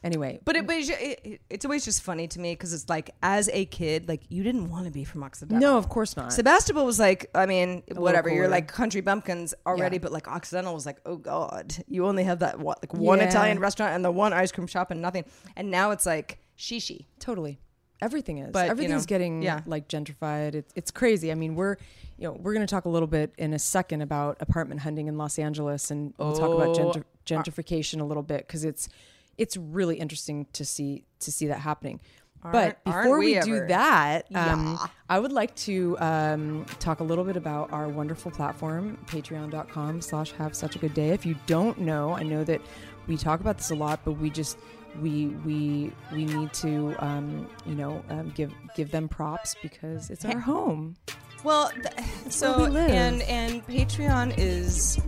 Anyway, 0.04 0.40
But 0.46 0.56
it, 0.56 0.66
it, 0.70 1.42
it's 1.50 1.66
always 1.66 1.84
just 1.84 2.04
funny 2.04 2.28
to 2.28 2.40
me 2.40 2.54
because 2.54 2.74
it's 2.74 2.88
like 2.88 3.10
as 3.24 3.50
a 3.52 3.66
kid, 3.66 4.08
like 4.08 4.22
you 4.30 4.44
didn't 4.44 4.70
want 4.70 4.86
to 4.86 4.92
be 4.92 5.04
from 5.04 5.24
Occidental. 5.24 5.60
no, 5.60 5.78
of 5.80 5.90
course 5.90 6.16
not. 6.16 6.32
Sebastopol 6.32 6.86
was 6.86 7.00
like, 7.00 7.32
I 7.34 7.48
mean, 7.48 7.82
whatever. 7.92 8.30
You're 8.30 8.48
like 8.48 8.68
country 8.68 9.02
bumpkins 9.02 9.56
already, 9.66 9.96
Yeah. 9.96 10.02
but 10.04 10.12
like 10.12 10.28
Occidental 10.28 10.76
was 10.76 10.86
like, 10.86 11.00
oh 11.08 11.16
god, 11.18 11.76
you 11.88 12.06
only 12.06 12.24
have 12.24 12.40
that 12.40 12.60
what 12.60 12.84
like 12.84 12.94
one 12.94 13.18
Yeah. 13.18 13.30
Italian 13.30 13.58
restaurant 13.58 13.96
and 13.96 14.06
the 14.06 14.12
one 14.12 14.32
ice 14.32 14.52
cream 14.52 14.68
shop 14.68 14.92
and 14.92 15.02
nothing. 15.02 15.26
And 15.56 15.72
now 15.72 15.90
it's 15.90 16.06
like 16.06 16.38
shishi. 16.56 17.08
Totally. 17.20 17.60
Everything 18.02 18.40
is. 18.40 18.52
But, 18.52 18.66
you 18.66 18.72
Everything's 18.72 19.04
know, 19.04 19.08
getting 19.08 19.42
yeah. 19.42 19.62
like 19.66 19.88
gentrified. 19.88 20.54
It's 20.56 20.74
it's 20.76 20.92
crazy. 20.92 21.32
I 21.32 21.36
mean, 21.36 21.56
we're 21.56 21.78
you 22.18 22.26
know 22.28 22.34
we're 22.34 22.54
going 22.54 22.66
to 22.66 22.70
talk 22.72 22.86
a 22.86 22.90
little 22.90 23.08
bit 23.08 23.34
in 23.38 23.54
a 23.54 23.60
second 23.60 24.02
about 24.02 24.38
apartment 24.42 24.82
hunting 24.82 25.08
in 25.08 25.18
Los 25.18 25.40
Angeles, 25.40 25.92
and 25.92 26.14
we'll 26.18 26.34
talk 26.38 26.52
about 26.54 26.78
Oh, 26.78 26.92
gentr- 26.92 27.04
gentrification 27.26 28.02
a 28.02 28.04
little 28.04 28.24
bit 28.24 28.46
because 28.48 28.66
it's 28.66 28.90
it's 29.38 29.56
really 29.58 29.98
interesting 29.98 30.46
to 30.54 30.66
see 30.66 31.04
to 31.22 31.32
see 31.32 31.48
that 31.48 31.60
happening. 31.60 32.00
Aren't- 32.44 32.54
but 32.54 32.84
before 32.84 33.18
we 33.18 33.34
we, 33.36 33.40
do 33.42 33.66
that, 33.68 34.28
um, 34.36 34.78
Yeah. 34.80 34.88
I 35.10 35.18
would 35.20 35.32
like 35.32 35.56
to 35.56 35.98
um, 36.00 36.66
talk 36.80 37.00
a 37.00 37.04
little 37.04 37.24
bit 37.24 37.38
about 37.38 37.72
our 37.74 37.88
wonderful 37.88 38.30
platform, 38.30 39.00
patreon.com 39.08 40.02
slash 40.02 40.32
have 40.34 40.56
such 40.56 40.76
a 40.76 40.80
good 40.80 40.94
day. 40.94 41.10
If 41.10 41.26
you 41.26 41.36
don't 41.48 41.80
know, 41.80 42.12
I 42.12 42.22
know 42.24 42.44
that 42.44 42.62
we 43.08 43.18
talk 43.18 43.40
about 43.40 43.58
this 43.58 43.72
a 43.72 43.76
lot, 43.76 44.02
but 44.06 44.14
we 44.14 44.30
just 44.30 44.58
we 45.02 45.28
we 45.46 45.92
we 46.12 46.26
need 46.26 46.54
to 46.54 46.96
um, 47.00 47.48
you 47.66 47.76
know 47.76 48.04
um, 48.10 48.32
give 48.36 48.54
give 48.76 48.92
them 48.92 49.08
props 49.08 49.56
because 49.62 50.10
it's 50.10 50.26
our 50.26 50.40
home. 50.40 50.96
Well, 51.44 51.70
th- 51.72 51.94
so 52.32 52.64
we 52.64 52.70
live. 52.70 52.90
and 52.90 53.22
and 53.24 53.66
Patreon 53.68 54.34
is 54.38 55.00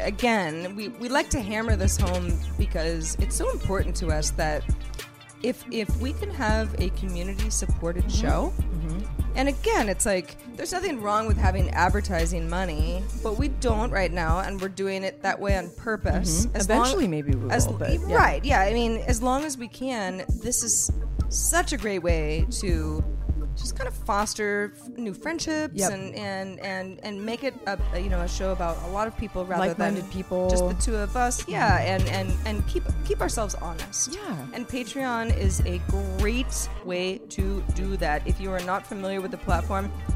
again, 0.00 0.74
we 0.76 0.88
we 0.88 1.08
like 1.08 1.28
to 1.30 1.40
hammer 1.40 1.76
this 1.76 1.96
home 1.96 2.38
because 2.58 3.14
it's 3.20 3.36
so 3.36 3.50
important 3.50 3.94
to 3.96 4.08
us 4.08 4.30
that 4.32 4.62
if 5.42 5.64
if 5.70 5.94
we 6.00 6.12
can 6.14 6.30
have 6.30 6.74
a 6.80 6.88
community 6.90 7.50
supported 7.50 8.04
Mm-hmm. 8.04 8.26
show 8.26 8.52
and 9.36 9.48
again 9.48 9.88
it's 9.88 10.06
like 10.06 10.36
there's 10.56 10.72
nothing 10.72 11.00
wrong 11.00 11.26
with 11.26 11.36
having 11.36 11.70
advertising 11.70 12.48
money 12.48 13.02
but 13.22 13.38
we 13.38 13.48
don't 13.48 13.90
right 13.90 14.12
now 14.12 14.40
and 14.40 14.60
we're 14.60 14.68
doing 14.68 15.04
it 15.04 15.22
that 15.22 15.38
way 15.38 15.56
on 15.56 15.70
purpose 15.76 16.46
Mm-hmm. 16.46 16.56
Eventually, 16.56 17.08
maybe 17.08 17.34
we 17.34 17.50
as 17.50 17.66
will, 17.68 17.74
but 17.78 17.92
yeah. 18.08 18.16
right 18.16 18.44
yeah 18.44 18.60
i 18.60 18.72
mean 18.72 18.98
as 19.06 19.22
long 19.22 19.44
as 19.44 19.56
we 19.58 19.68
can 19.68 20.24
this 20.42 20.62
is 20.62 20.90
such 21.28 21.72
a 21.72 21.76
great 21.76 22.02
way 22.02 22.46
to 22.50 23.04
just 23.56 23.76
kind 23.76 23.88
of 23.88 23.94
foster 23.94 24.72
f- 24.76 24.88
new 24.98 25.14
friendships 25.14 25.74
Yep. 25.74 25.90
and, 25.92 26.14
and 26.14 26.60
and 26.60 27.00
and 27.02 27.24
make 27.24 27.42
it 27.44 27.54
a, 27.66 27.78
a, 27.94 27.98
you 28.00 28.08
know 28.10 28.20
a 28.20 28.28
show 28.28 28.52
about 28.52 28.76
a 28.84 28.88
lot 28.88 29.06
of 29.08 29.16
people 29.16 29.44
rather 29.46 29.72
than 29.74 30.02
people. 30.10 30.48
just 30.50 30.66
the 30.68 30.74
two 30.74 30.96
of 30.96 31.16
us 31.16 31.46
yeah 31.48 31.78
and 31.80 32.02
and 32.08 32.32
and 32.46 32.66
keep 32.68 32.84
keep 33.06 33.20
ourselves 33.20 33.54
honest 33.56 34.14
Yeah. 34.14 34.36
and 34.54 34.68
patreon 34.68 35.36
is 35.36 35.60
a 35.66 35.78
great 36.18 36.68
way 36.84 37.18
to 37.30 37.62
do 37.74 37.96
that 37.98 38.26
if 38.26 38.40
you 38.40 38.50
are 38.52 38.60
not 38.60 38.86
familiar 38.86 39.20
with 39.20 39.30
the 39.30 39.38
platform 39.38 39.84
there 39.88 39.94
are 39.96 40.15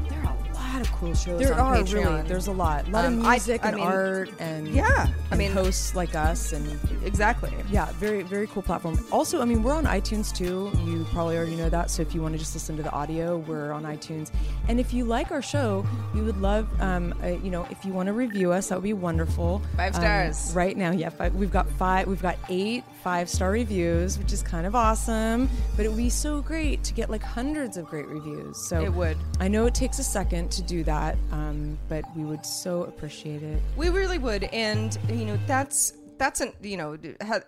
lot 0.71 0.81
of 0.81 0.91
cool 0.93 1.13
shows 1.13 1.39
There 1.39 1.53
are 1.53 1.75
patreon 1.77 1.93
really 2.05 2.21
there's 2.27 2.47
a 2.47 2.51
lot, 2.51 2.87
a 2.87 2.91
lot 2.91 3.05
Um, 3.05 3.19
of 3.19 3.25
music 3.29 3.63
I 3.63 3.67
and 3.69 3.77
mean, 3.77 3.85
art 3.85 4.29
and 4.39 4.67
yeah, 4.67 4.85
I 5.07 5.13
and 5.31 5.37
mean- 5.39 5.51
hosts 5.51 5.95
like 5.95 6.15
us 6.15 6.53
and 6.53 6.79
exactly 7.03 7.51
Yeah, 7.69 7.91
very 7.93 8.21
very 8.23 8.47
cool 8.47 8.61
platform. 8.61 8.97
Also, 9.11 9.41
I 9.41 9.45
mean, 9.45 9.63
we're 9.63 9.73
on 9.75 9.85
iTunes 9.85 10.33
too. 10.35 10.71
You 10.85 11.05
probably 11.11 11.37
already 11.37 11.55
know 11.55 11.69
that. 11.69 11.89
So 11.91 12.01
if 12.01 12.13
you 12.15 12.21
want 12.21 12.33
to 12.33 12.39
just 12.39 12.53
listen 12.53 12.77
to 12.77 12.83
the 12.83 12.91
audio, 12.91 13.37
we're 13.37 13.71
on 13.71 13.83
iTunes. 13.83 14.31
And 14.67 14.79
if 14.79 14.93
you 14.93 15.03
like 15.05 15.31
our 15.31 15.41
show, 15.41 15.85
we 16.13 16.21
would 16.21 16.39
love, 16.41 16.67
um, 16.81 17.13
uh, 17.23 17.27
you 17.27 17.51
know, 17.51 17.65
if 17.69 17.83
you 17.85 17.91
want 17.93 18.07
to 18.07 18.13
review 18.13 18.51
us, 18.51 18.69
that 18.69 18.75
would 18.75 18.83
be 18.83 18.93
wonderful. 18.93 19.61
Five 19.77 19.95
Um, 19.95 20.01
stars. 20.01 20.51
right 20.53 20.75
now, 20.77 20.91
yeah, 20.91 21.09
five, 21.09 21.33
we've 21.35 21.51
got 21.51 21.69
five. 21.71 22.07
We've 22.07 22.21
got 22.21 22.37
eight 22.49 22.83
five 23.03 23.27
star 23.27 23.49
reviews, 23.51 24.19
which 24.19 24.31
is 24.31 24.43
kind 24.43 24.67
of 24.67 24.75
awesome. 24.75 25.49
But 25.75 25.85
it 25.85 25.89
would 25.89 25.97
be 25.97 26.09
so 26.09 26.41
great 26.41 26.83
to 26.83 26.93
get 26.93 27.09
like 27.09 27.23
hundreds 27.23 27.75
of 27.77 27.85
great 27.87 28.07
reviews. 28.07 28.57
So 28.57 28.81
It 28.83 28.93
would. 28.93 29.17
I 29.39 29.47
know 29.47 29.65
it 29.65 29.73
takes 29.73 29.97
a 29.99 30.03
second 30.03 30.51
to 30.51 30.60
do 30.61 30.83
that, 30.85 31.17
um, 31.31 31.77
but 31.89 32.03
we 32.15 32.23
would 32.23 32.45
so 32.45 32.83
appreciate 32.83 33.43
it. 33.43 33.61
We 33.75 33.89
really 33.89 34.17
would, 34.17 34.43
and 34.45 34.97
you 35.09 35.25
know 35.25 35.37
that's 35.47 35.93
that's 36.17 36.41
an 36.41 36.53
you 36.61 36.77
know 36.77 36.97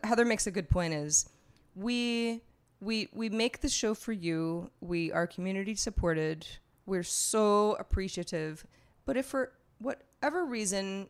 Heather 0.03 0.25
makes 0.25 0.47
a 0.47 0.51
good 0.51 0.69
point. 0.69 0.93
Is 0.93 1.27
we 1.75 2.41
we 2.81 3.09
we 3.13 3.29
make 3.29 3.61
the 3.61 3.69
show 3.69 3.93
for 3.93 4.11
you. 4.11 4.69
We 4.81 5.11
are 5.11 5.27
community 5.27 5.75
supported. 5.75 6.45
We're 6.85 7.03
so 7.03 7.73
appreciative. 7.79 8.65
But 9.05 9.17
if 9.17 9.25
for 9.27 9.51
whatever 9.79 10.45
reason 10.45 11.09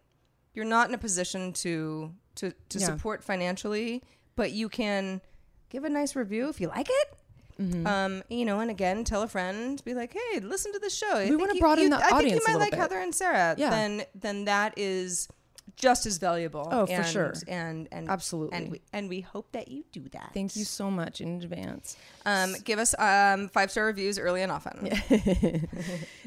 you're 0.53 0.65
not 0.65 0.87
in 0.89 0.93
a 0.95 0.97
position 0.99 1.53
to 1.53 2.13
to 2.35 2.53
to 2.69 2.79
Yeah. 2.79 2.85
support 2.85 3.23
financially, 3.23 4.03
but 4.35 4.51
you 4.51 4.69
can 4.69 5.21
give 5.69 5.83
a 5.83 5.89
nice 5.89 6.15
review 6.15 6.49
if 6.49 6.61
you 6.61 6.67
like 6.67 6.87
it. 6.89 7.17
Mm-hmm. 7.63 7.87
Um, 7.87 8.23
you 8.29 8.45
know, 8.45 8.59
and 8.59 8.69
again, 8.69 9.03
tell 9.03 9.21
a 9.21 9.27
friend, 9.27 9.81
be 9.85 9.93
like, 9.93 10.13
"Hey, 10.13 10.39
listen 10.39 10.73
to 10.73 10.79
the 10.79 10.89
show. 10.89 11.15
I 11.17 11.29
We 11.29 11.35
wanna 11.35 11.53
you- 11.55 11.59
broaden 11.59 11.85
you- 11.85 11.89
the 11.91 11.97
I 12.03 12.09
think 12.19 12.31
you 12.31 12.41
might 12.47 12.57
like 12.59 12.71
bit. 12.71 12.79
Heather 12.79 12.99
and 12.99 13.13
Sarah." 13.13 13.55
Yeah. 13.57 13.69
Then 13.69 14.03
then 14.15 14.45
that 14.45 14.73
is 14.77 15.27
just 15.75 16.05
as 16.05 16.17
valuable. 16.19 16.67
Oh, 16.69 16.85
for 16.85 16.91
and, 16.91 17.05
sure. 17.07 17.33
And 17.47 17.87
and 17.91 18.09
Absolutely. 18.09 18.57
And 18.57 18.71
we, 18.71 18.81
and 18.91 19.09
we 19.09 19.21
hope 19.21 19.51
that 19.53 19.69
you 19.69 19.83
do 19.91 20.03
that. 20.11 20.29
Thank 20.33 20.55
you 20.55 20.65
so 20.65 20.91
much 20.91 21.19
in 21.19 21.41
advance. 21.41 21.97
Um, 22.25 22.55
give 22.63 22.77
us 22.79 22.93
um, 22.99 23.49
five 23.49 23.71
star 23.71 23.85
reviews 23.85 24.19
early 24.19 24.41
and 24.43 24.51
often. 24.51 24.89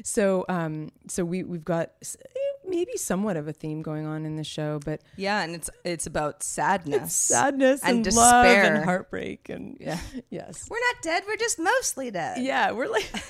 So, 0.03 0.45
um, 0.49 0.91
so 1.07 1.23
we 1.25 1.43
we've 1.43 1.65
got 1.65 1.91
maybe 2.67 2.95
somewhat 2.97 3.37
of 3.37 3.47
a 3.47 3.53
theme 3.53 3.81
going 3.81 4.05
on 4.05 4.25
in 4.25 4.35
the 4.35 4.43
show, 4.43 4.79
but 4.83 5.01
Yeah, 5.15 5.41
and 5.41 5.55
it's 5.55 5.69
it's 5.83 6.05
about 6.07 6.43
sadness, 6.43 7.13
sadness 7.13 7.81
and, 7.83 8.05
and, 8.05 8.15
love 8.15 8.45
despair. 8.45 8.75
and 8.75 8.83
heartbreak 8.85 9.49
and 9.49 9.77
Yeah. 9.79 9.99
yes, 10.29 10.67
We're 10.69 10.79
not 10.79 11.01
dead. 11.01 11.23
We're 11.27 11.37
just 11.37 11.59
mostly 11.59 12.11
dead. 12.11 12.41
yeah, 12.43 12.71
we're 12.71 12.87
like 12.89 13.11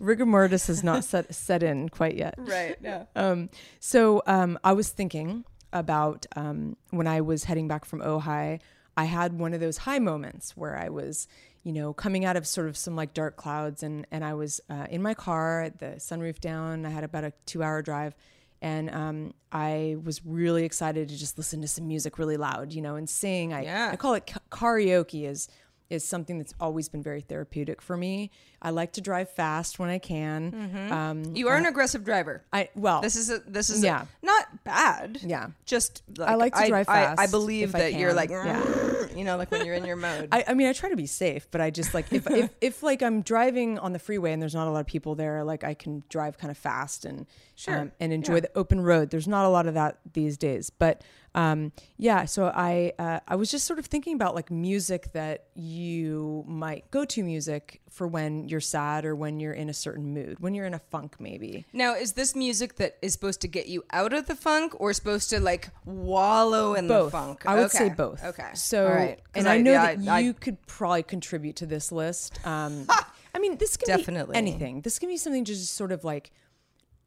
rigor 0.00 0.26
mortis 0.26 0.66
has 0.66 0.82
not 0.82 1.04
set 1.04 1.34
set 1.34 1.62
in 1.62 1.88
quite 1.88 2.16
yet. 2.16 2.34
Right. 2.38 2.76
Yeah. 2.82 3.04
Um, 3.16 3.50
so 3.80 4.22
um, 4.26 4.58
I 4.64 4.72
was 4.72 4.88
thinking 4.90 5.44
about 5.72 6.26
um, 6.36 6.76
when 6.90 7.06
I 7.06 7.20
was 7.20 7.44
heading 7.44 7.68
back 7.68 7.84
from 7.84 8.00
Ojai, 8.00 8.60
I 8.96 9.04
had 9.04 9.38
one 9.38 9.54
of 9.54 9.60
those 9.60 9.78
high 9.78 9.98
moments 9.98 10.56
where 10.56 10.76
I 10.76 10.88
was, 10.90 11.26
you 11.62 11.72
know, 11.72 11.92
coming 11.92 12.24
out 12.24 12.36
of 12.36 12.46
sort 12.46 12.68
of 12.68 12.76
some 12.76 12.96
like 12.96 13.14
dark 13.14 13.36
clouds, 13.36 13.82
and 13.82 14.06
and 14.10 14.24
I 14.24 14.34
was 14.34 14.60
uh, 14.68 14.86
in 14.90 15.02
my 15.02 15.14
car, 15.14 15.70
the 15.78 15.94
sunroof 15.98 16.40
down. 16.40 16.84
I 16.84 16.90
had 16.90 17.04
about 17.04 17.24
a 17.24 17.32
two-hour 17.46 17.82
drive, 17.82 18.14
and 18.60 18.90
um, 18.90 19.34
I 19.52 19.96
was 20.04 20.24
really 20.24 20.64
excited 20.64 21.08
to 21.08 21.16
just 21.16 21.38
listen 21.38 21.60
to 21.60 21.68
some 21.68 21.86
music 21.86 22.18
really 22.18 22.36
loud, 22.36 22.72
you 22.72 22.82
know, 22.82 22.96
and 22.96 23.08
sing. 23.08 23.52
I 23.52 23.62
Yeah. 23.62 23.90
I 23.92 23.96
call 23.96 24.14
it 24.14 24.26
ka- 24.26 24.40
karaoke 24.50 25.28
is 25.28 25.48
is 25.92 26.04
something 26.04 26.38
that's 26.38 26.54
always 26.58 26.88
been 26.88 27.02
very 27.02 27.20
therapeutic 27.20 27.82
for 27.82 27.96
me. 27.96 28.30
I 28.62 28.70
like 28.70 28.92
to 28.94 29.00
drive 29.00 29.28
fast 29.30 29.78
when 29.78 29.90
I 29.90 29.98
can. 29.98 30.90
Um, 30.90 31.36
You 31.36 31.48
are 31.48 31.56
an 31.56 31.66
aggressive 31.66 32.04
driver. 32.04 32.42
I 32.52 32.70
well, 32.74 33.00
This 33.02 33.16
is 33.16 33.28
a, 33.30 33.40
this 33.40 33.68
is 33.70 33.82
a- 33.82 33.86
Yeah. 33.86 34.04
not 34.22 34.64
bad. 34.64 35.18
Yeah. 35.22 35.48
Just 35.66 36.02
like, 36.16 36.28
I 36.28 36.34
like 36.36 36.54
to 36.54 36.66
drive 36.68 36.88
I, 36.88 36.92
fast 37.04 37.20
I, 37.20 37.26
believe 37.26 37.74
I 37.74 37.78
that 37.80 37.94
you're 37.94 38.14
like 38.14 38.30
Yeah. 38.30 39.06
you 39.16 39.24
know 39.24 39.36
like 39.36 39.50
when 39.50 39.66
you're 39.66 39.74
in 39.74 39.84
your 39.84 39.96
mode. 39.96 40.28
I, 40.32 40.44
I 40.48 40.54
mean, 40.54 40.66
I 40.68 40.72
try 40.72 40.88
to 40.88 40.96
be 40.96 41.06
safe, 41.06 41.46
but 41.50 41.60
I 41.60 41.70
just 41.70 41.92
like 41.92 42.10
if, 42.12 42.26
if 42.30 42.50
if 42.60 42.82
like 42.82 43.02
I'm 43.02 43.20
driving 43.22 43.78
on 43.78 43.92
the 43.92 43.98
freeway 43.98 44.32
and 44.32 44.40
there's 44.40 44.54
not 44.54 44.66
a 44.68 44.70
lot 44.70 44.80
of 44.80 44.86
people 44.86 45.14
there, 45.14 45.44
like 45.44 45.62
I 45.64 45.74
can 45.74 46.02
drive 46.08 46.38
kind 46.38 46.50
of 46.50 46.56
fast 46.56 47.04
and 47.04 47.26
Sure. 47.54 47.78
um, 47.80 47.92
and 48.00 48.12
enjoy 48.14 48.34
Yeah. 48.36 48.40
the 48.40 48.58
open 48.58 48.80
road. 48.80 49.10
There's 49.10 49.28
not 49.28 49.44
a 49.44 49.48
lot 49.48 49.66
of 49.66 49.74
that 49.74 49.98
these 50.14 50.38
days, 50.38 50.70
but 50.70 51.02
Um, 51.34 51.72
yeah, 51.96 52.26
so 52.26 52.52
I 52.54 52.92
uh, 52.98 53.20
I 53.26 53.36
was 53.36 53.50
just 53.50 53.66
sort 53.66 53.78
of 53.78 53.86
thinking 53.86 54.14
about 54.14 54.34
like 54.34 54.50
music 54.50 55.12
that 55.12 55.46
you 55.54 56.44
might 56.46 56.90
go 56.90 57.04
to 57.06 57.22
music 57.22 57.80
for 57.90 58.06
when 58.06 58.48
you're 58.48 58.60
sad 58.60 59.04
or 59.04 59.14
when 59.16 59.40
you're 59.40 59.52
in 59.54 59.70
a 59.70 59.74
certain 59.74 60.12
mood, 60.12 60.40
when 60.40 60.54
you're 60.54 60.66
in 60.66 60.74
a 60.74 60.78
funk 60.78 61.16
maybe. 61.18 61.64
Now, 61.72 61.94
is 61.94 62.12
this 62.12 62.34
music 62.34 62.76
that 62.76 62.96
is 63.00 63.12
supposed 63.12 63.40
to 63.42 63.48
get 63.48 63.66
you 63.66 63.82
out 63.92 64.12
of 64.12 64.26
the 64.26 64.34
funk 64.34 64.74
or 64.78 64.92
supposed 64.92 65.30
to 65.30 65.40
like 65.40 65.68
wallow 65.84 66.74
in 66.74 66.86
both. 66.88 67.06
the 67.12 67.18
funk? 67.18 67.46
I 67.46 67.54
would 67.54 67.64
Okay. 67.66 67.78
say 67.78 67.88
both. 67.90 68.22
Okay. 68.24 68.50
So, 68.54 68.86
All 68.86 68.92
right. 68.94 69.18
'Cause 69.32 69.44
and 69.44 69.48
I, 69.48 69.58
know 69.58 69.72
yeah, 69.72 69.94
that 69.94 70.08
I- 70.12 70.20
you 70.20 70.34
could 70.34 70.64
probably 70.66 71.02
contribute 71.02 71.56
to 71.56 71.66
this 71.66 71.90
list. 71.92 72.44
Um, 72.46 72.86
I 73.34 73.38
mean, 73.38 73.56
this 73.56 73.76
can 73.78 73.86
Definitely. 73.96 74.34
be 74.34 74.38
anything. 74.38 74.82
This 74.82 74.98
can 74.98 75.08
be 75.08 75.16
something 75.16 75.44
to 75.46 75.52
just 75.54 75.74
sort 75.74 75.92
of 75.92 76.04
like 76.04 76.30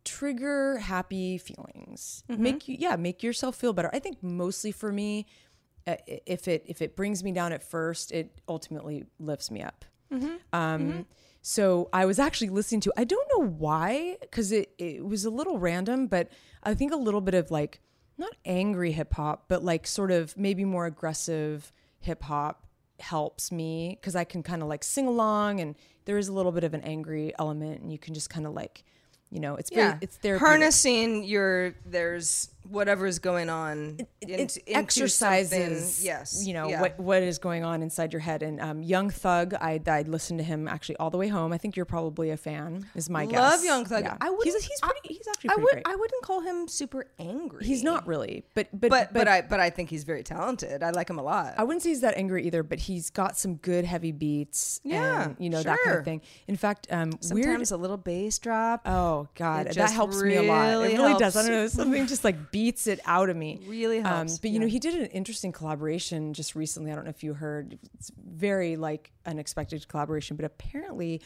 trigger 0.06 0.78
happy 0.78 1.38
feelings, 1.38 2.24
Mm-hmm. 2.30 2.44
make 2.44 2.68
you, 2.68 2.78
yeah, 2.80 2.96
make 2.96 3.22
yourself 3.24 3.56
feel 3.56 3.74
better. 3.74 3.90
I 3.94 4.00
think 4.00 4.22
mostly 4.24 4.72
for 4.72 4.92
me, 4.92 5.26
uh, 5.88 5.96
if 6.08 6.48
it 6.48 6.64
if 6.68 6.82
it 6.82 6.96
brings 6.96 7.24
me 7.24 7.32
down 7.32 7.52
at 7.52 7.64
first, 7.64 8.12
it 8.12 8.40
ultimately 8.48 9.04
lifts 9.20 9.52
me 9.52 9.62
up. 9.62 9.86
Mm-hmm. 10.14 10.36
Um, 10.54 11.06
So 11.42 11.90
I 11.94 12.06
was 12.06 12.18
actually 12.18 12.50
listening 12.50 12.82
to. 12.82 12.94
I 12.98 13.04
don't 13.04 13.28
know 13.38 13.46
why, 13.46 14.18
because 14.22 14.52
it 14.52 14.72
it 14.80 15.06
was 15.06 15.26
a 15.26 15.30
little 15.30 15.60
random, 15.60 16.08
but 16.08 16.30
I 16.64 16.74
think 16.74 16.92
a 16.94 16.98
little 16.98 17.22
bit 17.22 17.36
of 17.36 17.52
like 17.52 17.82
not 18.18 18.34
angry 18.46 18.92
hip 18.94 19.14
hop, 19.14 19.46
but 19.48 19.64
like 19.64 19.86
sort 19.86 20.10
of 20.10 20.36
maybe 20.38 20.66
more 20.66 20.86
aggressive 20.88 21.72
hip 22.00 22.24
hop 22.24 22.66
helps 23.00 23.52
me 23.52 23.98
because 24.00 24.16
I 24.16 24.24
can 24.24 24.42
kind 24.42 24.62
of 24.64 24.68
like 24.70 24.84
sing 24.84 25.06
along, 25.06 25.60
and 25.60 25.76
there 26.06 26.18
is 26.18 26.28
a 26.30 26.34
little 26.34 26.52
bit 26.52 26.64
of 26.64 26.74
an 26.74 26.82
angry 26.82 27.32
element, 27.38 27.82
and 27.82 27.92
you 27.92 28.00
can 28.00 28.14
just 28.16 28.30
kind 28.30 28.48
of 28.48 28.54
like, 28.54 28.84
you 29.36 29.42
know, 29.42 29.58
it's 29.58 29.70
very 29.70 29.90
yeah, 29.90 29.98
it's 30.00 30.16
there 30.18 30.40
harnessing 30.40 31.26
your 31.26 31.76
there's 31.86 32.48
whatever's 32.70 33.20
going 33.20 33.50
on. 33.50 34.00
into- 34.22 34.42
into 34.42 34.62
exercises 34.76 36.04
Yes, 36.04 36.46
you 36.46 36.54
know 36.54 36.68
yeah. 36.70 36.82
what 36.82 37.00
what 37.00 37.24
is 37.24 37.38
going 37.40 37.64
on 37.64 37.82
inside 37.82 38.14
your 38.14 38.20
head 38.20 38.42
and 38.44 38.60
um, 38.60 38.82
young 38.84 39.10
thug 39.10 39.54
i 39.56 39.80
i 39.88 40.02
listened 40.04 40.40
to 40.40 40.44
him 40.44 40.68
actually 40.68 40.98
all 40.98 41.10
the 41.10 41.18
way 41.18 41.28
home 41.28 41.54
i 41.54 41.58
think 41.58 41.76
you're 41.76 41.86
probably 41.86 42.30
a 42.32 42.38
fan 42.38 42.86
is 42.96 43.10
my 43.10 43.26
guess 43.26 43.40
Love 43.40 43.64
Young 43.64 43.86
Thug. 43.86 44.04
Yeah. 44.04 44.18
I 44.22 44.30
would. 44.30 44.44
he's, 44.44 44.56
he's 44.64 44.80
pretty 44.82 45.00
he's 45.04 45.28
actually 45.28 45.50
I 45.50 45.54
pretty 45.54 45.64
would. 45.64 45.72
great 45.74 45.88
I 45.88 45.96
wouldn't 45.96 46.24
call 46.24 46.42
him 46.42 46.68
super 46.68 47.06
angry. 47.20 47.66
he's 47.66 47.84
not 47.84 48.08
really 48.08 48.46
but 48.54 48.68
but 48.74 48.90
But 48.90 49.14
but 49.14 49.28
I 49.28 49.42
but 49.42 49.60
I 49.60 49.70
think 49.70 49.90
he's 49.90 50.04
very 50.04 50.24
talented. 50.24 50.82
I 50.84 50.90
like 50.92 51.10
him 51.10 51.20
a 51.20 51.24
lot. 51.24 51.54
I 51.58 51.64
wouldn't 51.64 51.84
say 51.84 51.90
he's 51.90 52.02
that 52.02 52.18
angry 52.18 52.46
either, 52.48 52.64
but 52.64 52.80
he's 52.80 53.10
got 53.10 53.38
some 53.38 53.56
good 53.56 53.86
heavy 53.86 54.12
beats. 54.12 54.82
Yeah, 54.84 55.26
and, 55.26 55.36
you 55.40 55.50
know 55.50 55.62
that 55.62 55.80
kind 55.84 55.98
of 55.98 56.06
thing. 56.06 56.22
In 56.48 56.56
fact, 56.58 56.88
um, 56.92 57.12
Sometimes 57.22 57.72
weird. 57.72 57.80
a 57.80 57.82
little 57.82 57.98
bass 57.98 58.40
drop. 58.40 58.82
Oh 58.86 59.28
God, 59.36 59.68
that 59.68 59.92
helps 59.92 60.22
me 60.22 60.36
a 60.38 60.44
lot. 60.44 60.70
It 60.86 60.98
really 60.98 61.18
does. 61.20 61.36
I 61.36 61.42
don't 61.44 61.52
know. 61.52 61.68
Something 61.68 62.08
just 62.08 62.24
like 62.24 62.52
beats 62.56 62.88
it 62.88 63.02
out 63.06 63.30
of 63.30 63.36
me. 63.36 63.60
Really 63.68 64.00
Um, 64.00 64.06
helps, 64.06 64.38
but 64.40 64.50
you 64.52 64.60
know, 64.60 64.68
he 64.68 64.80
did 64.80 64.96
an 64.96 65.08
interesting 65.08 65.52
collaboration 65.52 66.34
just 66.34 66.56
recently. 66.56 66.90
I 66.92 66.96
don't 66.96 67.04
know 67.04 67.10
if 67.10 67.22
you 67.24 67.34
heard. 67.34 67.78
It's 67.96 68.12
very 68.18 68.78
like 68.78 69.12
unexpected 69.26 69.88
collaboration, 69.88 70.36
but 70.38 70.46
apparently. 70.46 71.22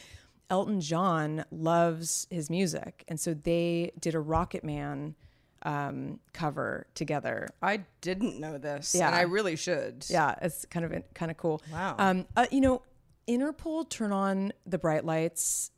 Elton 0.52 0.80
John 0.80 1.44
loves 1.52 2.26
his 2.28 2.50
music, 2.50 3.04
and 3.06 3.20
so 3.20 3.34
they 3.34 3.92
did 4.00 4.16
a 4.16 4.18
Rocket 4.18 4.64
Man 4.64 5.14
um, 5.62 6.18
cover 6.32 6.88
together. 6.96 7.46
I 7.62 7.84
didn't 8.00 8.40
know 8.40 8.58
this. 8.58 8.92
Yeah. 8.92 9.06
and 9.06 9.14
I 9.14 9.20
really 9.22 9.54
should. 9.54 10.04
Yeah, 10.08 10.34
it's 10.42 10.64
kind 10.64 10.84
of 10.84 10.92
kind 11.14 11.30
of 11.30 11.36
cool. 11.36 11.62
Wow. 11.72 11.94
Um, 11.98 12.26
uh, 12.36 12.46
you 12.50 12.60
know, 12.60 12.82
Interpol 13.28 13.88
"Turn 13.88 14.10
On 14.10 14.52
the 14.66 14.76
Bright 14.78 15.04
Lights" 15.04 15.70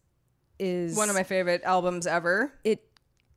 is 0.58 0.96
One 0.96 1.10
of 1.10 1.14
my 1.16 1.22
favorite 1.24 1.60
albums 1.64 2.06
ever. 2.06 2.54
It 2.64 2.80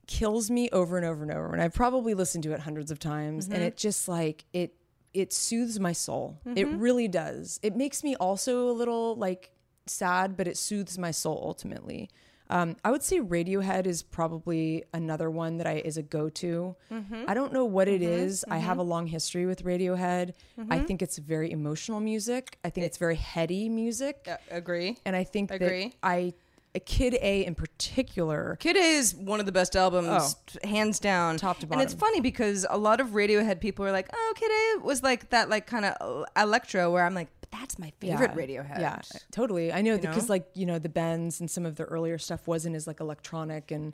kills 0.08 0.50
me 0.52 0.70
over 0.72 0.98
and 0.98 1.06
over 1.06 1.24
and 1.24 1.32
over, 1.32 1.54
and 1.54 1.62
I've 1.62 1.74
probably 1.74 2.14
listened 2.14 2.44
to 2.46 2.54
it 2.54 2.62
hundreds 2.62 2.92
of 2.92 3.00
times, 3.00 3.46
and 3.46 3.56
mm-hmm. 3.56 3.64
it 3.64 3.78
just 3.78 4.08
like 4.08 4.46
it 4.54 4.76
it 5.14 5.32
soothes 5.32 5.80
my 5.80 5.94
soul. 5.94 6.40
It 6.46 6.68
mm-hmm. 6.68 6.80
really 6.80 7.08
does. 7.08 7.60
It 7.64 7.76
makes 7.76 8.04
me 8.04 8.16
also 8.16 8.70
a 8.70 8.74
little 8.74 9.16
like 9.16 9.52
sad, 9.86 10.36
but 10.36 10.48
it 10.48 10.58
soothes 10.58 10.98
my 10.98 11.12
soul 11.12 11.42
ultimately. 11.44 12.10
Um, 12.50 12.76
I 12.84 12.92
would 12.92 13.02
say 13.02 13.20
Radiohead 13.20 13.88
is 13.88 14.04
probably 14.04 14.84
another 14.94 15.32
one 15.32 15.58
that 15.58 15.66
I 15.66 15.82
is 15.84 15.98
a 15.98 16.04
go 16.04 16.30
to. 16.30 16.76
Mm-hmm. 16.92 17.24
I 17.28 17.34
don't 17.34 17.52
know 17.52 17.66
what 17.66 17.88
it 17.88 18.02
is. 18.02 18.46
I 18.50 18.58
have 18.58 18.78
a 18.78 18.84
long 18.84 19.08
history 19.08 19.46
with 19.46 19.64
Radiohead. 19.64 20.34
I 20.70 20.80
think 20.80 21.02
it's 21.02 21.18
very 21.18 21.52
emotional 21.52 22.00
music. 22.00 22.60
I 22.64 22.70
think 22.70 22.86
it's 22.86 22.98
very 22.98 23.16
heady 23.16 23.68
music, 23.68 24.28
Uh, 24.30 24.38
agree. 24.52 24.98
and 25.06 25.16
I 25.16 25.24
think 25.24 25.50
agree. 25.52 25.86
that 25.86 25.96
I, 26.04 26.34
Kid 26.80 27.18
A 27.22 27.46
in 27.46 27.56
particular, 27.56 28.58
Kid 28.60 28.76
A 28.76 28.80
is 28.80 29.16
one 29.16 29.40
of 29.40 29.46
the 29.46 29.52
best 29.52 29.76
albums, 29.76 30.36
hands 30.64 31.00
down, 31.00 31.36
Oh. 31.36 31.38
Top 31.38 31.60
to 31.60 31.68
bottom. 31.68 31.80
And 31.82 31.90
it's 31.90 32.00
funny 32.00 32.22
because 32.22 32.66
a 32.70 32.78
lot 32.78 33.00
of 33.00 33.10
Radiohead 33.10 33.60
people 33.60 33.86
are 33.86 33.92
like, 33.92 34.10
"Oh, 34.14 34.34
Kid 34.36 34.52
A 34.52 34.86
was 34.86 35.04
like 35.04 35.30
that, 35.30 35.50
like 35.50 35.68
kind 35.68 35.86
of 35.86 36.26
electro." 36.36 36.92
Where 36.92 37.06
I'm 37.06 37.14
like, 37.14 37.30
"But 37.42 37.52
that's 37.52 37.78
my 37.80 37.92
favorite 38.00 38.34
Radiohead." 38.36 38.80
Yeah, 38.80 39.00
totally. 39.32 39.72
I 39.72 39.82
know 39.82 39.98
because 39.98 40.30
like 40.30 40.48
you 40.54 40.66
know 40.66 40.80
the 40.80 40.90
bends 40.90 41.40
and 41.40 41.50
some 41.50 41.66
of 41.66 41.76
the 41.76 41.84
earlier 41.86 42.18
stuff 42.18 42.48
wasn't 42.48 42.76
as 42.76 42.88
like 42.88 43.00
electronic 43.00 43.72
and 43.72 43.94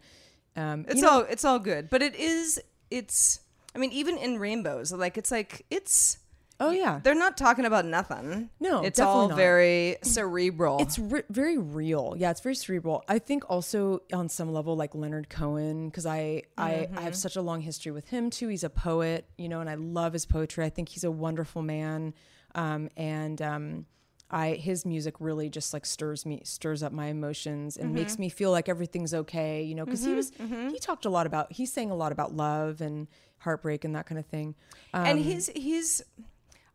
um, 0.55 0.85
it's 0.87 0.95
you 0.95 1.01
know, 1.01 1.09
all 1.09 1.21
it's 1.21 1.45
all 1.45 1.59
good, 1.59 1.89
but 1.89 2.01
it 2.01 2.15
is 2.15 2.61
it's. 2.89 3.39
I 3.73 3.77
mean, 3.77 3.91
even 3.93 4.17
in 4.17 4.37
Rainbows, 4.37 4.91
like 4.91 5.17
it's 5.17 5.31
like 5.31 5.65
it's. 5.69 6.17
Oh 6.61 6.71
yeah, 6.71 6.99
They're 7.03 7.15
not 7.15 7.35
talking 7.37 7.65
about 7.65 7.85
nothing. 7.85 8.49
No, 8.59 8.83
it's 8.83 8.99
all 8.99 9.27
not. 9.29 9.35
very 9.37 9.97
cerebral. 10.03 10.79
it's 10.79 10.97
re- 10.97 11.23
very 11.29 11.57
real. 11.57 12.15
Yeah, 12.17 12.31
it's 12.31 12.41
very 12.41 12.55
cerebral. 12.55 13.03
I 13.09 13.19
think 13.19 13.43
also 13.49 14.01
on 14.13 14.29
some 14.29 14.53
level 14.53 14.75
like 14.77 14.95
Leonard 14.95 15.29
Cohen 15.29 15.89
because 15.89 16.05
I 16.05 16.43
I, 16.57 16.63
I 16.71 16.71
Mm-hmm. 16.85 16.97
have 16.97 17.15
such 17.15 17.35
a 17.35 17.41
long 17.41 17.61
history 17.61 17.91
with 17.91 18.07
him 18.09 18.29
too. 18.29 18.47
He's 18.47 18.63
a 18.63 18.69
poet, 18.69 19.25
you 19.37 19.49
know, 19.49 19.59
and 19.59 19.69
I 19.69 19.75
love 19.75 20.13
his 20.13 20.25
poetry. 20.25 20.63
I 20.63 20.69
think 20.69 20.89
he's 20.89 21.03
a 21.03 21.11
wonderful 21.11 21.61
man, 21.61 22.13
um, 22.55 22.89
and 22.95 23.41
um, 23.41 23.85
I 24.29 24.51
his 24.53 24.85
music 24.85 25.15
really 25.19 25.49
just 25.49 25.73
like 25.73 25.85
stirs 25.85 26.25
me 26.25 26.41
stirs 26.45 26.83
up 26.83 26.93
my 26.93 27.07
emotions 27.07 27.75
and 27.77 27.93
makes 27.93 28.13
Mm-hmm. 28.13 28.21
me 28.21 28.29
feel 28.29 28.51
like 28.51 28.69
everything's 28.69 29.13
okay. 29.13 29.63
You 29.63 29.75
know, 29.75 29.85
because 29.85 30.03
he 30.05 30.13
was 30.13 30.31
he 30.71 30.79
talked 30.79 31.05
a 31.05 31.09
lot 31.09 31.25
about 31.27 31.51
he 31.51 31.65
sang 31.65 31.91
a 31.91 31.95
lot 31.95 32.11
about 32.11 32.33
love 32.33 32.79
and 32.81 33.07
heartbreak 33.39 33.83
and 33.83 33.95
that 33.95 34.05
kind 34.05 34.19
of 34.19 34.25
thing. 34.27 34.55
Um, 34.93 35.05
and 35.05 35.19
he's 35.19 35.47
he's 35.55 36.01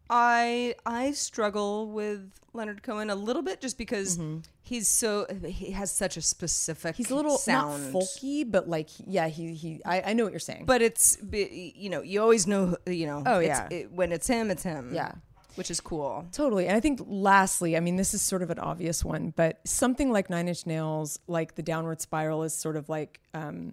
I 0.09 0.75
I 0.85 1.13
struggle 1.13 1.89
with 1.91 2.31
Leonard 2.53 2.83
Cohen 2.83 3.11
a 3.11 3.15
little 3.15 3.43
bit 3.43 3.61
just 3.61 3.77
because 3.79 4.19
he's 4.63 4.89
so 4.89 5.27
he 5.47 5.73
has 5.73 5.91
such 5.91 6.17
a 6.17 6.23
specific 6.23 6.95
Mm-hmm. 6.95 7.03
he's 7.03 7.11
a 7.11 7.15
little 7.17 7.37
sound. 7.39 7.93
not 7.93 8.03
folky, 8.03 8.51
but 8.51 8.69
like 8.69 8.89
yeah, 9.07 9.29
he 9.29 9.55
he 9.55 9.81
I, 9.85 10.03
I 10.07 10.13
know 10.13 10.25
what 10.25 10.33
you're 10.33 10.41
saying. 10.41 10.65
but 10.67 10.81
it's 10.83 11.19
you 11.33 11.91
know 11.91 12.03
you 12.03 12.21
always 12.23 12.47
know 12.47 12.77
you 12.87 13.07
know 13.07 13.23
Oh, 13.27 13.41
it's- 13.41 13.67
yeah. 13.71 13.77
it, 13.79 13.93
when 13.93 14.13
it's 14.13 14.27
him 14.27 14.51
it's 14.51 14.63
him 14.63 14.93
Yeah. 14.95 15.13
which 15.57 15.71
is 15.71 15.81
cool 15.81 16.27
Totally. 16.33 16.67
And 16.69 16.77
I 16.77 16.81
think 16.81 17.01
lastly, 17.07 17.77
I 17.77 17.81
mean, 17.81 17.97
this 17.97 18.13
is 18.15 18.23
sort 18.23 18.43
of 18.43 18.51
an 18.51 18.59
obvious 18.59 19.05
one, 19.05 19.33
but 19.37 19.59
something 19.65 20.13
like 20.13 20.29
Nine 20.31 20.49
Inch 20.49 20.67
Nails, 20.67 21.19
like 21.27 21.55
the 21.57 21.63
downward 21.63 22.01
spiral 22.01 22.43
is 22.43 22.55
sort 22.55 22.77
of 22.77 22.89
like, 22.89 23.21
um, 23.35 23.73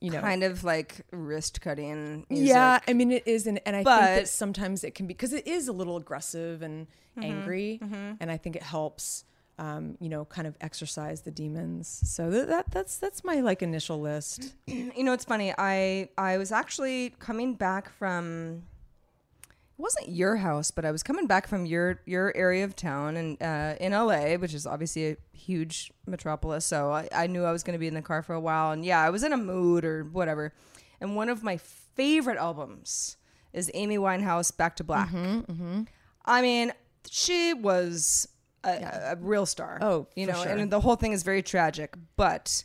you 0.00 0.10
know, 0.10 0.20
kind 0.20 0.44
of 0.44 0.62
like 0.64 1.04
wrist 1.10 1.60
cutting 1.60 2.24
music. 2.30 2.48
yeah, 2.48 2.80
I 2.86 2.92
mean, 2.92 3.10
it 3.10 3.26
is. 3.26 3.46
And, 3.46 3.60
and 3.66 3.74
I 3.74 3.82
think 3.82 4.00
that 4.00 4.28
sometimes 4.28 4.84
it 4.84 4.94
can 4.94 5.06
be, 5.06 5.14
because 5.14 5.32
it 5.32 5.46
is 5.46 5.68
a 5.68 5.72
little 5.72 5.96
aggressive 5.96 6.62
and 6.62 6.86
angry. 7.20 7.80
And 8.20 8.30
I 8.30 8.36
think 8.36 8.54
it 8.54 8.62
helps, 8.62 9.24
um, 9.58 9.96
you 10.00 10.08
know, 10.08 10.24
kind 10.24 10.46
of 10.46 10.56
exercise 10.60 11.22
the 11.22 11.32
demons. 11.32 12.00
So 12.04 12.30
that, 12.30 12.48
that 12.48 12.70
that's, 12.70 12.98
that's 12.98 13.24
my 13.24 13.40
like 13.40 13.60
initial 13.62 14.00
list. 14.00 14.54
you 14.66 15.02
know 15.02 15.12
it's 15.12 15.24
funny 15.24 15.52
I 15.58 16.10
I 16.16 16.38
was 16.38 16.52
actually 16.52 17.10
coming 17.18 17.54
back 17.54 17.90
from 17.90 18.62
wasn't 19.78 20.08
your 20.08 20.36
house, 20.36 20.70
but 20.72 20.84
I 20.84 20.90
was 20.90 21.02
coming 21.02 21.26
back 21.26 21.46
from 21.46 21.64
your 21.64 22.00
your 22.04 22.36
area 22.36 22.64
of 22.64 22.74
town 22.74 23.16
and 23.16 23.42
uh, 23.42 23.76
in 23.80 23.92
LA, 23.92 24.34
which 24.34 24.52
is 24.52 24.66
obviously 24.66 25.10
a 25.12 25.16
huge 25.32 25.92
metropolis. 26.06 26.64
So 26.64 26.90
I, 26.90 27.08
I 27.14 27.26
knew 27.28 27.44
I 27.44 27.52
was 27.52 27.62
going 27.62 27.74
to 27.74 27.78
be 27.78 27.86
in 27.86 27.94
the 27.94 28.02
car 28.02 28.22
for 28.22 28.34
a 28.34 28.40
while, 28.40 28.72
and 28.72 28.84
yeah, 28.84 29.00
I 29.00 29.10
was 29.10 29.22
in 29.22 29.32
a 29.32 29.36
mood 29.36 29.84
or 29.84 30.04
whatever. 30.04 30.52
And 31.00 31.14
one 31.14 31.28
of 31.28 31.44
my 31.44 31.56
favorite 31.56 32.38
albums 32.38 33.16
is 33.52 33.70
Amy 33.72 33.98
Winehouse 33.98 34.54
"Back 34.54 34.76
to 34.76 34.84
Black." 34.84 35.10
Mm-hmm, 35.10 35.82
I 36.26 36.42
mean, 36.42 36.72
she 37.08 37.54
was 37.54 38.28
a, 38.64 38.70
a 39.12 39.16
real 39.20 39.46
star. 39.46 39.78
Oh, 39.80 40.08
you 40.16 40.26
know, 40.26 40.42
sure. 40.42 40.52
and 40.52 40.72
the 40.72 40.80
whole 40.80 40.96
thing 40.96 41.12
is 41.12 41.22
very 41.22 41.42
tragic, 41.42 41.94
but. 42.16 42.64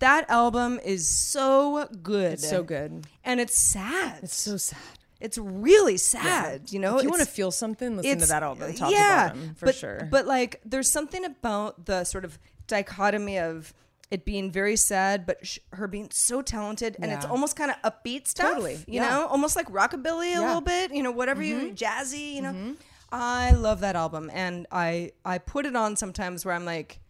That 0.00 0.28
album 0.28 0.80
is 0.84 1.06
so 1.06 1.86
good. 2.02 2.32
It's 2.32 2.50
so 2.50 2.64
good. 2.64 3.06
And 3.22 3.38
it's 3.38 3.56
sad. 3.56 4.24
It's 4.24 4.34
so 4.34 4.56
sad. 4.56 5.03
It's 5.24 5.38
really 5.38 5.96
sad, 5.96 6.70
you 6.70 6.78
know. 6.78 6.98
if 6.98 7.04
you 7.04 7.08
want 7.08 7.22
to 7.22 7.28
feel 7.28 7.50
something, 7.50 7.96
listen 7.96 8.18
to 8.18 8.26
that 8.26 8.42
album, 8.42 8.74
top 8.74 8.92
yeah, 8.92 9.30
to 9.30 9.34
bottom, 9.34 9.54
for 9.54 9.66
but, 9.66 9.74
sure. 9.74 10.08
But 10.10 10.26
like, 10.26 10.60
there's 10.66 10.90
something 10.90 11.24
about 11.24 11.86
the 11.86 12.04
sort 12.04 12.26
of 12.26 12.38
dichotomy 12.66 13.38
of 13.38 13.72
it 14.10 14.26
being 14.26 14.50
very 14.52 14.76
sad, 14.76 15.24
but 15.24 15.44
sh- 15.46 15.60
her 15.72 15.88
being 15.88 16.08
so 16.12 16.42
talented, 16.42 16.96
and 17.00 17.10
it's 17.10 17.24
almost 17.24 17.56
kind 17.56 17.72
of 17.72 17.90
upbeat 17.90 18.28
stuff. 18.28 18.52
Totally, 18.52 18.74
you 18.86 19.00
yeah. 19.00 19.08
know, 19.08 19.26
almost 19.26 19.56
like 19.56 19.66
rockabilly 19.70 20.26
a 20.26 20.30
Yeah. 20.30 20.36
Mm-hmm. 20.36 20.46
little 20.46 20.60
bit. 20.60 20.94
You 20.94 21.02
know, 21.02 21.10
whatever 21.10 21.42
you 21.42 21.72
jazzy. 21.72 22.34
You 22.34 22.42
know, 22.42 22.74
I 23.10 23.52
love 23.52 23.80
that 23.80 23.96
album, 23.96 24.30
and 24.32 24.66
I 24.70 25.12
I 25.24 25.38
put 25.38 25.64
it 25.64 25.74
on 25.74 25.96
sometimes 25.96 26.44
where 26.44 26.54
I'm 26.54 26.66
like. 26.66 27.00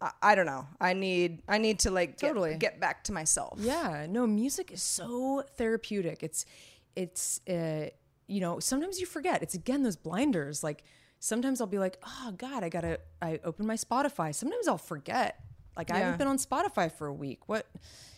I, 0.00 0.10
I 0.22 0.34
don't 0.34 0.46
know. 0.46 0.66
I 0.80 0.92
need 0.92 1.40
I 1.48 1.58
need 1.58 1.78
to 1.80 1.90
like 1.92 2.18
get, 2.18 2.26
Totally. 2.28 2.56
get 2.56 2.80
back 2.80 3.04
to 3.04 3.12
myself. 3.12 3.58
Yeah, 3.62 4.06
no, 4.08 4.26
music 4.26 4.72
is 4.72 4.82
so 4.82 5.44
therapeutic. 5.56 6.24
It's 6.24 6.44
it's 6.96 7.40
uh 7.48 7.88
you 8.26 8.40
know, 8.40 8.58
sometimes 8.58 8.98
you 9.00 9.06
forget. 9.06 9.42
It's 9.42 9.54
again 9.54 9.82
those 9.82 9.96
blinders. 9.96 10.64
Like 10.64 10.82
sometimes 11.18 11.60
I'll 11.60 11.66
be 11.66 11.78
like, 11.78 11.98
oh 12.06 12.32
God, 12.36 12.64
I 12.64 12.68
gotta 12.68 12.98
I 13.20 13.40
open 13.44 13.66
my 13.66 13.76
Spotify. 13.76 14.34
Sometimes 14.34 14.66
I'll 14.68 14.78
forget. 14.78 15.40
Like 15.76 15.90
I 15.90 15.98
haven't 15.98 16.18
been 16.18 16.28
on 16.28 16.38
Spotify 16.38 16.90
for 16.90 17.06
a 17.06 17.12
week. 17.12 17.48
What 17.48 17.66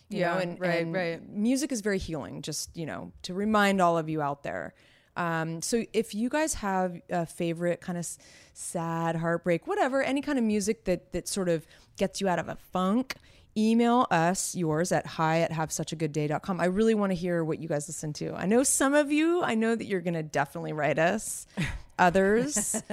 you 0.09 0.19
Yeah, 0.19 0.33
know, 0.35 0.39
and, 0.39 0.59
right, 0.59 0.81
and 0.83 0.93
right. 0.93 1.29
music 1.29 1.71
is 1.73 1.81
very 1.81 1.97
healing, 1.97 2.41
just, 2.41 2.75
you 2.77 2.85
know, 2.85 3.11
to 3.23 3.33
remind 3.33 3.81
all 3.81 3.97
of 3.97 4.07
you 4.07 4.21
out 4.21 4.43
there. 4.43 4.73
Um, 5.17 5.61
so 5.61 5.83
if 5.91 6.13
you 6.15 6.29
guys 6.29 6.53
have 6.53 7.01
a 7.09 7.25
favorite 7.25 7.81
kind 7.81 7.97
of 7.97 8.07
sad 8.53 9.15
heartbreak, 9.17 9.67
whatever, 9.67 10.01
any 10.03 10.21
kind 10.21 10.37
of 10.37 10.45
music 10.45 10.85
that 10.85 11.11
that 11.11 11.27
sort 11.27 11.49
of 11.49 11.65
gets 11.97 12.21
you 12.21 12.27
out 12.29 12.39
of 12.39 12.47
a 12.47 12.55
funk, 12.71 13.15
email 13.57 14.05
us 14.11 14.53
yours 14.55 14.91
at 14.91 15.05
hi 15.07 15.39
at 15.41 15.51
have 15.51 15.71
such 15.71 15.91
a 15.91 15.95
good 15.95 16.11
day.com. 16.11 16.59
I 16.61 16.65
really 16.65 16.93
want 16.95 17.11
to 17.11 17.15
hear 17.15 17.43
what 17.43 17.59
you 17.59 17.67
guys 17.67 17.87
listen 17.87 18.13
to. 18.13 18.33
I 18.35 18.45
know 18.45 18.61
some 18.63 18.93
of 18.93 19.11
you, 19.11 19.41
I 19.43 19.55
know 19.55 19.75
that 19.75 19.85
you're 19.85 20.01
gonna 20.01 20.23
definitely 20.23 20.73
write 20.73 20.99
us. 20.99 21.47
Others, 21.99 22.83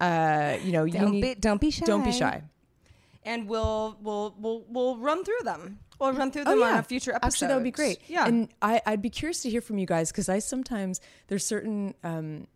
uh, 0.00 0.56
you 0.62 0.72
know, 0.72 0.84
you 0.84 0.92
Don't 0.98 1.12
need, 1.12 1.22
be- 1.22 1.34
don't 1.36 1.60
be 1.60 1.70
shy. 1.70 1.86
Don't 1.86 2.04
be 2.04 2.12
shy. 2.12 2.42
and 3.24 3.48
we'll 3.48 3.96
we'll 4.02 4.34
we'll 4.38 4.64
we'll 4.68 4.96
run 4.98 5.24
through 5.24 5.40
them. 5.44 5.78
We'll 5.98 6.12
run 6.12 6.30
through 6.32 6.44
them 6.44 6.62
on 6.62 6.78
a 6.78 6.82
future 6.82 7.12
episode. 7.14 7.24
Oh, 7.24 7.28
Actually, 7.28 7.48
that 7.48 7.54
would 7.54 7.64
be 7.64 7.70
great. 7.70 8.00
Yeah. 8.08 8.26
and 8.26 8.48
I, 8.60 8.82
I'd 8.84 9.00
be 9.02 9.10
curious 9.10 9.40
to 9.42 9.50
hear 9.50 9.60
from 9.60 9.78
you 9.78 9.86
guys 9.86 10.10
because 10.10 10.28
I 10.28 10.40
sometimes 10.40 11.00
there's 11.28 11.46
certain 11.46 11.94
um, 12.02 12.48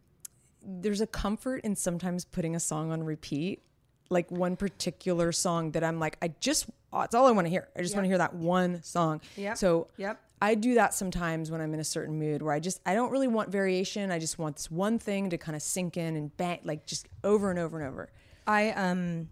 there's 0.62 1.00
a 1.00 1.06
comfort 1.06 1.60
in 1.62 1.76
sometimes 1.76 2.24
putting 2.24 2.56
a 2.56 2.60
song 2.60 2.90
on 2.90 3.04
repeat, 3.04 3.62
like 4.10 4.30
one 4.30 4.56
particular 4.56 5.32
song 5.32 5.72
that 5.72 5.82
I'm 5.84 5.98
like 6.00 6.16
I 6.22 6.28
just 6.40 6.66
oh, 6.92 7.00
it's 7.02 7.14
all 7.14 7.26
I 7.26 7.30
want 7.32 7.46
to 7.46 7.50
hear. 7.50 7.68
I 7.76 7.82
just 7.82 7.94
want 7.94 8.04
to 8.04 8.08
hear 8.08 8.18
that 8.18 8.34
one 8.34 8.82
song. 8.82 9.20
Yeah. 9.36 9.54
So 9.54 9.88
Yep. 9.96 10.20
I 10.40 10.54
do 10.54 10.74
that 10.74 10.92
sometimes 10.92 11.50
when 11.50 11.62
I'm 11.62 11.72
in 11.72 11.80
a 11.80 11.84
certain 11.84 12.18
mood 12.18 12.42
where 12.42 12.52
I 12.52 12.60
just 12.60 12.80
I 12.84 12.94
don't 12.94 13.10
really 13.10 13.28
want 13.28 13.50
variation. 13.50 14.10
I 14.10 14.18
just 14.18 14.38
want 14.38 14.56
this 14.56 14.70
one 14.70 14.98
thing 14.98 15.30
to 15.30 15.38
kind 15.38 15.56
of 15.56 15.62
sink 15.62 15.96
in 15.96 16.14
and 16.16 16.36
bang 16.36 16.60
like 16.64 16.84
just 16.86 17.08
over 17.24 17.50
and 17.50 17.58
over 17.58 17.78
and 17.80 17.88
over. 17.88 18.10
I 18.46 18.70
um 18.72 19.30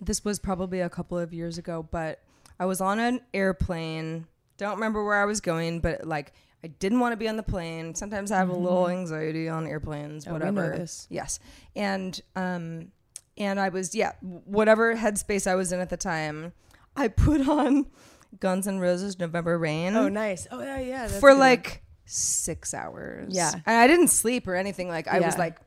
this 0.00 0.24
was 0.24 0.38
probably 0.38 0.80
a 0.80 0.90
couple 0.90 1.16
of 1.18 1.32
years 1.32 1.58
ago, 1.58 1.86
but 1.90 2.20
I 2.58 2.66
was 2.66 2.80
on 2.80 2.98
an 2.98 3.20
airplane. 3.32 4.26
Don't 4.58 4.74
remember 4.74 5.04
where 5.04 5.20
I 5.22 5.26
was 5.26 5.40
going, 5.40 5.80
but 5.80 6.06
like 6.06 6.32
I 6.64 6.68
didn't 6.68 6.98
want 7.00 7.12
to 7.12 7.16
be 7.16 7.28
on 7.28 7.36
the 7.36 7.42
plane. 7.44 7.94
Sometimes 7.94 8.32
I 8.32 8.38
have 8.38 8.48
a 8.48 8.56
little 8.56 8.88
anxiety 8.88 9.48
on 9.48 9.66
airplanes, 9.66 10.24
Mm-hmm. 10.24 10.30
Oh, 10.30 10.38
whatever. 10.38 10.86
Yes. 11.08 11.38
And 11.76 12.20
um 12.34 12.90
and 13.38 13.58
I 13.60 13.68
was 13.68 13.94
yeah, 13.94 14.12
whatever 14.20 14.94
headspace 14.96 15.46
I 15.46 15.54
was 15.54 15.72
in 15.72 15.80
at 15.80 15.90
the 15.90 15.96
time, 15.96 16.52
I 16.96 17.08
put 17.08 17.48
on 17.48 17.86
Guns 18.40 18.66
N' 18.66 18.78
Roses 18.78 19.18
November 19.18 19.58
Rain 19.58 19.96
Oh, 19.96 20.08
nice. 20.08 20.46
Oh 20.50 20.60
yeah, 20.62 20.78
yeah. 20.80 21.06
that's 21.06 21.20
for 21.20 21.30
good 21.32 21.38
like 21.38 21.82
six 22.04 22.74
hours. 22.74 23.34
Yeah. 23.34 23.52
and 23.52 23.76
I 23.76 23.86
didn't 23.86 24.08
sleep 24.08 24.46
or 24.46 24.54
anything. 24.54 24.88
Like 24.88 25.08
I 25.08 25.20
was 25.20 25.36
like, 25.38 25.58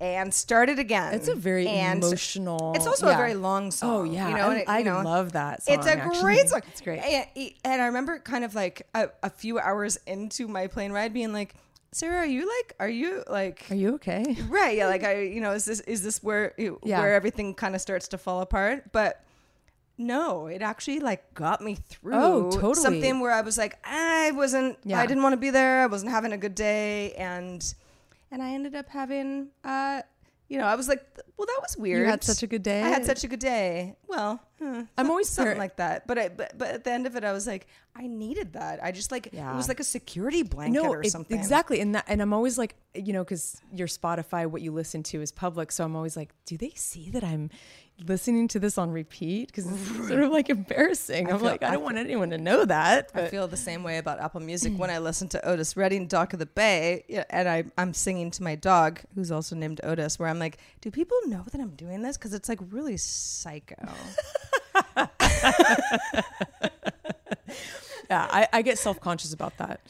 and 0.00 0.32
started 0.32 0.78
again. 0.78 1.14
It's 1.14 1.28
a 1.28 1.34
very 1.34 1.66
And 1.66 2.04
emotional. 2.04 2.72
It's 2.76 2.86
also 2.86 3.08
a 3.08 3.16
very 3.16 3.34
long 3.34 3.66
oh, 3.66 3.70
song. 3.70 3.90
Oh 3.90 4.04
yeah, 4.04 4.28
you 4.28 4.36
know, 4.36 4.50
I, 4.50 4.54
it- 4.56 4.68
I 4.68 4.78
you 4.78 4.84
know, 4.84 5.02
love 5.02 5.32
that. 5.32 5.64
Song, 5.64 5.74
It's 5.76 5.86
a 5.86 5.92
actually. 5.92 6.20
great 6.20 6.48
song. 6.48 6.62
It's 6.68 6.80
great. 6.80 7.00
And, 7.00 7.50
and 7.64 7.82
I 7.82 7.86
remember 7.86 8.18
kind 8.20 8.44
of 8.44 8.54
like 8.54 8.86
a, 8.94 9.08
a 9.22 9.30
few 9.30 9.58
hours 9.58 9.98
into 10.06 10.46
my 10.46 10.68
plane 10.68 10.92
ride, 10.92 11.12
being 11.12 11.32
like, 11.32 11.54
"Sarah, 11.92 12.18
are 12.18 12.26
you 12.26 12.46
like, 12.58 12.74
are 12.80 12.88
you 12.88 13.24
like, 13.28 13.64
Are 13.70 13.74
you 13.74 13.94
okay? 13.94 14.36
right? 14.48 14.76
Yeah, 14.76 14.86
like 14.88 15.04
I, 15.04 15.22
you 15.22 15.40
know, 15.40 15.52
is 15.52 15.64
this 15.64 15.80
is 15.80 16.02
this 16.02 16.22
where 16.22 16.52
Yeah. 16.58 17.00
where 17.00 17.14
everything 17.14 17.54
kind 17.54 17.74
of 17.74 17.80
starts 17.80 18.08
to 18.08 18.18
fall 18.18 18.40
apart?" 18.40 18.92
But 18.92 19.24
no, 19.96 20.46
it 20.46 20.62
actually 20.62 21.00
like 21.00 21.34
got 21.34 21.60
me 21.60 21.74
through. 21.74 22.14
Oh, 22.14 22.50
totally. 22.52 22.74
Something 22.76 23.20
where 23.20 23.32
I 23.32 23.40
was 23.40 23.58
like, 23.58 23.78
I 23.84 24.30
wasn't, 24.32 24.78
Yeah. 24.84 25.00
I 25.00 25.06
didn't 25.06 25.24
want 25.24 25.32
to 25.32 25.36
be 25.38 25.50
there. 25.50 25.82
I 25.82 25.86
wasn't 25.86 26.12
having 26.12 26.32
a 26.32 26.38
good 26.38 26.54
day, 26.54 27.12
and 27.14 27.62
and 28.30 28.42
I 28.42 28.50
ended 28.52 28.74
up 28.74 28.88
having, 28.90 29.48
uh, 29.64 30.02
you 30.48 30.58
know, 30.58 30.64
I 30.64 30.74
was 30.76 30.88
like, 30.88 31.04
well, 31.36 31.46
that 31.46 31.58
was 31.60 31.76
weird. 31.76 32.00
You 32.00 32.06
had 32.06 32.24
such 32.24 32.42
a 32.42 32.46
good 32.46 32.62
day? 32.62 32.82
I 32.82 32.88
had 32.88 33.04
such 33.04 33.22
a 33.22 33.28
good 33.28 33.38
day. 33.40 33.96
Well, 34.06 34.40
huh, 34.58 34.84
I'm 34.96 35.10
always 35.10 35.28
something 35.28 35.58
like 35.58 35.76
that. 35.76 36.06
But 36.06 36.18
I, 36.18 36.28
but 36.30 36.56
but 36.56 36.68
at 36.68 36.84
the 36.84 36.90
end 36.90 37.06
of 37.06 37.16
it, 37.16 37.22
I 37.24 37.32
was 37.32 37.46
like, 37.46 37.66
I 37.94 38.06
needed 38.06 38.54
that. 38.54 38.82
I 38.82 38.90
just 38.90 39.12
like 39.12 39.28
Yeah. 39.32 39.52
it 39.52 39.56
was 39.56 39.68
like 39.68 39.78
a 39.80 39.84
security 39.84 40.42
blanket 40.42 40.80
or 40.82 41.02
it- 41.02 41.10
something. 41.10 41.38
exactly. 41.38 41.80
And 41.80 41.94
that, 41.94 42.04
and 42.08 42.22
I'm 42.22 42.32
always 42.32 42.56
like, 42.56 42.76
you 42.94 43.12
know, 43.12 43.24
because 43.24 43.60
your 43.74 43.88
Spotify, 43.88 44.46
what 44.46 44.62
you 44.62 44.72
listen 44.72 45.02
to 45.04 45.20
is 45.20 45.30
public. 45.32 45.70
So 45.70 45.84
I'm 45.84 45.94
always 45.94 46.16
like, 46.16 46.30
do 46.46 46.56
they 46.56 46.70
see 46.74 47.10
that 47.10 47.22
I'm 47.22 47.50
listening 48.06 48.48
to 48.48 48.58
this 48.58 48.78
on 48.78 48.90
repeat? 48.90 49.48
Because 49.48 49.66
it's 49.66 49.96
sort 50.08 50.22
of 50.22 50.30
like 50.30 50.50
embarrassing. 50.50 51.30
I'm 51.30 51.38
feel- 51.38 51.48
like, 51.48 51.62
I 51.62 51.68
I 51.68 51.70
don't 51.72 51.82
want 51.82 51.98
anyone 51.98 52.30
to 52.30 52.38
know 52.38 52.64
that. 52.64 53.10
I 53.14 53.26
feel 53.26 53.48
the 53.48 53.56
same 53.56 53.82
way 53.82 53.98
about 53.98 54.20
Apple 54.20 54.40
Music 54.40 54.72
when 54.76 54.90
I 54.90 54.98
listen 54.98 55.28
to 55.30 55.48
Otis 55.48 55.76
Redding, 55.76 56.06
Dock 56.06 56.32
of 56.32 56.38
the 56.38 56.46
Bay, 56.46 57.24
and 57.30 57.48
I, 57.48 57.64
I'm 57.76 57.94
singing 57.94 58.30
to 58.32 58.42
my 58.42 58.54
dog, 58.54 59.00
who's 59.14 59.30
also 59.30 59.56
named 59.56 59.80
Otis, 59.82 60.18
where 60.18 60.28
I'm 60.28 60.38
like, 60.38 60.58
do 60.80 60.90
people 60.90 61.16
know 61.26 61.44
that 61.50 61.60
I'm 61.60 61.74
doing 61.76 62.02
this? 62.02 62.16
Because 62.16 62.34
it's 62.34 62.48
like 62.48 62.60
really 62.70 62.96
psycho. 62.96 63.76
yeah, 64.96 65.08
I, 68.10 68.48
I 68.52 68.62
get 68.62 68.78
self 68.78 69.00
conscious 69.00 69.32
about 69.32 69.56
that. 69.58 69.80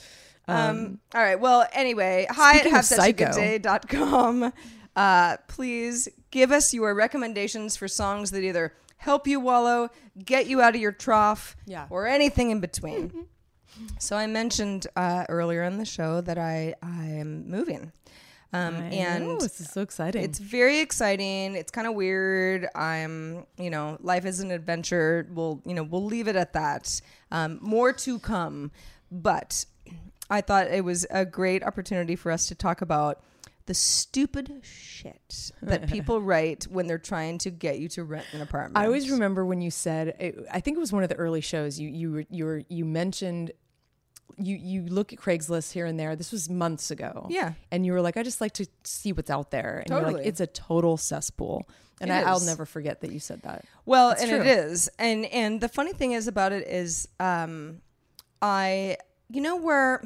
Um, 0.48 0.98
all 1.14 1.20
right. 1.20 1.38
Well, 1.38 1.66
anyway, 1.72 2.26
hi 2.30 2.58
at 2.58 2.66
have 2.68 2.84
such 2.86 3.06
a 3.06 3.12
good 3.12 3.32
day.com. 3.62 4.52
Uh, 4.98 5.36
please 5.46 6.08
give 6.32 6.50
us 6.50 6.74
your 6.74 6.92
recommendations 6.92 7.76
for 7.76 7.86
songs 7.86 8.32
that 8.32 8.42
either 8.42 8.74
help 8.96 9.28
you 9.28 9.38
wallow, 9.38 9.90
get 10.24 10.46
you 10.48 10.60
out 10.60 10.74
of 10.74 10.80
your 10.80 10.90
trough, 10.90 11.56
Yeah. 11.66 11.86
or 11.88 12.08
anything 12.08 12.50
in 12.50 12.58
between. 12.60 13.26
so 14.00 14.16
I 14.16 14.26
mentioned 14.26 14.88
uh, 14.96 15.24
earlier 15.28 15.62
in 15.62 15.78
the 15.78 15.84
show 15.84 16.20
that 16.22 16.36
I, 16.36 16.74
I 16.82 17.04
am 17.04 17.48
moving. 17.48 17.92
Um, 18.52 18.74
and 18.76 19.24
know, 19.24 19.38
this 19.38 19.60
is 19.60 19.70
so 19.70 19.82
exciting. 19.82 20.24
it's 20.24 20.38
very 20.40 20.80
exciting. 20.80 21.54
It's 21.54 21.70
kind 21.70 21.86
of 21.86 21.94
weird. 21.94 22.66
I'm, 22.74 23.46
you 23.56 23.70
know, 23.70 23.98
life 24.00 24.24
is 24.24 24.40
an 24.40 24.50
adventure. 24.50 25.28
We'll, 25.30 25.62
you 25.64 25.74
know, 25.74 25.84
we'll 25.84 26.06
leave 26.06 26.26
it 26.28 26.34
at 26.34 26.54
that. 26.54 27.00
Um, 27.30 27.58
more 27.60 27.92
to 27.92 28.18
come. 28.18 28.72
But 29.12 29.64
I 30.28 30.40
thought 30.40 30.66
it 30.68 30.82
was 30.82 31.06
a 31.10 31.24
great 31.24 31.62
opportunity 31.62 32.16
for 32.16 32.32
us 32.32 32.48
to 32.48 32.54
talk 32.56 32.80
about 32.80 33.22
the 33.68 33.74
stupid 33.74 34.60
shit 34.62 35.52
that 35.62 35.86
people 35.88 36.20
write 36.30 36.64
when 36.64 36.86
they're 36.86 36.98
trying 36.98 37.38
to 37.38 37.50
get 37.50 37.78
you 37.78 37.88
to 37.90 38.02
rent 38.02 38.26
an 38.32 38.40
apartment. 38.40 38.76
I 38.76 38.86
always 38.86 39.10
remember 39.10 39.44
when 39.44 39.60
you 39.60 39.70
said, 39.70 40.08
it, 40.18 40.38
I 40.50 40.60
think 40.60 40.76
it 40.76 40.80
was 40.80 40.92
one 40.92 41.02
of 41.02 41.08
the 41.08 41.14
early 41.16 41.40
shows. 41.42 41.78
You 41.78 41.88
you 41.88 42.10
were 42.12 42.24
you 42.30 42.44
were 42.46 42.62
you 42.68 42.84
mentioned. 42.84 43.52
You 44.36 44.56
you 44.56 44.82
look 44.86 45.12
at 45.12 45.18
Craigslist 45.18 45.72
here 45.72 45.84
and 45.86 45.98
there. 46.00 46.14
This 46.16 46.32
was 46.32 46.48
months 46.48 46.90
ago. 46.90 47.26
Yeah. 47.30 47.52
and 47.70 47.84
you 47.86 47.92
were 47.92 48.00
like, 48.00 48.16
I 48.16 48.22
just 48.22 48.40
like 48.40 48.52
to 48.54 48.66
see 48.84 49.12
what's 49.12 49.30
out 49.30 49.50
there. 49.50 49.80
And 49.80 49.90
you're 49.90 49.98
like, 50.00 50.06
Totally. 50.12 50.26
it's 50.28 50.40
a 50.40 50.46
total 50.46 50.96
cesspool. 50.96 51.68
And 52.00 52.10
It 52.10 52.14
I, 52.14 52.22
I'll 52.22 52.40
never 52.40 52.64
forget 52.64 53.00
that 53.00 53.10
you 53.12 53.18
said 53.20 53.42
that. 53.42 53.64
Well, 53.84 54.10
It's 54.12 54.22
and 54.22 54.30
true. 54.30 54.40
it 54.40 54.46
is, 54.46 54.88
and 54.98 55.24
and 55.26 55.60
the 55.60 55.68
funny 55.68 55.92
thing 55.92 56.12
is 56.12 56.28
about 56.28 56.52
it 56.52 56.66
is, 56.68 57.08
um, 57.20 57.80
I 58.40 58.96
you 59.28 59.40
know 59.40 59.56
where 59.56 60.04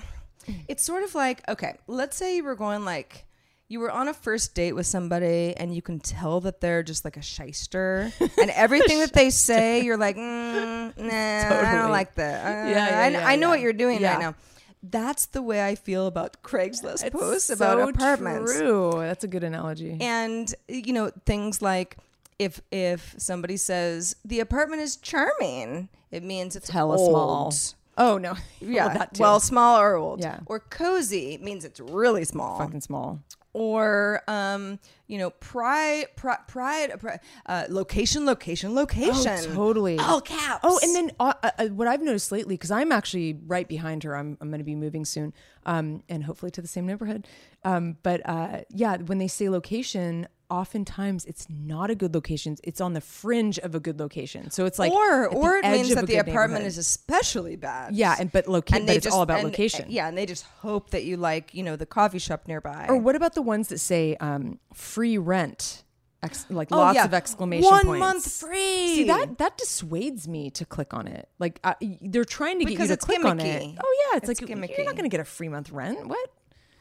it's 0.66 0.82
sort 0.82 1.02
of 1.04 1.14
like 1.14 1.46
okay, 1.48 1.76
let's 1.86 2.16
say 2.16 2.34
you 2.36 2.44
were 2.44 2.56
going 2.56 2.84
like 2.84 3.26
you 3.72 3.80
were 3.80 3.90
on 3.90 4.06
a 4.08 4.12
first 4.14 4.54
date 4.54 4.74
with 4.74 4.86
somebody 4.86 5.54
and 5.56 5.74
you 5.74 5.80
can 5.82 5.98
tell 5.98 6.40
that 6.40 6.60
they're 6.60 6.82
just 6.82 7.04
like 7.06 7.16
a 7.16 7.22
shyster 7.22 8.12
and 8.20 8.50
everything 8.50 8.98
that 9.00 9.12
they 9.14 9.30
say 9.48 9.82
you're 9.82 9.96
like 9.96 10.16
mm, 10.16 10.92
nah 10.98 11.70
I 11.70 11.74
don't 11.80 11.90
like 11.90 12.14
that 12.16 12.36
Uh, 12.44 12.68
Yeah, 12.70 12.88
yeah, 12.88 13.00
I, 13.04 13.08
yeah, 13.08 13.26
I 13.32 13.36
know 13.36 13.48
what 13.48 13.60
you're 13.60 13.72
doing 13.84 14.02
right 14.02 14.18
now. 14.18 14.34
That's 14.82 15.26
the 15.26 15.40
way 15.42 15.64
I 15.64 15.74
feel 15.76 16.06
about 16.06 16.42
Craigslist 16.42 17.04
It's 17.04 17.10
posts 17.10 17.46
so 17.48 17.54
about 17.54 17.88
apartments 17.88 18.52
True. 18.58 18.92
That's 18.96 19.24
a 19.24 19.28
good 19.28 19.44
analogy. 19.44 19.96
and 20.00 20.52
you 20.68 20.92
know 20.92 21.10
things 21.24 21.62
like 21.62 21.96
if 22.38 22.60
if 22.70 23.14
somebody 23.18 23.56
says 23.56 24.16
the 24.24 24.40
apartment 24.40 24.82
is 24.82 24.96
charming 24.96 25.88
it 26.10 26.22
means 26.22 26.56
it's 26.56 26.68
hella 26.68 26.96
old. 26.98 27.54
small. 27.54 27.54
Oh 27.96 28.18
no. 28.18 28.34
yeah 28.60 28.86
well, 28.94 29.08
well 29.18 29.40
small 29.40 29.78
or 29.80 29.94
old 29.96 30.20
Yeah. 30.20 30.40
or 30.46 30.58
cozy 30.60 31.38
means 31.40 31.64
it's 31.64 31.80
really 31.80 32.24
small 32.24 32.58
fucking 32.58 32.80
small. 32.82 33.20
Or 33.54 34.22
um 34.28 34.78
you 35.06 35.18
know 35.18 35.30
pride 35.30 36.06
pride, 36.16 36.38
pride 36.48 36.98
pri- 36.98 37.20
uh, 37.46 37.64
location 37.68 38.24
location 38.24 38.74
location 38.74 39.12
Oh, 39.50 39.54
totally. 39.54 39.98
all 39.98 40.20
caps 40.20 40.60
Oh, 40.64 40.78
and 40.82 40.94
then 40.96 41.10
uh, 41.20 41.34
uh, 41.42 41.66
what 41.68 41.86
I've 41.88 42.02
noticed 42.02 42.32
lately, 42.32 42.54
because 42.54 42.70
I'm 42.70 42.92
actually 42.92 43.38
right 43.46 43.68
behind 43.68 44.04
her. 44.04 44.16
I'm, 44.16 44.38
I'm 44.40 44.48
going 44.48 44.60
to 44.60 44.64
be 44.64 44.74
moving 44.74 45.04
soon, 45.04 45.32
um, 45.66 46.02
and 46.08 46.24
hopefully 46.24 46.50
to 46.52 46.62
the 46.62 46.68
same 46.68 46.86
neighborhood. 46.86 47.26
Um, 47.64 47.96
but 48.02 48.20
uh, 48.28 48.60
yeah, 48.70 48.96
when 48.98 49.18
they 49.18 49.28
say 49.28 49.48
location, 49.48 50.28
oftentimes 50.52 51.24
it's 51.24 51.46
not 51.50 51.90
a 51.90 51.94
good 51.94 52.14
location. 52.14 52.56
It's 52.62 52.80
on 52.80 52.92
the 52.92 53.00
fringe 53.00 53.58
of 53.58 53.74
a 53.74 53.80
good 53.80 53.98
location. 53.98 54.50
So 54.50 54.66
it's 54.66 54.78
like 54.78 54.92
or 54.92 55.26
or 55.28 55.56
it 55.56 55.64
means 55.64 55.94
that 55.94 56.06
the 56.06 56.16
apartment 56.16 56.64
is 56.66 56.76
especially 56.78 57.56
bad 57.56 57.94
yeah, 57.94 58.14
and 58.20 58.30
but 58.30 58.46
location. 58.46 58.86
But 58.86 58.96
it's 58.96 59.06
all 59.06 59.22
about 59.22 59.40
and- 59.40 59.48
location. 59.48 59.86
yeah 59.88 60.06
and 60.08 60.16
they 60.16 60.26
just 60.26 60.44
hope 60.60 60.90
that 60.90 61.04
you 61.04 61.16
like 61.16 61.54
you 61.54 61.62
know 61.62 61.76
the 61.76 61.86
coffee 61.86 62.18
shop 62.18 62.42
nearby 62.46 62.86
Or 62.88 62.96
what 62.98 63.16
about 63.16 63.34
the 63.34 63.42
ones 63.42 63.68
that 63.68 63.78
say 63.78 64.16
um, 64.20 64.58
free 64.74 65.16
rent? 65.18 65.84
Ex- 66.24 66.46
like 66.50 66.68
Oh, 66.70 66.76
lots 66.76 66.94
yeah. 66.94 67.04
of 67.04 67.14
exclamation 67.14 67.68
One 67.68 67.84
points. 67.84 68.00
month 68.00 68.30
free. 68.32 68.94
See 68.94 69.04
that 69.04 69.38
that 69.38 69.58
dissuades 69.58 70.28
me 70.28 70.50
to 70.50 70.64
click 70.64 70.94
on 70.94 71.08
it. 71.08 71.28
Like 71.40 71.58
they're 72.00 72.24
trying 72.24 72.58
to 72.60 72.64
get 72.64 72.78
you 72.78 72.86
to 72.86 72.96
click 72.96 73.24
on 73.24 73.40
it. 73.40 73.62
Oh 73.82 73.92
yeah, 74.12 74.18
it's, 74.18 74.28
It's 74.28 74.40
like 74.40 74.48
you're 74.48 74.86
not 74.86 74.94
going 74.96 75.02
to 75.10 75.14
get 75.16 75.18
a 75.20 75.24
free 75.24 75.48
month 75.48 75.70
rent. 75.72 76.06
What? 76.06 76.28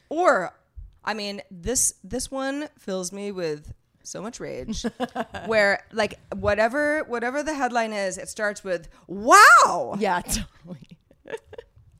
Or 0.09 0.53
I 1.03 1.13
mean, 1.13 1.41
this 1.49 1.95
this 2.03 2.29
one 2.29 2.69
fills 2.77 3.11
me 3.11 3.31
with 3.31 3.73
so 4.03 4.21
much 4.21 4.39
rage. 4.39 4.85
where 5.45 5.85
like 5.91 6.19
whatever 6.35 7.03
whatever 7.03 7.43
the 7.43 7.53
headline 7.53 7.93
is, 7.93 8.17
it 8.17 8.29
starts 8.29 8.63
with 8.63 8.87
"Wow." 9.07 9.95
Yeah, 9.99 10.21
totally. 10.21 10.97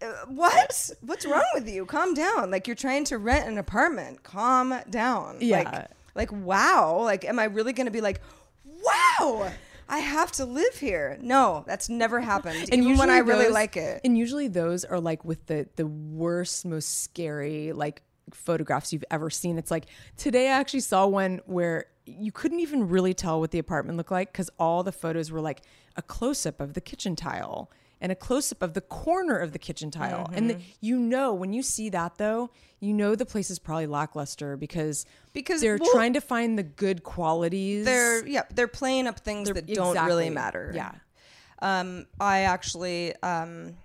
Uh, 0.04 0.26
what? 0.30 0.90
What's 1.02 1.28
wrong 1.28 1.46
with 1.54 1.70
you? 1.70 1.86
Calm 1.86 2.16
down. 2.16 2.50
Like 2.50 2.66
you're 2.66 2.76
trying 2.76 3.04
to 3.06 3.20
rent 3.20 3.48
an 3.48 3.60
apartment. 3.60 4.24
Calm 4.24 4.74
down. 4.90 5.38
Yeah. 5.42 5.60
Like, 5.60 5.92
like 6.16 6.32
wow. 6.32 7.02
Like, 7.04 7.24
am 7.24 7.38
I 7.38 7.44
really 7.44 7.72
going 7.72 7.86
to 7.86 7.92
be 7.92 8.02
like, 8.02 8.20
wow? 8.66 9.52
I 9.88 10.00
have 10.00 10.32
to 10.34 10.46
live 10.46 10.76
here. 10.76 11.20
No, 11.22 11.64
that's 11.68 11.88
never 11.88 12.20
happened. 12.20 12.70
And 12.72 12.82
even 12.82 12.98
when 12.98 13.10
I 13.10 13.20
really 13.20 13.50
like 13.50 13.78
it. 13.78 14.02
And 14.04 14.18
usually 14.18 14.48
those 14.48 14.86
are 14.86 15.00
like 15.00 15.24
with 15.24 15.46
the 15.46 15.68
the 15.76 15.86
worst, 15.86 16.66
most 16.66 17.04
scary 17.04 17.74
like 17.74 18.02
photographs 18.36 18.92
you've 18.94 19.06
ever 19.12 19.30
seen. 19.30 19.58
It's 19.58 19.72
like 19.72 19.86
today 20.18 20.50
I 20.50 20.54
actually 20.60 20.80
saw 20.82 21.06
one 21.08 21.42
where 21.46 21.86
you 22.06 22.32
couldn't 22.32 22.60
even 22.60 22.90
really 22.90 23.14
tell 23.14 23.40
what 23.40 23.52
the 23.52 23.60
apartment 23.60 23.98
looked 23.98 24.12
like 24.12 24.32
because 24.32 24.50
all 24.60 24.84
the 24.84 24.92
photos 24.92 25.32
were 25.32 25.42
like 25.42 25.62
a 25.96 26.02
close 26.02 26.46
up 26.46 26.60
of 26.60 26.74
the 26.74 26.82
kitchen 26.82 27.16
tile 27.16 27.70
and 28.04 28.12
a 28.12 28.16
close 28.16 28.52
up 28.52 28.64
of 28.64 28.74
the 28.74 28.82
corner 28.82 29.38
of 29.38 29.52
the 29.54 29.60
kitchen 29.60 29.92
tile. 29.92 30.28
And 30.34 30.50
Mm-hmm. 30.50 30.58
the, 30.60 30.66
you 30.82 30.98
know 30.98 31.34
when 31.34 31.54
you 31.54 31.62
see 31.62 31.90
that 31.90 32.18
though, 32.18 32.50
you 32.80 32.94
know 32.94 33.14
the 33.14 33.28
place 33.28 33.52
is 33.52 33.60
probably 33.60 33.86
lackluster 33.86 34.58
because 34.58 35.06
Because, 35.34 35.62
they're 35.62 35.78
well, 35.80 35.92
trying 35.92 36.14
to 36.14 36.22
find 36.22 36.58
the 36.58 36.64
good 36.64 37.04
qualities. 37.04 37.86
They're 37.86 38.26
yeah, 38.28 38.44
they're 38.54 38.68
playing 38.68 39.06
up 39.08 39.20
things 39.20 39.46
They're- 39.50 39.54
that 39.62 39.68
don't 39.68 40.04
really 40.08 40.32
matter. 40.32 40.72
Yeah. 40.74 40.94
Um, 41.62 42.08
I 42.20 42.40
actually, 42.40 43.16
um, 43.22 43.78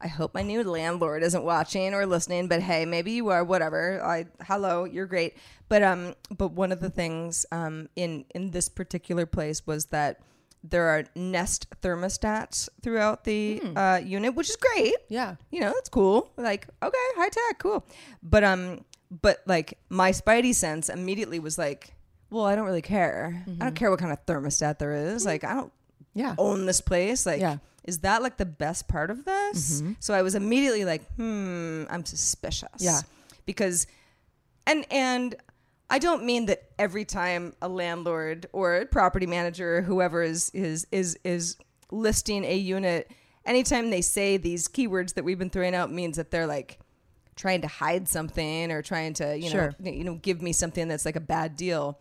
I 0.00 0.08
hope 0.08 0.34
my 0.34 0.42
new 0.42 0.62
landlord 0.64 1.22
isn't 1.22 1.42
watching 1.44 1.94
or 1.94 2.06
listening, 2.06 2.48
but 2.48 2.60
hey, 2.62 2.84
maybe 2.84 3.12
you 3.12 3.28
are. 3.30 3.42
Whatever. 3.44 4.02
I 4.04 4.26
hello, 4.42 4.84
you're 4.84 5.06
great. 5.06 5.36
But 5.68 5.82
um, 5.82 6.14
but 6.36 6.52
one 6.52 6.72
of 6.72 6.80
the 6.80 6.90
things 6.90 7.46
um 7.52 7.88
in 7.96 8.24
in 8.34 8.50
this 8.52 8.68
particular 8.68 9.26
place 9.26 9.66
was 9.66 9.86
that 9.86 10.20
there 10.62 10.86
are 10.88 11.04
Nest 11.14 11.66
thermostats 11.82 12.68
throughout 12.82 13.24
the 13.24 13.60
uh, 13.76 14.00
unit, 14.02 14.34
which 14.34 14.48
is 14.48 14.56
great. 14.56 14.94
Yeah. 15.08 15.36
you 15.50 15.60
know 15.60 15.72
that's 15.74 15.88
cool. 15.88 16.30
Like 16.36 16.68
okay, 16.82 17.06
high 17.16 17.28
tech, 17.28 17.58
cool. 17.58 17.84
But 18.22 18.44
um, 18.44 18.84
but 19.10 19.42
like 19.46 19.78
my 19.90 20.10
spidey 20.12 20.54
sense 20.54 20.88
immediately 20.88 21.38
was 21.38 21.58
like, 21.58 21.94
well, 22.30 22.44
I 22.44 22.54
don't 22.56 22.64
really 22.66 22.82
care. 22.82 23.44
I 23.60 23.64
don't 23.64 23.74
care 23.74 23.90
what 23.90 23.98
kind 24.00 24.12
of 24.12 24.24
thermostat 24.26 24.78
there 24.78 24.92
is. 24.92 25.24
Like 25.26 25.44
I 25.44 25.54
don't 25.54 25.72
Yeah. 26.14 26.34
own 26.38 26.64
this 26.66 26.80
place. 26.80 27.26
Like, 27.26 27.40
Yeah. 27.40 27.58
Is 27.84 27.98
that 27.98 28.22
like 28.22 28.36
the 28.36 28.46
best 28.46 28.88
part 28.88 29.10
of 29.10 29.24
this? 29.24 29.82
So 30.00 30.14
I 30.14 30.22
was 30.22 30.34
immediately 30.34 30.84
like, 30.84 31.02
hmm, 31.14 31.84
I'm 31.90 32.04
suspicious. 32.04 32.68
Yeah. 32.78 33.00
Because, 33.46 33.86
and, 34.66 34.86
and, 34.90 35.34
I 35.90 35.98
don't 35.98 36.24
mean 36.24 36.46
that 36.46 36.70
every 36.78 37.04
time 37.04 37.52
a 37.60 37.68
landlord 37.68 38.46
or 38.52 38.76
a 38.76 38.86
property 38.86 39.26
manager 39.26 39.76
or 39.76 39.82
whoever 39.82 40.22
is 40.22 40.50
is 40.54 40.86
is 40.90 41.18
is 41.24 41.56
listing 41.90 42.42
a 42.44 42.56
unit, 42.56 43.10
anytime 43.44 43.90
they 43.90 44.00
say 44.00 44.38
these 44.38 44.66
keywords 44.66 45.14
that 45.14 45.24
we've 45.24 45.38
been 45.38 45.50
throwing 45.50 45.74
out 45.74 45.92
means 45.92 46.16
that 46.16 46.30
they're 46.30 46.46
like 46.46 46.78
trying 47.36 47.60
to 47.60 47.68
hide 47.68 48.08
something 48.08 48.72
or 48.72 48.80
trying 48.80 49.12
to 49.14 49.36
you 49.36 49.50
Sure. 49.50 49.74
know 49.78 49.90
you 49.90 50.04
know 50.04 50.14
give 50.14 50.40
me 50.40 50.52
something 50.52 50.88
that's 50.88 51.04
like 51.04 51.16
a 51.16 51.20
bad 51.20 51.54
deal 51.56 51.98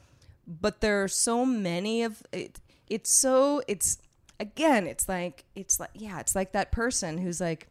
but 0.48 0.80
there 0.80 1.04
are 1.04 1.08
so 1.08 1.46
many 1.46 2.04
of 2.04 2.24
it 2.32 2.60
it's 2.88 3.12
so 3.12 3.62
it's 3.68 3.98
again 4.40 4.88
it's 4.88 5.08
like 5.08 5.46
it's 5.56 5.80
like 5.80 5.92
yeah 5.94 6.20
it's 6.20 6.36
like 6.36 6.52
that 6.54 6.72
person 6.72 7.18
who's 7.18 7.40
like 7.40 7.68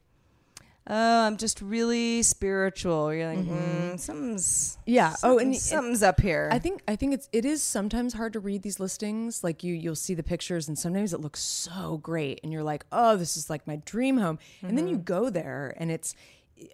oh 0.88 1.26
i'm 1.26 1.36
just 1.36 1.60
really 1.60 2.22
spiritual 2.22 3.12
you're 3.14 3.28
like 3.28 3.38
mm, 3.44 3.98
something's 4.00 4.78
Yeah. 4.86 5.14
Oh, 5.22 5.38
and- 5.38 5.54
something's, 5.54 5.62
something's 5.62 6.02
up 6.02 6.20
here 6.20 6.48
I 6.50 6.58
think 6.58 6.82
I 6.88 6.96
think 6.96 7.14
it's 7.14 7.28
it 7.32 7.44
is 7.44 7.62
sometimes 7.62 8.14
hard 8.14 8.32
to 8.32 8.40
read 8.40 8.62
these 8.62 8.80
listings. 8.80 9.44
Like 9.44 9.62
you 9.62 9.74
you'll 9.74 9.94
see 9.94 10.14
the 10.14 10.22
pictures 10.22 10.66
and 10.68 10.78
sometimes 10.78 11.12
it 11.12 11.20
looks 11.20 11.40
so 11.40 11.98
great 12.02 12.40
and 12.42 12.52
you're 12.52 12.62
like, 12.64 12.84
"Oh, 12.90 13.16
this 13.16 13.36
is 13.36 13.48
like 13.48 13.66
my 13.66 13.76
dream 13.84 14.16
home." 14.16 14.38
And 14.62 14.76
then 14.76 14.88
you 14.88 14.96
Mm-hmm. 14.96 15.04
go 15.04 15.30
there 15.30 15.74
and 15.76 15.90
it's 15.90 16.14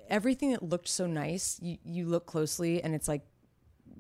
everything 0.08 0.52
that 0.52 0.62
looked 0.62 0.88
so 0.88 1.06
nice. 1.06 1.58
You 1.60 1.76
you 1.84 2.06
look 2.06 2.24
closely 2.26 2.82
and 2.82 2.94
it's 2.94 3.08
like 3.08 3.22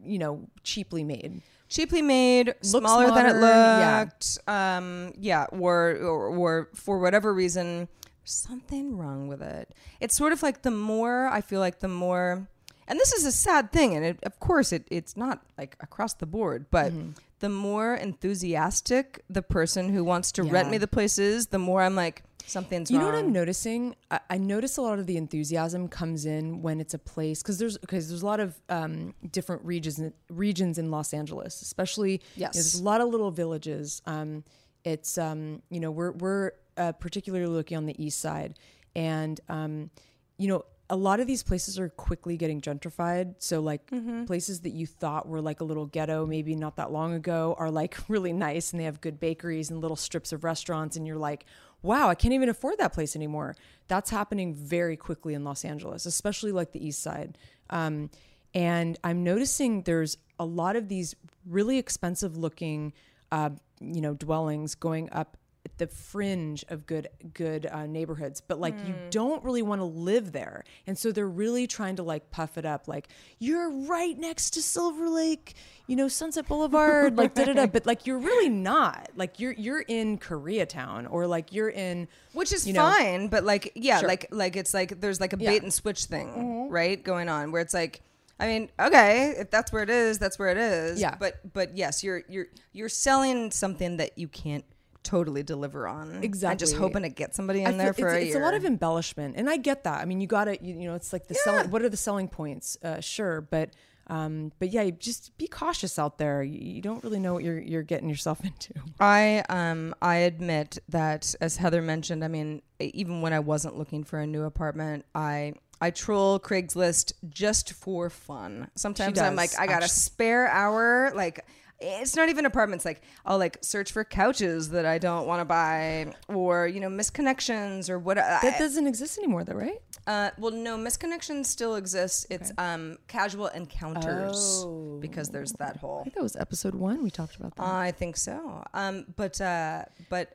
you 0.04 0.18
know, 0.18 0.48
cheaply 0.62 1.02
made. 1.04 1.42
Cheaply 1.68 2.02
made, 2.02 2.54
smaller 2.62 3.06
than 3.08 3.26
it 3.26 3.34
modern, 3.34 3.40
yeah. 3.42 3.98
looked. 4.00 4.38
Um, 4.48 5.12
yeah, 5.18 5.46
or, 5.52 5.96
or 6.00 6.26
or 6.28 6.68
for 6.74 6.98
whatever 6.98 7.32
reason, 7.32 7.88
something 8.24 8.96
wrong 8.96 9.28
with 9.28 9.42
it. 9.42 9.74
It's 10.00 10.14
sort 10.16 10.32
of 10.32 10.42
like 10.42 10.62
the 10.62 10.70
more 10.70 11.26
I 11.28 11.40
feel 11.40 11.60
like 11.60 11.80
the 11.80 11.88
more, 11.88 12.48
and 12.86 12.98
this 12.98 13.12
is 13.12 13.24
a 13.24 13.32
sad 13.32 13.72
thing, 13.72 13.94
and 13.94 14.04
it, 14.04 14.18
of 14.22 14.38
course 14.40 14.72
it 14.72 14.86
it's 14.90 15.16
not 15.16 15.42
like 15.56 15.76
across 15.80 16.14
the 16.14 16.26
board, 16.26 16.66
but 16.70 16.92
Mm-hmm. 16.92 17.10
The 17.40 17.48
more 17.48 17.94
enthusiastic 17.94 19.22
the 19.28 19.42
person 19.42 19.88
who 19.88 20.04
wants 20.04 20.32
to 20.32 20.42
rent 20.42 20.70
me 20.70 20.78
the 20.78 20.86
place 20.88 21.18
is, 21.18 21.48
the 21.48 21.58
more 21.58 21.82
I'm 21.82 21.94
like 21.96 22.22
something's 22.46 22.90
wrong. 22.90 23.00
You 23.00 23.06
wrong. 23.06 23.12
know 23.14 23.18
what 23.20 23.26
I'm 23.26 23.32
noticing? 23.32 23.96
I, 24.10 24.20
I 24.30 24.38
notice 24.38 24.76
a 24.76 24.82
lot 24.82 24.98
of 24.98 25.06
the 25.06 25.16
enthusiasm 25.16 25.88
comes 25.88 26.24
in 26.24 26.62
when 26.62 26.80
it's 26.80 26.94
a 26.94 26.98
place 26.98 27.42
because 27.42 27.58
there's 27.58 27.78
because 27.78 28.08
there's 28.08 28.22
a 28.22 28.26
lot 28.26 28.40
of 28.40 28.60
um, 28.68 29.14
different 29.30 29.64
regions 29.64 30.00
regions 30.30 30.78
in 30.78 30.90
Los 30.90 31.12
Angeles, 31.12 31.60
especially 31.62 32.12
you 32.12 32.18
know, 32.18 32.24
Yes. 32.36 32.54
there's 32.54 32.74
a 32.80 32.82
lot 32.82 33.00
of 33.00 33.08
little 33.08 33.30
villages. 33.30 34.02
Um, 34.06 34.44
it's 34.84 35.18
um, 35.18 35.62
you 35.70 35.80
know 35.80 35.90
we're 35.90 36.12
we're 36.12 36.52
uh, 36.76 36.92
particularly 36.92 37.46
looking 37.52 37.76
on 37.76 37.86
the 37.86 38.02
east 38.02 38.20
side, 38.20 38.58
and 38.96 39.40
um, 39.48 39.90
you 40.38 40.48
know 40.48 40.64
a 40.90 40.96
lot 40.96 41.20
of 41.20 41.26
these 41.26 41.42
places 41.42 41.78
are 41.78 41.88
quickly 41.90 42.36
getting 42.36 42.60
gentrified. 42.60 43.34
So 43.38 43.60
like 43.60 43.90
places 44.26 44.60
that 44.60 44.70
you 44.70 44.86
thought 44.86 45.28
were 45.28 45.40
like 45.40 45.60
a 45.60 45.64
little 45.64 45.86
ghetto 45.86 46.26
maybe 46.26 46.54
not 46.54 46.76
that 46.76 46.90
long 46.90 47.14
ago 47.14 47.54
are 47.58 47.70
like 47.70 47.96
really 48.08 48.32
nice 48.32 48.72
and 48.72 48.80
they 48.80 48.84
have 48.84 49.00
good 49.00 49.20
bakeries 49.20 49.70
and 49.70 49.80
little 49.80 49.96
strips 49.96 50.32
of 50.32 50.44
restaurants 50.44 50.96
and 50.96 51.06
you're 51.06 51.16
like, 51.16 51.44
"Wow, 51.82 52.08
I 52.08 52.14
can't 52.14 52.34
even 52.34 52.48
afford 52.48 52.78
that 52.78 52.92
place 52.92 53.14
anymore." 53.14 53.56
That's 53.88 54.10
happening 54.10 54.54
very 54.54 54.96
quickly 54.96 55.34
in 55.34 55.44
Los 55.44 55.64
Angeles, 55.64 56.06
especially 56.06 56.52
like 56.52 56.72
the 56.72 56.86
east 56.86 57.02
side. 57.02 57.38
Um, 57.70 58.10
and 58.54 58.98
I'm 59.04 59.24
noticing 59.24 59.82
there's 59.82 60.16
a 60.38 60.44
lot 60.44 60.76
of 60.76 60.88
these 60.88 61.14
really 61.46 61.78
expensive 61.78 62.36
looking 62.36 62.92
uh, 63.30 63.50
you 63.80 64.00
know, 64.00 64.14
dwellings 64.14 64.74
going 64.74 65.08
up 65.12 65.36
the 65.78 65.86
fringe 65.86 66.64
of 66.68 66.86
good 66.86 67.08
good 67.34 67.66
uh, 67.66 67.86
neighborhoods 67.86 68.40
but 68.40 68.58
like 68.60 68.74
you 68.86 68.94
don't 69.10 69.42
really 69.44 69.62
want 69.62 69.80
to 69.80 69.84
live 69.84 70.32
there. 70.32 70.64
And 70.86 70.98
so 70.98 71.12
they're 71.12 71.28
really 71.28 71.66
trying 71.66 71.96
to 71.96 72.02
like 72.02 72.30
puff 72.30 72.58
it 72.58 72.66
up 72.66 72.88
like 72.88 73.08
you're 73.38 73.70
right 73.70 74.18
next 74.18 74.50
to 74.50 74.62
silver 74.62 75.08
lake 75.08 75.54
you 75.86 75.96
know 75.96 76.08
sunset 76.08 76.46
boulevard 76.46 77.16
like 77.16 77.34
da 77.34 77.44
da 77.44 77.52
da. 77.54 77.66
But 77.72 77.86
like 77.86 78.06
you're 78.06 78.18
really 78.18 78.48
not. 78.48 79.10
Like 79.16 79.40
you're 79.40 79.52
you're 79.52 79.80
in 79.82 80.18
koreatown 80.18 81.06
or 81.10 81.26
like 81.26 81.52
you're 81.52 81.70
in 81.70 82.08
which 82.32 82.52
is 82.52 82.66
you 82.66 82.72
know- 82.74 82.82
fine 82.90 83.28
but 83.28 83.44
like 83.44 83.72
yeah 83.74 84.00
Sure. 84.00 84.08
like 84.08 84.26
like 84.30 84.56
it's 84.56 84.74
like 84.74 85.00
there's 85.00 85.20
like 85.20 85.32
a 85.32 85.38
Yeah. 85.38 85.50
bait 85.50 85.62
and 85.62 85.72
switch 85.72 86.04
thing 86.04 86.68
right 86.70 87.02
going 87.02 87.28
on 87.28 87.52
where 87.52 87.60
it's 87.62 87.74
like 87.74 88.02
i 88.40 88.46
mean 88.46 88.70
okay 88.78 89.34
if 89.38 89.50
that's 89.50 89.72
where 89.72 89.82
it 89.82 89.90
is 89.90 90.18
that's 90.18 90.38
where 90.38 90.48
it 90.48 90.58
is. 90.58 91.00
Yeah. 91.00 91.14
but 91.18 91.40
but 91.52 91.76
yes 91.76 92.04
you're 92.04 92.22
you're 92.28 92.46
you're 92.72 92.88
selling 92.88 93.50
something 93.50 93.96
that 93.96 94.16
you 94.18 94.28
can't 94.28 94.64
totally 95.02 95.42
deliver 95.42 95.86
on 95.86 96.22
exactly 96.22 96.52
and 96.52 96.58
just 96.58 96.76
hoping 96.76 97.02
to 97.02 97.08
get 97.08 97.34
somebody 97.34 97.64
I 97.64 97.70
in 97.70 97.78
there 97.78 97.92
feel- 97.92 98.06
for 98.06 98.14
it's, 98.14 98.16
a 98.16 98.26
it's 98.26 98.34
year 98.34 98.42
a 98.42 98.44
lot 98.44 98.54
of 98.54 98.64
embellishment, 98.64 99.36
and 99.36 99.48
I 99.48 99.56
get 99.56 99.84
that. 99.84 100.00
I 100.00 100.04
mean, 100.04 100.20
you 100.20 100.26
got 100.26 100.44
to, 100.44 100.62
you, 100.64 100.74
you 100.74 100.88
know, 100.88 100.94
it's 100.94 101.12
like 101.12 101.26
the 101.28 101.34
selling. 101.34 101.70
What 101.70 101.82
are 101.82 101.88
the 101.88 101.96
selling 101.96 102.28
points? 102.28 102.76
Uh, 102.82 103.00
sure, 103.00 103.40
but 103.40 103.70
um, 104.08 104.52
but 104.58 104.70
yeah, 104.70 104.88
just 104.90 105.36
be 105.36 105.46
cautious 105.46 105.98
out 105.98 106.18
there. 106.18 106.42
You, 106.42 106.58
you 106.58 106.82
don't 106.82 107.02
really 107.04 107.20
know 107.20 107.34
what 107.34 107.44
you're 107.44 107.60
you're 107.60 107.82
getting 107.82 108.08
yourself 108.08 108.40
into. 108.44 108.74
I 108.98 109.44
um 109.48 109.94
I 110.00 110.16
admit 110.16 110.78
that 110.88 111.34
as 111.40 111.56
Heather 111.56 111.82
mentioned, 111.82 112.24
I 112.24 112.28
mean 112.28 112.62
even 112.80 113.20
when 113.20 113.32
I 113.32 113.40
wasn't 113.40 113.76
looking 113.76 114.04
for 114.04 114.18
a 114.18 114.26
new 114.26 114.44
apartment, 114.44 115.04
I 115.14 115.54
I 115.80 115.90
troll 115.90 116.40
Craigslist 116.40 117.12
just 117.28 117.72
for 117.72 118.10
fun. 118.10 118.70
Sometimes 118.74 119.18
I'm 119.18 119.36
like 119.36 119.50
I 119.58 119.66
got 119.66 119.82
a 119.84 119.88
spare 119.88 120.48
hour 120.48 121.12
like 121.14 121.44
it's 121.80 122.16
not 122.16 122.28
even 122.28 122.44
apartments 122.44 122.84
like 122.84 123.02
I'll 123.24 123.38
like 123.38 123.58
search 123.62 123.92
for 123.92 124.02
couches 124.04 124.70
that 124.70 124.84
I 124.84 124.98
don't 124.98 125.26
want 125.26 125.40
to 125.40 125.44
buy 125.44 126.12
or 126.28 126.66
you 126.66 126.80
know 126.80 126.88
misconnections 126.88 127.88
or 127.88 127.98
what 127.98 128.16
That 128.16 128.58
doesn't 128.58 128.86
exist 128.86 129.18
anymore, 129.18 129.44
though, 129.44 129.54
right? 129.54 129.80
uh, 130.06 130.30
well, 130.38 130.52
no, 130.52 130.76
misconnections 130.78 131.46
still 131.46 131.76
exists. 131.76 132.26
It's 132.30 132.50
um, 132.58 132.96
casual 133.08 133.48
encounters 133.48 134.66
because 135.00 135.28
there's 135.28 135.52
that 135.54 135.76
whole. 135.76 136.00
I 136.00 136.04
think 136.04 136.14
that 136.16 136.22
was 136.22 136.36
episode 136.36 136.74
one. 136.74 137.02
We 137.02 137.10
talked 137.10 137.36
about 137.36 137.54
that. 137.56 137.62
I 137.62 137.92
think 137.92 138.16
so. 138.16 138.64
Um, 138.74 139.06
but 139.16 139.40
uh, 139.40 139.84
but 140.08 140.32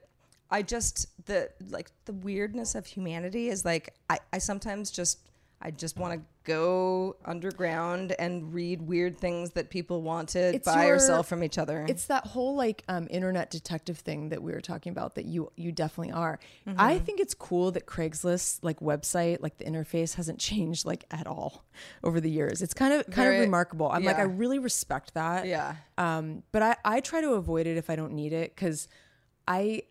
I 0.51 0.61
just 0.61 1.07
the 1.25 1.49
like 1.69 1.91
the 2.05 2.13
weirdness 2.13 2.75
of 2.75 2.85
humanity 2.85 3.49
is 3.49 3.65
like 3.65 3.95
I, 4.09 4.19
I 4.31 4.37
sometimes 4.37 4.91
just 4.91 5.19
I 5.61 5.71
just 5.71 5.97
want 5.97 6.13
to 6.13 6.25
go 6.43 7.15
underground 7.25 8.13
and 8.19 8.53
read 8.53 8.81
weird 8.81 9.17
things 9.17 9.51
that 9.51 9.69
people 9.69 10.01
want 10.01 10.29
to 10.29 10.39
It's 10.55 10.65
buy 10.65 10.85
or 10.87 10.99
sell 10.99 11.23
from 11.23 11.43
each 11.43 11.57
other. 11.57 11.85
It's 11.87 12.05
that 12.05 12.27
whole 12.27 12.55
like 12.55 12.83
um, 12.87 13.07
internet 13.09 13.49
detective 13.49 13.97
thing 13.99 14.29
that 14.29 14.41
we 14.41 14.51
were 14.51 14.61
talking 14.61 14.91
about 14.91 15.15
that 15.15 15.25
you 15.25 15.51
you 15.55 15.71
definitely 15.71 16.13
are. 16.13 16.39
I 16.77 16.99
think 16.99 17.19
it's 17.19 17.33
cool 17.33 17.71
that 17.71 17.85
Craigslist 17.85 18.59
like 18.61 18.79
website 18.79 19.41
like 19.41 19.57
the 19.57 19.65
interface 19.65 20.15
hasn't 20.15 20.39
changed 20.49 20.85
like 20.85 21.05
at 21.11 21.27
all 21.27 21.65
over 22.03 22.19
the 22.19 22.29
years. 22.29 22.61
It's 22.61 22.73
kind 22.73 22.93
of 22.93 23.05
kind 23.05 23.15
Very- 23.15 23.37
of 23.37 23.41
remarkable. 23.41 23.89
I'm 23.91 24.03
like. 24.03 24.17
I 24.17 24.23
really 24.23 24.59
respect 24.59 25.13
that. 25.15 25.45
Yeah. 25.45 25.75
Um, 25.97 26.43
but 26.51 26.61
I 26.61 26.75
I 26.85 26.99
try 26.99 27.21
to 27.21 27.33
avoid 27.33 27.67
it 27.67 27.77
if 27.77 27.89
I 27.89 27.95
don't 27.95 28.13
need 28.13 28.33
it 28.33 28.55
because 28.55 28.87
I 29.47 29.83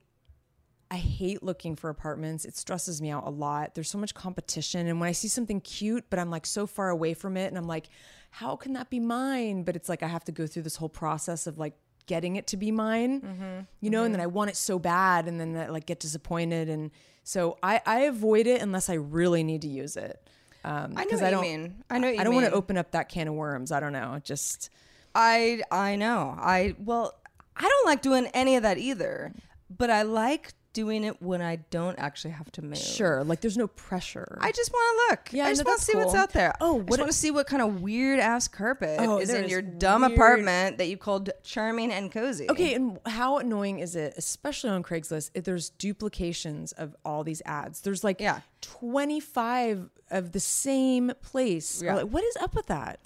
I 0.92 0.96
hate 0.96 1.42
looking 1.42 1.74
for 1.74 1.88
apartments. 1.88 2.44
It 2.44 2.54
stresses 2.54 3.00
me 3.00 3.10
out 3.10 3.26
a 3.26 3.30
lot. 3.30 3.74
There's 3.74 3.88
so 3.88 3.96
much 3.96 4.12
competition. 4.12 4.86
And 4.88 5.00
when 5.00 5.08
I 5.08 5.12
see 5.12 5.26
something 5.26 5.62
cute, 5.62 6.04
but 6.10 6.18
I'm 6.18 6.30
like 6.30 6.44
so 6.44 6.66
far 6.66 6.90
away 6.90 7.14
from 7.14 7.38
it, 7.38 7.46
and 7.46 7.56
I'm 7.56 7.66
like, 7.66 7.88
how 8.30 8.56
can 8.56 8.74
that 8.74 8.90
be 8.90 9.00
mine? 9.00 9.62
But 9.62 9.74
it's 9.74 9.88
like 9.88 10.02
I 10.02 10.06
have 10.06 10.22
to 10.24 10.32
go 10.32 10.46
through 10.46 10.64
this 10.64 10.76
whole 10.76 10.90
process 10.90 11.46
of 11.46 11.56
like 11.56 11.72
getting 12.04 12.36
it 12.36 12.46
to 12.48 12.58
be 12.58 12.70
mine, 12.70 13.66
you 13.80 13.88
know, 13.88 14.04
and 14.04 14.12
then 14.12 14.20
I 14.20 14.26
want 14.26 14.50
it 14.50 14.56
so 14.56 14.78
bad, 14.78 15.28
and 15.28 15.40
then 15.40 15.56
I 15.56 15.68
like 15.68 15.86
get 15.86 15.98
disappointed. 15.98 16.68
And 16.68 16.90
so 17.24 17.56
I, 17.62 17.80
I 17.86 18.00
avoid 18.00 18.46
it 18.46 18.60
unless 18.60 18.90
I 18.90 18.94
really 18.94 19.42
need 19.42 19.62
to 19.62 19.68
use 19.68 19.96
it. 19.96 20.28
Um, 20.62 20.92
I 20.98 21.04
know 21.04 21.16
what 21.16 21.24
you 21.24 21.30
don't, 21.30 21.42
mean. 21.42 21.84
I 21.88 21.98
know 21.98 22.08
what 22.08 22.14
you 22.16 22.20
I 22.20 22.24
don't 22.24 22.34
want 22.34 22.46
to 22.48 22.52
open 22.52 22.76
up 22.76 22.90
that 22.90 23.08
can 23.08 23.28
of 23.28 23.34
worms. 23.34 23.72
I 23.72 23.80
don't 23.80 23.94
know. 23.94 24.20
Just 24.22 24.68
I 25.14 25.62
I 25.70 25.96
know. 25.96 26.36
I 26.38 26.74
well, 26.78 27.14
I 27.56 27.62
don't 27.62 27.86
like 27.86 28.02
doing 28.02 28.26
any 28.34 28.56
of 28.56 28.62
that 28.64 28.76
either. 28.76 29.32
But 29.74 29.88
I 29.88 30.02
like 30.02 30.52
doing 30.72 31.04
it 31.04 31.20
when 31.22 31.42
I 31.42 31.56
don't 31.70 31.98
actually 31.98 32.30
have 32.32 32.50
to 32.52 32.62
move. 32.62 32.78
sure, 32.78 33.22
like 33.24 33.40
there's 33.40 33.56
no 33.56 33.66
pressure. 33.68 34.38
I 34.40 34.52
just 34.52 34.72
want 34.72 34.98
to 35.08 35.12
look. 35.12 35.32
Yeah, 35.32 35.46
I 35.46 35.50
just 35.50 35.64
no, 35.64 35.70
want 35.70 35.80
to 35.80 35.84
see 35.86 35.96
what's 35.96 36.14
out 36.14 36.32
there. 36.32 36.54
Oh, 36.60 36.76
I 36.76 36.78
what 36.78 36.86
just 36.88 36.98
a- 36.98 37.02
want 37.02 37.12
to 37.12 37.18
see 37.18 37.30
what 37.30 37.46
kind 37.46 37.62
of 37.62 37.82
weird 37.82 38.18
ass 38.20 38.48
carpet 38.48 38.96
Oh, 39.00 39.18
is 39.18 39.30
in 39.30 39.44
is 39.44 39.50
your 39.50 39.62
dumb 39.62 40.02
weird- 40.02 40.12
apartment 40.14 40.78
that 40.78 40.86
you 40.88 40.96
called 40.96 41.30
charming 41.42 41.92
and 41.92 42.10
cozy. 42.10 42.48
Okay, 42.50 42.74
and 42.74 42.98
how 43.06 43.38
annoying 43.38 43.78
is 43.80 43.96
it, 43.96 44.14
especially 44.16 44.70
on 44.70 44.82
Craigslist, 44.82 45.30
if 45.34 45.44
there's 45.44 45.70
duplications 45.70 46.72
of 46.72 46.94
all 47.04 47.24
these 47.24 47.42
ads? 47.44 47.80
There's 47.82 48.02
like 48.04 48.20
Yeah. 48.20 48.40
25 48.60 49.90
of 50.10 50.32
the 50.32 50.40
same 50.40 51.12
place. 51.22 51.82
Yeah. 51.82 51.96
Like, 51.96 52.06
what 52.06 52.22
is 52.24 52.36
up 52.36 52.54
with 52.54 52.66
that? 52.66 53.00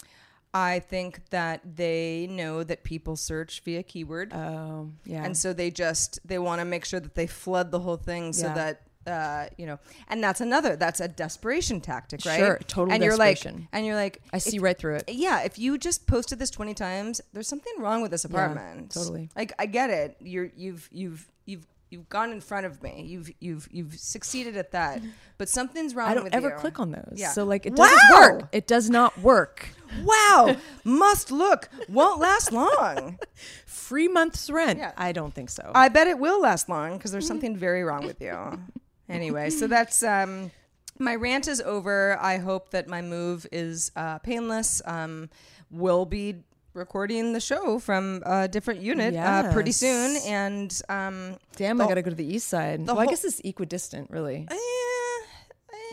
I 0.53 0.79
think 0.79 1.29
that 1.29 1.61
they 1.75 2.27
know 2.29 2.63
that 2.63 2.83
people 2.83 3.15
search 3.15 3.61
via 3.63 3.83
keyword. 3.83 4.33
Oh, 4.33 4.91
yeah. 5.05 5.23
and 5.23 5.35
so 5.37 5.53
they 5.53 5.69
just 5.71 6.19
they 6.25 6.39
want 6.39 6.59
to 6.61 6.65
make 6.65 6.85
sure 6.85 6.99
that 6.99 7.15
they 7.15 7.27
flood 7.27 7.71
the 7.71 7.79
whole 7.79 7.97
thing 7.97 8.33
so 8.33 8.47
Yeah. 8.47 8.53
that 8.55 8.81
uh, 9.07 9.47
you 9.57 9.65
know 9.65 9.79
and 10.09 10.21
that's 10.21 10.41
another 10.41 10.75
that's 10.75 10.99
a 10.99 11.07
desperation 11.07 11.79
tactic 11.79 12.25
right 12.25 12.39
Sure, 12.39 12.59
total 12.67 12.93
and 12.93 13.01
you're 13.01 13.15
like 13.15 13.45
and 13.45 13.85
you're 13.85 13.95
like 13.95 14.21
I 14.33 14.37
see 14.39 14.59
right 14.59 14.77
through 14.77 14.95
it. 14.95 15.05
yeah 15.07 15.43
if 15.43 15.57
you 15.57 15.77
just 15.77 16.07
posted 16.07 16.39
this 16.39 16.49
20 16.49 16.73
times 16.73 17.21
there's 17.31 17.47
something 17.47 17.71
wrong 17.79 18.01
with 18.01 18.11
this 18.11 18.25
apartment 18.25 18.91
totally. 18.91 19.29
like 19.33 19.53
i 19.59 19.65
get 19.65 19.89
it 19.91 20.17
you're 20.19 20.49
you've 20.57 20.89
you've 20.91 21.25
you've 21.45 21.65
you've 21.89 22.09
gone 22.09 22.31
in 22.31 22.41
front 22.41 22.65
of 22.65 22.81
me 22.83 23.03
you've 23.05 23.31
you've 23.39 23.67
you've 23.71 23.97
succeeded 23.97 24.57
at 24.57 24.71
that 24.71 25.01
but 25.37 25.47
something's 25.49 25.95
wrong 25.95 26.09
I 26.09 26.13
don't 26.13 26.25
with 26.25 26.33
ever 26.35 26.49
you. 26.49 26.55
click 26.55 26.79
on 26.79 26.91
those. 26.91 27.13
Yeah. 27.15 27.29
So, 27.29 27.45
like, 27.45 27.65
it 27.65 27.75
doesn't 27.75 27.99
work. 28.11 28.49
It 28.51 28.67
does 28.67 28.89
not 28.89 29.17
work. 29.19 29.69
wow 30.03 30.57
must 30.83 31.31
look 31.31 31.69
won't 31.87 32.19
last 32.19 32.51
long 32.51 33.17
Free 33.65 34.09
month's 34.09 34.49
rent. 34.49 34.79
Yeah. 34.79 34.91
I 34.97 35.13
don't 35.13 35.33
think 35.33 35.49
so. 35.49 35.71
I 35.73 35.87
bet 35.87 36.07
it 36.07 36.19
will 36.19 36.41
last 36.41 36.67
long 36.67 36.97
because 36.97 37.11
there's 37.11 37.27
something 37.27 37.55
very 37.55 37.83
wrong 37.83 38.05
with 38.05 38.19
you. 38.19 38.59
anyway, 39.07 39.49
so 39.49 39.65
that's 39.65 40.03
um, 40.03 40.51
my 40.99 41.15
rant 41.15 41.47
is 41.47 41.61
over. 41.61 42.17
I 42.19 42.37
hope 42.37 42.71
that 42.71 42.89
my 42.89 43.01
move 43.01 43.47
is 43.49 43.91
uh, 43.95 44.17
painless. 44.19 44.81
Um, 44.83 45.29
we'll 45.71 46.05
be 46.05 46.43
recording 46.77 47.33
the 47.33 47.39
show 47.39 47.79
from 47.79 48.21
a 48.25 48.47
different 48.47 48.81
unit 48.81 49.15
uh, 49.15 49.51
pretty 49.51 49.71
soon, 49.71 50.17
and 50.25 50.81
um, 50.89 51.37
Damn, 51.55 51.77
the- 51.77 51.83
I 51.83 51.87
got 51.87 51.95
to 51.95 52.01
go 52.01 52.09
to 52.11 52.15
the 52.15 52.25
east 52.35 52.47
side. 52.47 52.85
the 52.85 52.93
Well, 52.93 53.01
I 53.03 53.07
guess 53.07 53.23
it's 53.25 53.39
equidistant, 53.43 54.09
really. 54.09 54.47
eh, 54.49 54.55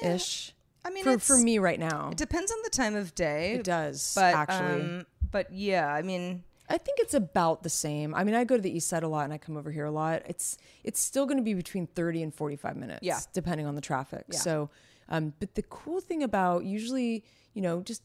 eh, 0.03 0.15
Ish. 0.15 0.53
I 0.85 0.91
mean, 0.91 1.03
for, 1.05 1.19
for 1.19 1.39
me 1.39 1.59
right 1.59 1.81
now. 1.81 2.11
it 2.13 2.19
depends 2.19 2.53
on 2.53 2.59
the 2.63 2.71
time 2.71 2.95
of 2.95 3.15
day. 3.15 3.55
It 3.55 3.65
does, 3.65 4.13
but 4.15 4.35
actually. 4.35 4.83
um, 4.83 5.07
but 5.31 5.51
yeah, 5.53 5.89
I 5.93 6.03
mean. 6.03 6.45
I 6.67 6.79
think 6.79 6.99
it's 6.99 7.13
about 7.13 7.63
the 7.63 7.69
same. 7.69 8.15
I 8.15 8.25
mean, 8.25 8.35
I 8.35 8.45
go 8.45 8.57
to 8.57 8.63
the 8.63 8.75
east 8.75 8.89
side 8.89 9.03
a 9.03 9.09
lot 9.09 9.25
and 9.25 9.35
I 9.35 9.39
come 9.39 9.59
over 9.59 9.71
here 9.71 9.85
a 9.85 9.91
lot. 9.91 10.23
It's 10.27 10.57
it's 10.83 10.99
still 10.99 11.27
going 11.27 11.37
to 11.37 11.43
be 11.43 11.53
between 11.53 11.87
30 11.89 12.23
and 12.23 12.35
45 12.35 12.77
minutes 12.77 13.01
Yeah. 13.03 13.21
depending 13.35 13.67
on 13.67 13.75
the 13.75 13.83
traffic. 13.83 14.25
Yeah. 14.31 14.39
So, 14.39 14.71
um 15.11 15.35
but 15.41 15.55
the 15.57 15.63
cool 15.69 16.01
thing 16.01 16.23
about 16.23 16.65
usually, 16.65 17.23
you 17.53 17.61
know, 17.61 17.83
just 17.83 18.03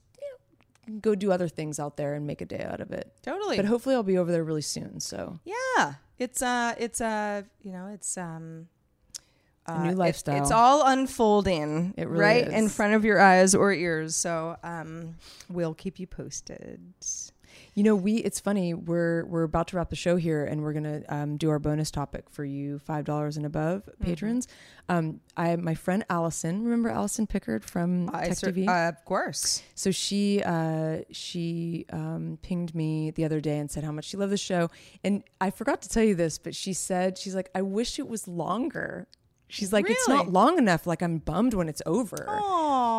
go 0.90 1.16
do 1.16 1.32
other 1.32 1.48
things 1.48 1.80
out 1.80 1.96
there 1.98 2.14
and 2.16 2.26
make 2.28 2.42
a 2.42 2.46
day 2.46 2.64
out 2.64 2.82
of 2.82 2.92
it. 2.92 3.12
Totally. 3.22 3.56
But 3.56 3.66
hopefully 3.66 3.96
I'll 3.96 4.04
be 4.04 4.18
over 4.18 4.32
there 4.32 4.44
really 4.44 4.62
soon. 4.62 5.00
So, 5.00 5.40
Yeah, 5.46 5.94
it's 6.18 6.42
uh, 6.42 6.76
it's 6.78 7.00
uh, 7.02 7.44
you 7.62 7.72
know, 7.72 7.88
it's 7.88 8.18
um, 8.18 8.68
A 9.68 9.84
new 9.84 9.90
it- 9.92 9.98
lifestyle. 9.98 10.42
it's 10.42 10.52
all 10.52 10.86
unfolding, 10.88 11.94
It 11.98 12.08
really 12.08 12.22
right 12.22 12.48
in 12.48 12.70
front 12.70 12.94
of 12.96 13.06
your 13.06 13.20
eyes 13.20 13.54
or 13.56 13.72
ears. 13.72 14.16
So 14.16 14.58
um, 14.64 15.16
we'll 15.50 15.74
keep 15.76 16.00
you 16.00 16.08
posted. 16.08 16.80
You 17.76 17.84
know, 17.84 17.96
we 17.96 18.16
it's 18.18 18.40
funny, 18.40 18.74
we're 18.74 19.26
we're 19.26 19.44
about 19.44 19.68
to 19.70 19.78
wrap 19.78 19.90
the 19.90 19.96
show 19.96 20.16
here 20.18 20.44
and 20.44 20.62
we're 20.62 20.74
gonna 20.74 21.04
um, 21.08 21.38
do 21.38 21.50
our 21.50 21.60
bonus 21.60 21.92
topic 21.92 22.30
for 22.30 22.44
you 22.44 22.80
five 22.80 23.06
dollars 23.06 23.38
and 23.38 23.46
above 23.46 23.84
Mm-hmm. 23.84 24.04
patrons. 24.04 24.48
Um 24.90 25.22
I 25.38 25.56
my 25.56 25.76
friend 25.76 26.04
Allison, 26.10 26.64
remember 26.64 26.90
Allison 26.90 27.28
Pickard 27.28 27.64
from 27.64 28.10
I 28.14 28.26
Tech 28.30 28.38
cer- 28.38 28.52
TV? 28.52 28.68
uh, 28.68 28.90
of 28.90 29.06
course. 29.06 29.64
So 29.76 29.92
she 29.92 30.42
uh, 30.44 31.00
she 31.12 31.86
um, 31.92 32.40
pinged 32.42 32.74
me 32.76 33.12
the 33.12 33.24
other 33.24 33.40
day 33.40 33.58
and 33.60 33.70
said 33.72 33.84
how 33.84 33.92
much 33.92 34.06
she 34.06 34.18
loved 34.18 34.32
the 34.34 34.38
show, 34.38 34.70
and 35.04 35.24
I 35.40 35.50
forgot 35.52 35.82
to 35.84 35.90
tell 35.90 36.04
you 36.04 36.16
this, 36.16 36.38
but 36.38 36.56
she 36.56 36.74
said 36.74 37.18
she's 37.18 37.36
like, 37.36 37.50
I 37.56 37.62
wish 37.62 38.00
it 38.00 38.08
was 38.10 38.28
longer. 38.28 39.08
She's 39.52 39.74
like, 39.74 39.90
it's 39.90 40.08
not 40.08 40.32
long 40.32 40.58
enough. 40.60 40.86
Like 40.86 41.02
I'm 41.02 41.18
bummed 41.18 41.54
when 41.56 41.68
it's 41.68 41.82
over. 41.86 42.16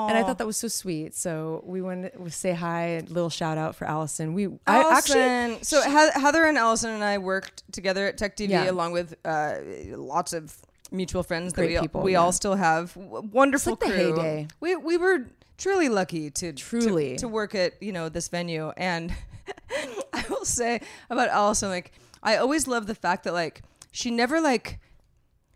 And 0.09 0.19
I 0.19 0.23
thought 0.25 0.39
that 0.39 0.47
was 0.47 0.57
so 0.57 0.67
sweet. 0.69 1.15
So 1.15 1.63
we 1.65 1.81
wanted 1.81 2.13
to 2.13 2.31
say 2.31 2.53
hi, 2.53 2.83
a 2.87 3.03
little 3.03 3.31
shout 3.31 3.57
out 3.57 3.77
for 3.77 3.85
Allison. 3.87 4.35
We 4.35 4.47
I 4.67 4.81
Allison. 4.83 5.19
actually 5.21 5.63
so 5.65 5.81
He- 5.83 6.21
Heather 6.21 6.45
and 6.47 6.59
Allison 6.59 6.91
and 6.91 7.05
I 7.05 7.19
worked 7.19 7.63
together 7.73 8.07
at 8.07 8.19
Tech 8.19 8.37
TV 8.37 8.51
Yeah. 8.51 8.71
along 8.71 8.93
with 8.93 9.15
uh, 9.25 9.55
lots 9.95 10.33
of 10.33 10.57
mutual 10.91 11.23
friends 11.23 11.53
that 11.53 11.61
Great 11.61 11.69
we, 11.71 11.77
all- 11.77 11.83
people, 11.83 12.01
we 12.03 12.13
yeah. 12.13 12.19
all 12.19 12.33
still 12.33 12.57
have. 12.57 12.95
W- 12.95 13.29
wonderful 13.33 13.75
It's 13.75 13.83
like 13.83 13.91
the 13.93 13.97
crew. 13.97 14.17
heyday. 14.17 14.49
We 14.59 14.75
we 14.75 14.97
were 14.97 15.27
truly 15.57 15.89
lucky 15.89 16.31
to 16.31 16.53
to- 16.53 16.81
Truly. 16.81 17.17
to, 17.19 17.29
work 17.29 17.55
at 17.55 17.81
you 17.81 17.93
know 17.93 18.09
this 18.09 18.27
venue, 18.29 18.73
and 18.77 19.15
I 20.13 20.25
will 20.29 20.45
say 20.45 20.81
about 21.11 21.29
Allison, 21.29 21.69
like 21.69 21.93
I 22.25 22.37
always 22.37 22.67
love 22.67 22.87
the 22.89 22.95
fact 22.97 23.23
that 23.25 23.35
like 23.35 23.63
she 23.93 24.11
never 24.11 24.41
like 24.41 24.81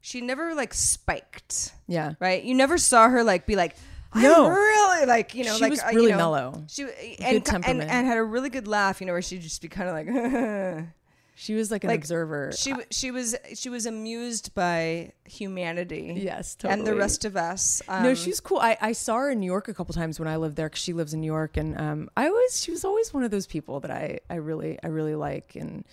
she 0.05 0.21
never 0.21 0.55
like 0.55 0.75
spiked 0.75 1.73
yeah. 1.87 2.13
right? 2.21 2.45
You 2.45 2.55
never 2.55 2.77
saw 2.77 3.09
her 3.09 3.25
like 3.25 3.47
be 3.47 3.57
like, 3.57 3.75
No. 4.15 4.47
I'm 4.47 4.53
really 4.53 5.07
like 5.07 5.35
you 5.35 5.45
know, 5.45 5.55
She 5.55 5.63
like 5.63 5.71
was 5.71 5.81
uh, 5.81 5.89
you 5.93 5.97
really 5.97 6.13
know, 6.13 6.19
mellow. 6.19 6.65
She 6.69 6.83
and, 6.83 6.93
Good 6.93 7.19
and 7.21 7.45
temperament. 7.47 7.91
and 7.91 8.07
had 8.07 8.19
a 8.19 8.23
really 8.23 8.51
good 8.51 8.69
laugh, 8.69 9.01
you 9.01 9.07
know, 9.07 9.15
where 9.15 9.23
she'd 9.23 9.41
just 9.41 9.63
be 9.63 9.69
kind 9.69 9.89
of 9.89 9.95
like, 9.95 10.87
She 11.37 11.55
was 11.55 11.71
like 11.71 11.85
an 11.85 11.89
like 11.89 12.01
observer. 12.01 12.53
She 12.55 12.75
she 12.91 13.11
was 13.11 13.35
she 13.55 13.71
was 13.71 13.87
amused 13.87 14.55
by 14.55 15.13
humanity, 15.25 16.13
Yes, 16.17 16.57
and 16.63 16.87
the 16.87 16.95
rest 16.95 17.25
of 17.25 17.37
us. 17.37 17.83
Um, 17.89 18.05
no, 18.05 18.15
she's 18.15 18.39
cool. 18.39 18.59
I, 18.59 18.77
I 18.81 18.93
saw 18.93 19.17
her 19.17 19.31
in 19.31 19.41
New 19.41 19.47
York 19.47 19.67
a 19.67 19.75
couple 19.75 19.95
times 19.95 20.21
when 20.21 20.29
I 20.29 20.37
lived 20.37 20.55
there 20.55 20.69
because 20.69 20.83
she 20.83 20.93
lives 20.93 21.13
in 21.13 21.21
New 21.21 21.27
York, 21.27 21.57
and 21.57 21.77
um, 21.81 22.09
I 22.17 22.29
always 22.29 22.63
she 22.63 22.71
was 22.71 22.85
always 22.85 23.13
one 23.13 23.25
of 23.25 23.33
those 23.33 23.49
people 23.49 23.81
that 23.81 23.91
I 23.91 24.21
I 24.31 24.37
really 24.37 24.79
I 24.85 24.89
really 24.89 25.17
like, 25.17 25.57
and 25.57 25.85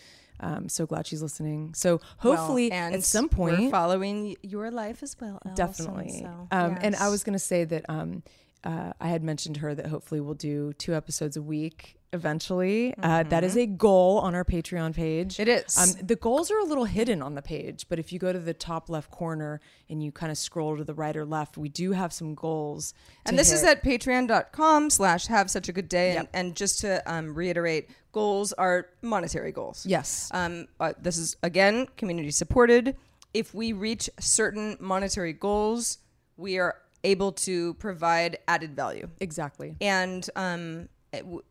um, 0.41 0.67
so 0.69 0.85
glad 0.85 1.07
she's 1.07 1.21
listening. 1.21 1.73
So 1.73 2.01
well, 2.23 2.35
hopefully 2.35 2.71
and 2.71 2.95
at 2.95 3.03
some 3.03 3.25
we're 3.25 3.55
point, 3.57 3.71
following 3.71 4.35
your 4.41 4.71
life 4.71 5.03
as 5.03 5.15
well. 5.19 5.39
Definitely. 5.55 6.21
so, 6.21 6.47
um, 6.51 6.77
And 6.81 6.95
I 6.95 7.09
was 7.09 7.23
gonna 7.23 7.39
say 7.39 7.63
that 7.65 7.85
um, 7.89 8.23
uh, 8.63 8.93
I 8.99 9.07
had 9.07 9.23
mentioned 9.23 9.55
to 9.55 9.61
her 9.61 9.75
that 9.75 9.87
hopefully 9.87 10.21
we'll 10.21 10.33
do 10.33 10.73
two 10.73 10.93
episodes 10.93 11.37
a 11.37 11.41
week 11.41 11.97
eventually. 12.13 12.93
Uh, 13.01 13.23
that 13.23 13.43
is 13.43 13.55
a 13.55 13.65
goal 13.65 14.19
on 14.19 14.35
our 14.35 14.43
Patreon 14.43 14.93
page. 14.93 15.35
Mm-hmm. 15.35 15.41
It 15.43 15.65
is. 15.65 15.77
Um, 15.77 16.05
the 16.05 16.15
goals 16.15 16.51
are 16.51 16.59
a 16.59 16.63
little 16.63 16.85
hidden 16.85 17.21
on 17.21 17.35
the 17.35 17.41
page, 17.41 17.85
but 17.89 17.99
if 17.99 18.11
you 18.11 18.19
go 18.19 18.33
to 18.33 18.39
the 18.39 18.53
top 18.53 18.89
left 18.89 19.09
corner 19.11 19.61
and 19.89 20.03
you 20.03 20.11
kind 20.11 20.31
of 20.31 20.37
scroll 20.37 20.77
to 20.77 20.83
the 20.83 20.93
right 20.93 21.15
or 21.15 21.25
left, 21.25 21.57
we 21.57 21.69
do 21.69 21.93
have 21.93 22.11
some 22.11 22.35
goals. 22.35 22.93
and 23.25 23.39
this 23.39 23.51
is 23.51 23.63
at 23.63 23.83
patreon.com 23.83 24.89
slash 24.89 25.27
have 25.27 25.49
such 25.49 25.69
a 25.69 25.71
good 25.71 25.87
day 25.87 26.17
and, 26.17 26.27
and 26.33 26.55
just 26.55 26.79
to 26.81 27.01
um, 27.11 27.33
reiterate 27.33 27.89
goals 28.11 28.51
are 28.53 28.87
monetary 29.01 29.53
goals 29.53 29.85
yes. 29.85 30.29
Um, 30.33 30.67
uh, 30.79 30.93
this 31.01 31.17
is 31.17 31.37
again 31.43 31.87
community 31.97 32.31
supported. 32.31 32.97
If 33.33 33.53
we 33.53 33.71
reach 33.71 34.09
certain 34.19 34.75
monetary 34.81 35.31
goals, 35.31 35.99
we 36.35 36.59
are 36.59 36.75
able 37.03 37.31
to 37.31 37.73
provide 37.75 38.37
added 38.47 38.75
value, 38.75 39.09
Exactly. 39.19 39.75
and 39.81 40.29
um, 40.35 40.89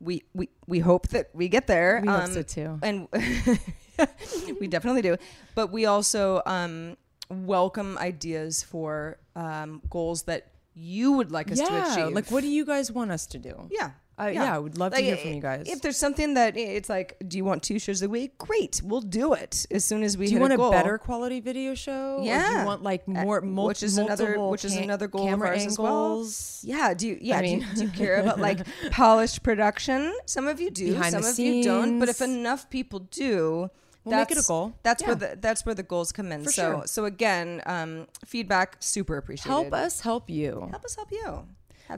we 0.00 0.22
we 0.34 0.48
we 0.66 0.78
hope 0.78 1.08
that 1.08 1.30
we 1.34 1.48
get 1.48 1.66
there. 1.66 2.00
We 2.02 2.08
hope 2.08 2.22
um, 2.24 2.32
so 2.32 2.42
too. 2.42 2.78
and 2.82 3.08
we 4.60 4.66
definitely 4.68 5.02
do. 5.02 5.16
But 5.54 5.70
we 5.72 5.86
also 5.86 6.42
um, 6.46 6.96
welcome 7.28 7.98
ideas 7.98 8.62
for 8.62 9.18
um, 9.36 9.82
goals 9.90 10.22
that 10.24 10.52
you 10.74 11.12
would 11.12 11.30
like 11.30 11.50
us 11.52 11.58
to 11.58 11.92
achieve. 11.92 12.14
like 12.14 12.30
what 12.30 12.42
do 12.42 12.48
you 12.48 12.64
guys 12.64 12.90
want 12.90 13.10
us 13.10 13.26
to 13.26 13.38
do? 13.38 13.68
Yeah. 13.70 13.90
Uh, 14.20 14.26
yeah, 14.28 14.54
I 14.54 14.58
would 14.58 14.76
love 14.76 14.92
to 14.92 15.00
hear 15.00 15.16
from 15.16 15.32
you 15.32 15.40
guys. 15.40 15.66
If 15.68 15.80
there's 15.82 15.96
something 15.96 16.34
that 16.34 16.56
it's 16.56 16.88
like, 16.88 17.16
do 17.26 17.36
you 17.38 17.44
want 17.44 17.62
two 17.62 17.78
shows 17.78 18.02
a 18.02 18.08
week? 18.08 18.36
Great, 18.38 18.80
we'll 18.84 19.00
do 19.00 19.32
it 19.32 19.66
as 19.70 19.84
soon 19.84 20.02
as 20.02 20.18
we 20.18 20.26
do 20.26 20.30
Do 20.30 20.34
you 20.34 20.40
want 20.40 20.52
a 20.52 20.60
a, 20.62 20.70
better 20.70 20.98
quality 20.98 21.40
video 21.40 21.74
show? 21.74 22.16
Or 22.16 22.20
do 22.20 22.26
Yeah. 22.26 22.60
you 22.60 22.66
want 22.66 22.82
like 22.82 23.02
Uh, 23.08 23.12
more, 23.24 23.40
mul- 23.40 23.66
which 23.68 23.82
is 23.82 23.96
another 23.98 24.38
which 24.38 24.64
is 24.64 24.76
another 24.76 25.08
goal 25.08 25.32
of 25.32 25.40
ours 25.40 25.64
as 25.64 25.78
well. 25.78 26.12
angles? 26.12 26.60
Yeah. 26.64 26.92
Do 26.94 27.08
you? 27.08 27.18
Yeah. 27.20 27.38
I 27.38 27.42
do, 27.42 27.48
you, 27.48 27.64
do 27.74 27.82
you 27.84 27.88
care 27.90 28.16
about 28.20 28.38
like 28.38 28.60
polished 28.90 29.42
production? 29.42 30.12
Some 30.26 30.46
of 30.48 30.60
you 30.60 30.70
do. 30.70 30.92
Behind 30.92 31.12
some 31.12 31.24
of 31.24 31.38
you 31.38 31.62
don't. 31.64 31.98
But 31.98 32.08
if 32.08 32.20
enough 32.20 32.68
people 32.70 33.00
do. 33.00 33.70
We'll 34.04 34.16
make 34.16 34.30
it 34.30 34.32
a 34.32 34.34
that's- 34.36 34.46
goal. 34.48 34.72
That's 34.82 35.02
where 35.04 35.14
the 35.14 35.36
that's 35.40 35.66
where 35.66 35.74
the 35.74 35.82
goals 35.82 36.10
come 36.10 36.32
in. 36.32 36.42
For 36.44 36.50
so 36.52 36.62
sure. 36.72 36.82
so 36.86 37.04
again, 37.04 37.60
um, 37.66 38.06
feedback 38.24 38.76
super 38.80 39.16
appreciated. 39.18 39.50
Help 39.50 39.72
us 39.74 40.00
help 40.00 40.30
you. 40.30 40.68
Help 40.70 40.84
us 40.86 40.94
help 40.96 41.12
you. 41.12 41.44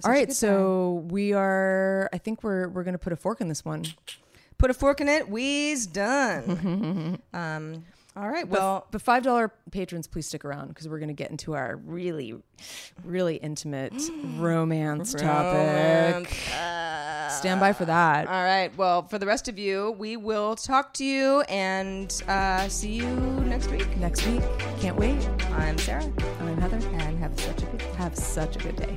All 0.05 0.13
good 0.13 0.33
so 0.33 1.07
we 1.11 1.33
are. 1.33 2.09
I 2.13 2.19
think 2.19 2.43
we're 2.43 2.69
we're 2.69 2.85
gonna 2.85 2.99
put 2.99 3.13
a 3.13 3.17
fork 3.17 3.41
in 3.41 3.49
this 3.49 3.65
one. 3.65 3.85
put 4.59 4.71
a 4.71 4.75
fork 4.75 5.01
in 5.01 5.09
it. 5.09 5.29
We's 5.29 5.87
done. 5.87 7.21
um. 7.33 7.85
All 8.15 8.29
right. 8.29 8.47
Well, 8.47 8.87
but 8.91 9.01
five 9.01 9.23
dollar 9.23 9.51
patrons, 9.71 10.07
please 10.07 10.27
stick 10.27 10.45
around 10.45 10.69
because 10.69 10.87
we're 10.87 10.99
gonna 10.99 11.15
get 11.15 11.31
into 11.31 11.55
our 11.55 11.77
really, 11.77 12.35
really 13.05 13.37
intimate 13.37 13.95
romance 14.37 15.15
topic. 15.15 16.29
Stand 17.31 17.61
by 17.61 17.73
for 17.73 17.87
that. 17.87 18.29
All 18.29 18.45
right. 18.45 18.71
Well, 18.77 19.05
for 19.05 19.19
the 19.19 19.25
rest 19.25 19.49
of 19.49 19.59
you, 19.59 19.93
we 19.93 20.19
will 20.19 20.55
talk 20.57 20.93
to 20.95 21.05
you 21.05 21.41
and 21.43 22.23
uh, 22.29 22.69
see 22.69 22.93
you 22.93 23.07
next 23.47 23.71
week. 23.71 23.97
Next 23.97 24.27
week, 24.27 24.43
can't 24.81 24.97
wait. 24.97 25.27
I'm 25.53 25.79
Sarah, 25.79 26.05
I'm 26.41 26.59
Heather. 26.59 26.77
and 26.99 27.19
have 27.19 27.39
such 27.41 27.63
a 27.63 27.67
good 27.67 27.81
Have 27.97 28.15
such 28.17 28.57
a 28.57 28.59
good 28.59 28.77
day. 28.77 28.97